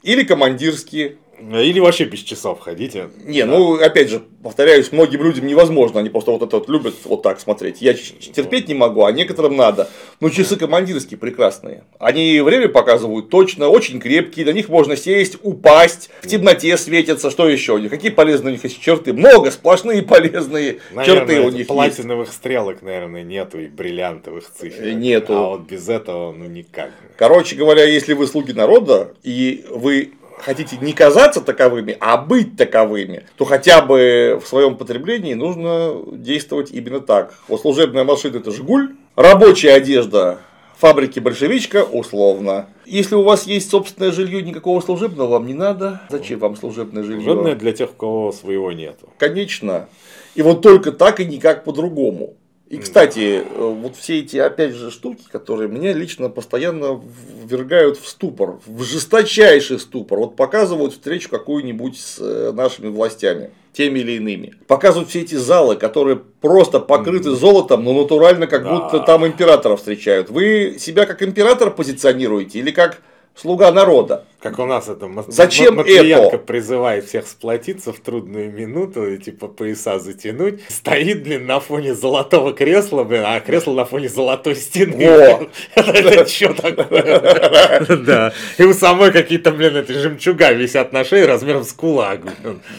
или 0.03 0.23
командирские 0.23 1.15
или 1.39 1.79
вообще 1.79 2.05
без 2.05 2.19
часов 2.19 2.59
ходите. 2.59 3.09
Не, 3.23 3.43
да. 3.43 3.47
ну 3.47 3.75
опять 3.75 4.09
же, 4.09 4.21
повторяюсь, 4.41 4.91
многим 4.91 5.23
людям 5.23 5.45
невозможно, 5.45 5.99
они 5.99 6.09
просто 6.09 6.31
вот 6.31 6.41
это 6.41 6.57
вот 6.57 6.69
любят 6.69 6.95
вот 7.03 7.21
так 7.21 7.39
смотреть. 7.39 7.81
Я 7.81 7.93
терпеть 7.93 8.67
не 8.67 8.73
могу, 8.73 9.03
а 9.03 9.11
некоторым 9.11 9.55
надо. 9.55 9.89
Но 10.19 10.29
часы 10.29 10.55
командирские 10.55 11.17
прекрасные. 11.17 11.83
Они 11.99 12.41
время 12.41 12.69
показывают 12.69 13.29
точно, 13.29 13.67
очень 13.69 13.99
крепкие, 13.99 14.45
на 14.45 14.51
них 14.51 14.69
можно 14.69 14.95
сесть, 14.95 15.37
упасть, 15.43 16.09
в 16.21 16.27
темноте 16.27 16.75
светятся, 16.77 17.29
что 17.29 17.47
еще? 17.47 17.77
Какие 17.89 18.11
полезные 18.11 18.49
у 18.49 18.53
них 18.53 18.63
есть 18.63 18.81
черты? 18.81 19.13
Много, 19.13 19.51
сплошные 19.51 20.01
полезные 20.01 20.79
наверное, 20.91 21.27
черты 21.27 21.41
у 21.41 21.49
них 21.49 21.67
платиновых 21.67 22.27
есть. 22.27 22.37
стрелок, 22.39 22.81
наверное, 22.81 23.23
нету 23.23 23.59
и 23.59 23.67
бриллиантовых 23.67 24.49
цифр. 24.51 24.81
Э, 24.81 24.93
нету. 24.93 25.33
А 25.33 25.49
вот 25.49 25.61
без 25.61 25.87
этого, 25.87 26.31
ну 26.31 26.45
никак. 26.45 26.91
Короче 27.15 27.55
говоря, 27.55 27.83
если 27.83 28.13
вы 28.13 28.27
слуги 28.27 28.53
народа, 28.53 29.13
и 29.23 29.65
вы 29.69 30.13
хотите 30.37 30.77
не 30.77 30.93
казаться 30.93 31.41
таковыми, 31.41 31.97
а 31.99 32.17
быть 32.17 32.57
таковыми, 32.57 33.25
то 33.37 33.45
хотя 33.45 33.81
бы 33.81 34.39
в 34.43 34.47
своем 34.47 34.77
потреблении 34.77 35.33
нужно 35.33 35.95
действовать 36.11 36.71
именно 36.71 36.99
так. 36.99 37.33
Вот 37.47 37.61
служебная 37.61 38.03
машина 38.03 38.37
это 38.37 38.51
Жигуль, 38.51 38.95
рабочая 39.15 39.73
одежда 39.73 40.39
фабрики 40.77 41.19
большевичка 41.19 41.83
условно. 41.83 42.67
Если 42.85 43.15
у 43.15 43.23
вас 43.23 43.47
есть 43.47 43.69
собственное 43.69 44.11
жилье, 44.11 44.41
никакого 44.41 44.79
служебного 44.79 45.31
вам 45.31 45.47
не 45.47 45.53
надо. 45.53 46.01
Зачем 46.09 46.39
вам 46.39 46.55
служебное 46.55 47.03
жилье? 47.03 47.23
Служебное 47.23 47.55
для 47.55 47.73
тех, 47.73 47.91
у 47.91 47.95
кого 47.95 48.31
своего 48.31 48.71
нету. 48.71 49.09
Конечно. 49.17 49.89
И 50.35 50.41
вот 50.41 50.61
только 50.61 50.91
так 50.91 51.19
и 51.19 51.25
никак 51.25 51.63
по-другому. 51.63 52.35
И, 52.69 52.77
кстати, 52.79 53.43
э, 53.45 53.75
вот 53.81 53.95
все 53.95 54.19
эти, 54.19 54.35
опять 54.35 54.73
же, 54.73 54.91
штуки, 54.91 55.23
которые 55.31 55.69
меня 55.69 55.93
лично 55.93 56.29
постоянно 56.29 57.01
ввергают 57.45 57.97
в 57.97 58.07
ступор, 58.07 58.59
в 58.65 58.83
жесточайший 58.83 59.79
ступор. 59.79 60.19
Вот 60.19 60.35
показывают 60.35 60.91
встречу 60.91 61.29
какую-нибудь 61.29 61.97
с 61.97 62.19
э, 62.19 62.51
нашими 62.51 62.89
властями, 62.89 63.51
теми 63.71 63.99
или 63.99 64.13
иными. 64.13 64.55
Показывают 64.67 65.09
все 65.09 65.21
эти 65.21 65.35
залы, 65.35 65.77
которые 65.77 66.17
просто 66.17 66.81
покрыты 66.81 67.31
золотом, 67.31 67.85
но 67.85 67.93
натурально, 67.93 68.47
как 68.47 68.63
да. 68.63 68.75
будто 68.75 68.99
там 68.99 69.25
императора 69.25 69.77
встречают. 69.77 70.29
Вы 70.29 70.75
себя 70.77 71.05
как 71.05 71.23
император 71.23 71.71
позиционируете 71.71 72.59
или 72.59 72.71
как 72.71 73.01
слуга 73.33 73.71
народа. 73.71 74.25
Как 74.39 74.59
у 74.59 74.65
нас 74.65 74.87
это 74.87 75.09
Зачем 75.29 75.77
Матвиенко 75.77 76.35
это? 76.35 76.37
призывает 76.37 77.05
всех 77.05 77.27
сплотиться 77.27 77.91
в 77.91 77.99
трудную 77.99 78.51
минуту 78.51 79.07
и 79.07 79.17
типа 79.17 79.47
пояса 79.47 79.97
затянуть. 79.97 80.61
Стоит, 80.67 81.23
блин, 81.23 81.47
на 81.47 81.59
фоне 81.59 81.95
золотого 81.95 82.53
кресла, 82.53 83.03
блин, 83.03 83.23
а 83.25 83.39
кресло 83.39 83.73
на 83.73 83.85
фоне 83.85 84.09
золотой 84.09 84.55
стены. 84.55 85.01
Это 85.75 86.27
что 86.27 86.53
такое? 86.53 87.85
Да. 88.07 88.33
И 88.57 88.63
у 88.63 88.73
самой 88.73 89.11
какие-то, 89.11 89.51
блин, 89.51 89.75
эти 89.75 89.91
жемчуга 89.91 90.51
висят 90.51 90.93
на 90.93 91.03
шее 91.03 91.25
размером 91.25 91.63
с 91.63 91.73
кулак. 91.73 92.21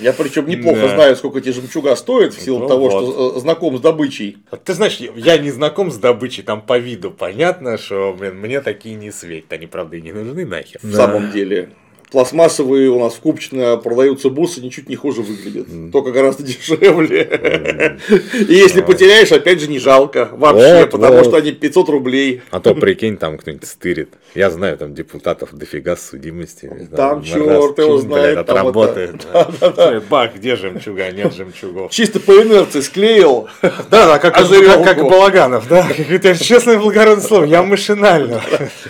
Я 0.00 0.12
причем 0.12 0.46
неплохо 0.46 0.88
знаю, 0.88 1.16
сколько 1.16 1.38
эти 1.38 1.50
жемчуга 1.50 1.96
стоят 1.96 2.34
в 2.34 2.40
силу 2.40 2.60
ну 2.60 2.68
того, 2.68 2.90
что 2.90 3.36
э, 3.36 3.40
знаком 3.40 3.76
с 3.76 3.80
добычей. 3.80 4.38
Ты 4.64 4.74
знаешь, 4.74 4.98
я 5.16 5.38
не 5.38 5.50
знаком 5.50 5.90
с 5.90 5.96
добычей, 5.96 6.42
там 6.44 6.62
по 6.62 6.78
виду 6.78 7.10
понятно, 7.10 7.78
что, 7.78 8.14
блин, 8.16 8.36
мне 8.38 8.60
такие 8.60 8.94
не 8.94 9.10
светят. 9.10 9.52
Они, 9.52 9.66
правда, 9.66 9.96
и 9.96 10.02
не 10.02 10.12
нужны 10.12 10.46
нахер. 10.46 10.78
В 10.82 10.94
самом 10.94 11.30
деле 11.32 11.47
жители 11.48 11.70
пластмассовые 12.10 12.90
у 12.90 12.98
нас 12.98 13.14
в 13.14 13.20
Купчино 13.20 13.76
продаются 13.76 14.30
бусы, 14.30 14.60
ничуть 14.60 14.88
не 14.88 14.96
хуже 14.96 15.22
выглядят. 15.22 15.68
Mm. 15.68 15.90
Только 15.90 16.12
гораздо 16.12 16.42
дешевле. 16.42 17.24
Mm. 17.24 18.48
И 18.48 18.54
если 18.54 18.80
потеряешь, 18.80 19.32
опять 19.32 19.60
же, 19.60 19.68
не 19.68 19.78
жалко 19.78 20.28
вообще, 20.32 20.80
вот, 20.80 20.90
потому 20.90 21.16
вот. 21.16 21.26
что 21.26 21.36
они 21.36 21.52
500 21.52 21.88
рублей. 21.88 22.42
А 22.50 22.60
то 22.60 22.74
прикинь, 22.74 23.16
там 23.16 23.38
кто-нибудь 23.38 23.66
стырит. 23.66 24.10
Я 24.34 24.50
знаю, 24.50 24.76
там 24.76 24.94
депутатов 24.94 25.52
дофига 25.52 25.96
судимости. 25.96 26.88
Там 26.94 27.22
черт 27.22 27.78
его 27.78 27.98
знает. 27.98 28.46
Там 28.46 28.56
работает. 28.56 29.26
Бах, 30.10 30.34
где 30.36 30.56
жемчуга? 30.56 31.10
Нет 31.10 31.34
жемчугов. 31.34 31.90
Чисто 31.90 32.20
по 32.20 32.32
инерции 32.32 32.80
склеил. 32.80 33.48
Да, 33.90 34.06
да, 34.06 34.18
как, 34.18 34.34
как, 34.34 34.84
как 34.84 35.02
Балаганов, 35.02 35.68
да. 35.68 35.88
Это 36.10 36.36
честное 36.36 36.78
благородное 36.78 37.24
слово, 37.24 37.44
я 37.44 37.62
машинально. 37.62 38.42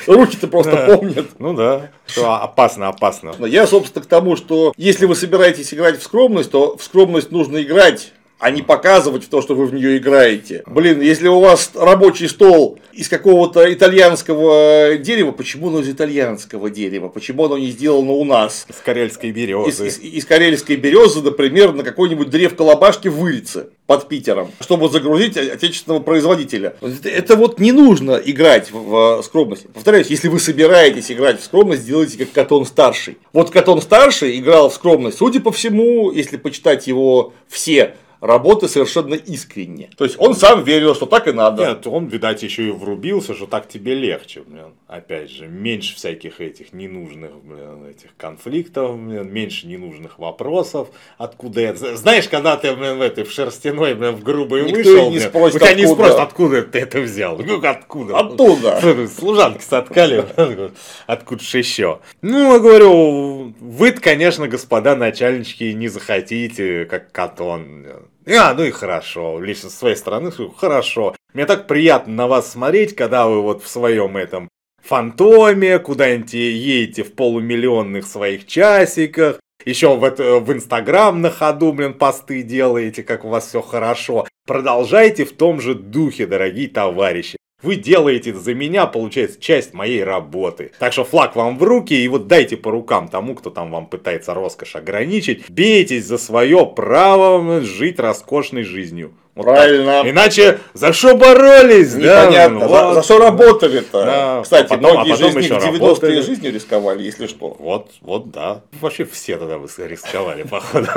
Руки-то 0.07 0.49
просто 0.49 0.87
помнят. 0.87 1.27
Ну 1.39 1.55
да. 1.55 1.91
Что 2.07 2.35
опасно, 2.35 2.89
опасно. 3.09 3.47
Я, 3.47 3.67
собственно, 3.67 4.05
к 4.05 4.09
тому, 4.09 4.37
что 4.37 4.73
если 4.77 5.07
вы 5.07 5.17
собираетесь 5.17 5.73
играть 5.73 5.99
в 5.99 6.03
скромность, 6.03 6.51
то 6.51 6.77
в 6.77 6.83
скромность 6.83 7.31
нужно 7.31 7.63
играть 7.63 8.13
а 8.39 8.51
не 8.51 8.63
показывать 8.63 9.29
то, 9.29 9.43
что 9.43 9.55
вы 9.55 9.67
в 9.67 9.75
нее 9.75 9.99
играете. 9.99 10.63
Блин, 10.67 11.01
если 11.01 11.29
у 11.29 11.41
вас 11.41 11.73
рабочий 11.75 12.29
стол 12.29 12.79
из 12.93 13.09
какого-то 13.09 13.73
итальянского 13.73 14.97
дерева, 14.97 15.33
почему 15.33 15.69
оно 15.69 15.81
из 15.81 15.89
итальянского 15.89 16.71
дерева? 16.71 17.09
Почему 17.09 17.47
оно 17.47 17.59
не 17.59 17.71
сделано 17.71 18.13
у 18.13 18.25
нас? 18.25 18.67
Из 18.69 18.77
карельской 18.77 19.33
березы. 19.33 19.89
Из, 19.89 19.99
из, 19.99 19.99
из 19.99 20.25
карельской 20.25 20.77
березы, 20.77 21.21
например, 21.23 21.73
на 21.73 21.83
какой-нибудь 21.83 22.31
древко 22.31 22.63
лобашки 22.63 23.09
в 23.09 23.17
Вырице 23.17 23.71
под 23.87 24.07
Питером, 24.09 24.53
чтобы 24.61 24.89
загрузить 24.89 25.37
отечественного 25.37 26.01
производителя. 26.01 26.77
Это 27.05 27.37
вот 27.37 27.59
не 27.59 27.73
нужно 27.73 28.21
играть 28.25 28.71
в 28.71 29.23
скромность. 29.23 29.67
Повторяюсь, 29.73 30.09
если 30.09 30.29
вы 30.29 30.39
собираетесь 30.39 31.11
играть 31.11 31.41
в 31.41 31.45
скромность, 31.45 31.87
делайте 31.87 32.19
как 32.19 32.33
Катон 32.33 32.67
старший. 32.67 33.17
Вот 33.33 33.51
Катон 33.51 33.81
старший 33.81 34.39
играл 34.39 34.69
в 34.69 34.75
скромность, 34.75 35.19
судя 35.19 35.41
по 35.41 35.51
всему, 35.51 36.13
если 36.13 36.37
почитать 36.37 36.87
его 36.87 37.33
все 37.49 37.95
работы 38.21 38.69
совершенно 38.69 39.15
искренне. 39.15 39.91
То 39.97 40.05
есть 40.05 40.17
он 40.19 40.35
сам 40.35 40.65
верил, 40.65 40.95
что 40.95 41.07
так 41.07 41.29
и 41.29 41.33
надо. 41.33 41.67
Нет, 41.67 41.87
он, 41.87 42.07
видать, 42.07 42.43
еще 42.43 42.69
и 42.69 42.71
врубился, 42.71 43.35
что 43.35 43.47
так 43.47 43.69
тебе 43.69 43.95
легче, 43.95 44.43
блин. 44.47 44.75
Опять 44.89 45.31
же, 45.31 45.47
меньше 45.47 45.95
всяких 45.95 46.41
этих 46.41 46.73
ненужных, 46.73 47.45
блин, 47.45 47.85
этих 47.91 48.17
конфликтов, 48.17 48.99
блин, 48.99 49.31
меньше 49.31 49.67
ненужных 49.67 50.19
вопросов. 50.19 50.89
Откуда 51.19 51.61
это? 51.61 51.95
Знаешь, 51.95 52.27
когда 52.27 52.57
ты, 52.57 52.75
блин, 52.75 52.97
в 52.97 53.03
этой 53.03 53.25
в 53.25 53.31
шерстяной, 53.31 53.95
блин, 53.95 54.17
в 54.17 54.23
грубой 54.23 54.63
Никто 54.63 54.77
вышел, 54.77 55.11
не 55.11 55.21
спросит, 55.21 55.57
у 55.57 55.59
тебя 55.59 55.75
не 55.75 55.87
спросят, 55.87 56.21
откуда 56.21 56.63
ты 56.63 56.79
это 56.79 57.01
взял. 57.01 57.37
Ну, 57.37 57.63
откуда? 57.63 58.19
Оттуда. 58.19 59.09
Служанки 59.15 59.63
соткали, 59.63 60.25
откуда 61.07 61.45
же 61.45 61.59
еще. 61.59 62.01
Ну, 62.23 62.55
я 62.55 62.59
говорю, 62.59 63.53
вы 63.61 63.93
конечно, 63.93 64.49
господа 64.49 64.97
начальнички, 64.97 65.75
не 65.75 65.89
захотите, 65.89 66.87
как 66.87 67.13
Катон. 67.13 67.85
А, 68.27 68.55
ну 68.55 68.65
и 68.65 68.71
хорошо. 68.71 69.39
Лично 69.39 69.69
со 69.69 69.77
своей 69.77 69.97
стороны, 69.97 70.33
хорошо. 70.57 71.15
Мне 71.35 71.45
так 71.45 71.67
приятно 71.67 72.15
на 72.15 72.27
вас 72.27 72.51
смотреть, 72.51 72.97
когда 72.97 73.27
вы 73.27 73.43
вот 73.43 73.63
в 73.63 73.69
своем 73.69 74.17
этом 74.17 74.49
фантоме, 74.89 75.79
куда-нибудь 75.79 76.33
едете 76.33 77.05
в 77.05 77.13
полумиллионных 77.15 78.07
своих 78.07 78.47
часиках, 78.47 79.39
еще 79.65 79.97
в, 79.97 80.05
это, 80.05 80.41
в 80.41 80.51
Инстаграм 80.53 81.21
на 81.21 81.31
ходу, 81.31 81.73
блин, 81.73 81.93
посты 81.93 82.43
делаете, 82.43 83.03
как 83.03 83.25
у 83.25 83.29
вас 83.29 83.49
все 83.49 83.61
хорошо. 83.61 84.27
Продолжайте 84.47 85.25
в 85.25 85.33
том 85.33 85.61
же 85.61 85.75
духе, 85.75 86.27
дорогие 86.27 86.69
товарищи. 86.69 87.37
Вы 87.61 87.75
делаете 87.75 88.33
за 88.33 88.55
меня, 88.55 88.87
получается, 88.87 89.41
часть 89.41 89.75
моей 89.75 90.05
работы. 90.05 90.71
Так 90.79 90.93
что 90.93 91.05
флаг 91.05 91.35
вам 91.35 91.59
в 91.59 91.63
руки 91.65 91.93
и 91.93 92.07
вот 92.07 92.29
дайте 92.29 92.57
по 92.57 92.71
рукам 92.71 93.09
тому, 93.09 93.35
кто 93.35 93.51
там 93.51 93.73
вам 93.73 93.87
пытается 93.87 94.33
роскошь 94.33 94.77
ограничить. 94.77 95.51
Бейтесь 95.51 96.07
за 96.07 96.19
свое 96.19 96.65
право 96.65 97.61
жить 97.61 97.99
роскошной 97.99 98.63
жизнью. 98.63 99.13
Вот 99.39 99.45
Правильно. 99.45 100.03
так. 100.03 100.07
Иначе 100.11 100.59
за 100.75 100.93
что 100.93 101.17
боролись, 101.17 101.95
да? 101.95 102.25
Непонятно. 102.25 102.59
Ну, 102.59 102.69
за, 102.69 102.85
вот. 102.87 102.95
за 102.95 103.03
что 103.05 103.19
работали-то? 103.21 104.05
Да. 104.05 104.41
Кстати, 104.43 104.67
А 104.67 104.69
потом- 104.77 104.81
многие 104.95 105.13
а 105.13 105.17
потом 105.17 105.17
же 105.17 105.29
из 105.29 105.35
них 105.37 105.45
еще 105.45 105.55
90-е 105.55 105.79
работали. 105.79 106.21
жизнью 106.23 106.53
рисковали, 106.53 107.03
если 107.05 107.27
что. 107.29 107.57
Вот, 107.61 107.91
вот, 108.01 108.31
да. 108.33 108.63
Вообще 108.81 109.05
все 109.05 109.37
тогда 109.37 109.59
рисковали, 109.87 110.43
походу, 110.51 110.87
в 110.87 110.97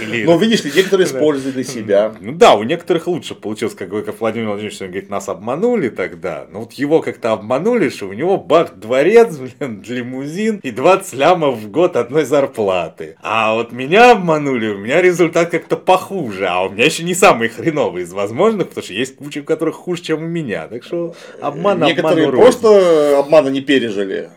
жизни, 0.00 0.22
Но 0.24 0.32
иначе. 0.34 0.44
видишь 0.46 0.64
ли, 0.64 0.72
некоторые 0.76 1.06
использовали 1.08 1.52
для 1.52 1.64
себя. 1.64 2.14
Ну 2.20 2.32
да, 2.32 2.54
у 2.54 2.62
некоторых 2.62 3.08
лучше 3.08 3.34
получилось, 3.34 3.74
как, 3.74 3.88
Владимир 4.20 4.48
Владимирович 4.50 4.78
говорит, 4.78 5.10
нас 5.10 5.28
обманули 5.28 5.88
тогда. 5.88 6.46
Но 6.52 6.60
вот 6.60 6.72
его 6.74 7.00
как-то 7.02 7.32
обманули, 7.32 7.88
что 7.88 8.06
у 8.06 8.12
него 8.12 8.36
бах 8.36 8.74
дворец, 8.76 9.36
блин, 9.58 9.82
лимузин 9.86 10.60
и 10.62 10.70
20 10.70 11.14
лямов 11.14 11.56
в 11.56 11.68
год 11.70 11.96
одной 11.96 12.24
зарплаты. 12.24 13.16
А 13.22 13.54
вот 13.54 13.72
меня 13.72 14.12
обманули, 14.12 14.68
у 14.68 14.78
меня 14.78 15.02
результат 15.02 15.50
как-то 15.50 15.76
похуже. 15.76 16.46
А 16.46 16.62
у 16.62 16.70
меня 16.70 16.84
еще 16.84 17.02
не 17.02 17.14
самый 17.24 17.48
хреновый 17.48 18.02
из 18.02 18.12
возможных, 18.12 18.68
потому 18.68 18.84
что 18.84 18.92
есть 18.92 19.16
куча, 19.16 19.38
у 19.38 19.44
которых 19.44 19.76
хуже, 19.76 20.02
чем 20.02 20.22
у 20.22 20.26
меня. 20.26 20.68
Так 20.68 20.84
что 20.84 21.14
обман 21.40 21.80
Некоторые 21.80 22.26
обману 22.26 22.42
рознь. 22.42 22.60
просто 22.60 23.18
обмана 23.18 23.48
не 23.48 23.60
пережили. 23.62 24.30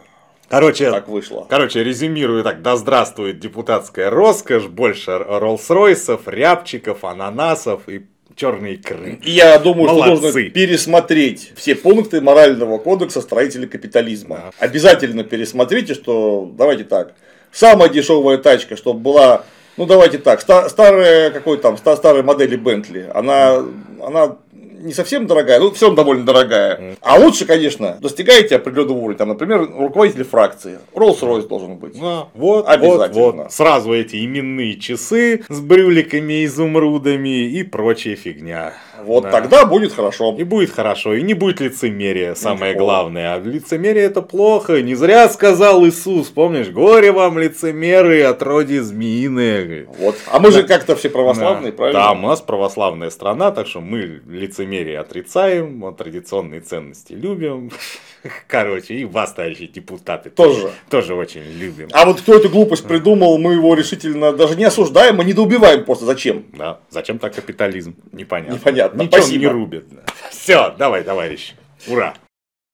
Короче, 0.50 0.92
Так 0.92 1.10
вышло. 1.10 1.46
Короче, 1.50 1.84
резюмирую 1.84 2.44
так, 2.44 2.62
да 2.62 2.78
здравствует 2.78 3.40
депутатская 3.40 4.10
роскошь, 4.10 4.68
больше 4.68 5.12
Роллс-Ройсов, 5.12 6.22
рябчиков, 6.28 7.04
ананасов 7.04 7.82
и 7.90 8.06
черной 8.38 8.76
икры. 8.76 9.20
И 9.22 9.32
я 9.32 9.60
думаю, 9.60 9.90
что 9.90 9.98
Молодцы. 9.98 10.26
нужно 10.26 10.50
пересмотреть 10.52 11.52
все 11.58 11.76
пункты 11.76 12.22
морального 12.22 12.78
кодекса 12.78 13.20
строителей 13.20 13.68
капитализма. 13.68 14.36
Да. 14.38 14.66
Обязательно 14.66 15.26
пересмотрите, 15.26 15.94
что 15.94 16.50
давайте 16.58 16.86
так. 16.86 17.16
Самая 17.52 17.90
дешевая 17.90 18.38
тачка, 18.38 18.78
чтобы 18.78 19.02
была, 19.02 19.44
ну 19.78 19.86
давайте 19.86 20.18
так, 20.18 20.42
ста- 20.42 20.70
старая 20.70 21.32
какой 21.32 21.58
там, 21.58 21.78
ста- 21.78 21.96
старой 21.96 22.24
модели 22.24 22.56
Бентли, 22.56 23.10
она, 23.14 23.64
она 24.04 24.36
не 24.80 24.94
совсем 24.94 25.28
дорогая, 25.28 25.60
все 25.72 25.86
равно 25.88 25.96
довольно 25.98 26.26
дорогая. 26.26 26.96
А 27.02 27.18
лучше, 27.20 27.46
конечно, 27.46 27.98
достигаете 28.02 28.56
определенного 28.56 28.98
уровня. 28.98 29.18
Там, 29.18 29.30
например, 29.30 29.70
руководитель 29.78 30.24
фракции. 30.24 30.80
Rolls-Royce 30.94 31.48
должен 31.48 31.78
быть. 31.78 31.96
А, 32.02 32.28
вот, 32.34 32.66
вот, 32.66 32.70
Обязательно. 32.70 33.22
вот. 33.44 33.52
Сразу 33.52 33.94
эти 33.94 34.24
именные 34.26 34.80
часы 34.80 35.44
с 35.50 35.60
брюликами, 35.60 36.46
изумрудами 36.46 37.46
и 37.50 37.64
прочая 37.64 38.16
фигня. 38.16 38.74
Вот 39.04 39.24
Да. 39.26 39.32
тогда 39.32 39.66
будет 39.66 39.94
хорошо. 39.94 40.36
И 40.38 40.44
будет 40.44 40.72
хорошо, 40.72 41.14
и 41.14 41.22
не 41.22 41.34
будет 41.36 41.60
лицемерия, 41.60 42.34
самое 42.36 42.72
Никакого. 42.74 42.90
главное. 42.92 43.36
А 43.36 43.40
лицемерие 43.40 44.06
это 44.06 44.22
плохо. 44.22 44.82
Не 44.82 44.96
зря 44.96 45.30
сказал 45.30 45.86
Иисус, 45.86 46.28
помнишь, 46.30 46.70
горе 46.70 47.12
вам 47.12 47.38
лицемеры, 47.38 48.24
отродье 48.24 48.82
змеиные. 48.82 49.88
Вот. 50.00 50.16
А 50.32 50.40
мы 50.40 50.52
же 50.52 50.64
как-то 50.64 50.96
все 50.96 51.10
православные, 51.10 51.72
Да. 51.72 51.78
правильно? 51.78 52.00
Да, 52.02 52.12
у 52.12 52.16
нас 52.16 52.42
православная 52.42 53.10
страна, 53.10 53.52
так 53.52 53.68
что 53.68 53.82
мы 53.82 54.22
лицемерие 54.68 55.00
отрицаем, 55.00 55.84
а 55.86 55.92
традиционные 55.92 56.62
ценности 56.62 57.14
любим. 57.14 57.72
Короче, 58.48 58.96
и 58.96 59.06
вас, 59.06 59.34
товарищи 59.34 59.68
депутаты, 59.68 60.30
Тоже. 60.30 60.72
тоже 60.90 61.14
очень 61.16 61.44
любим. 61.44 61.90
А 61.94 62.06
вот 62.06 62.22
кто 62.22 62.36
эту 62.36 62.50
глупость 62.50 62.86
придумал, 62.88 63.38
мы 63.38 63.54
его 63.54 63.74
решительно 63.74 64.34
даже 64.34 64.56
не 64.56 64.66
осуждаем, 64.66 65.16
мы 65.18 65.26
недоубиваем 65.26 65.86
просто. 65.86 66.06
Зачем? 66.06 66.46
Да, 66.54 66.80
зачем 66.90 67.20
так 67.20 67.36
капитализм? 67.36 67.96
Непонятно. 68.12 68.56
Непонятно. 68.56 69.02
Ничего 69.02 69.18
Спасибо. 69.22 69.40
не 69.40 69.48
рубит. 69.48 69.86
Все, 70.30 70.76
давай, 70.78 71.04
товарищ. 71.04 71.54
Ура. 71.88 72.14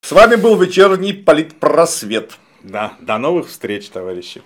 С 0.02 0.12
вами 0.12 0.36
был 0.36 0.56
вечерний 0.56 1.12
политпросвет. 1.12 2.32
Да, 2.62 2.94
до 3.00 3.18
новых 3.18 3.48
встреч, 3.48 3.88
товарищи. 3.88 4.42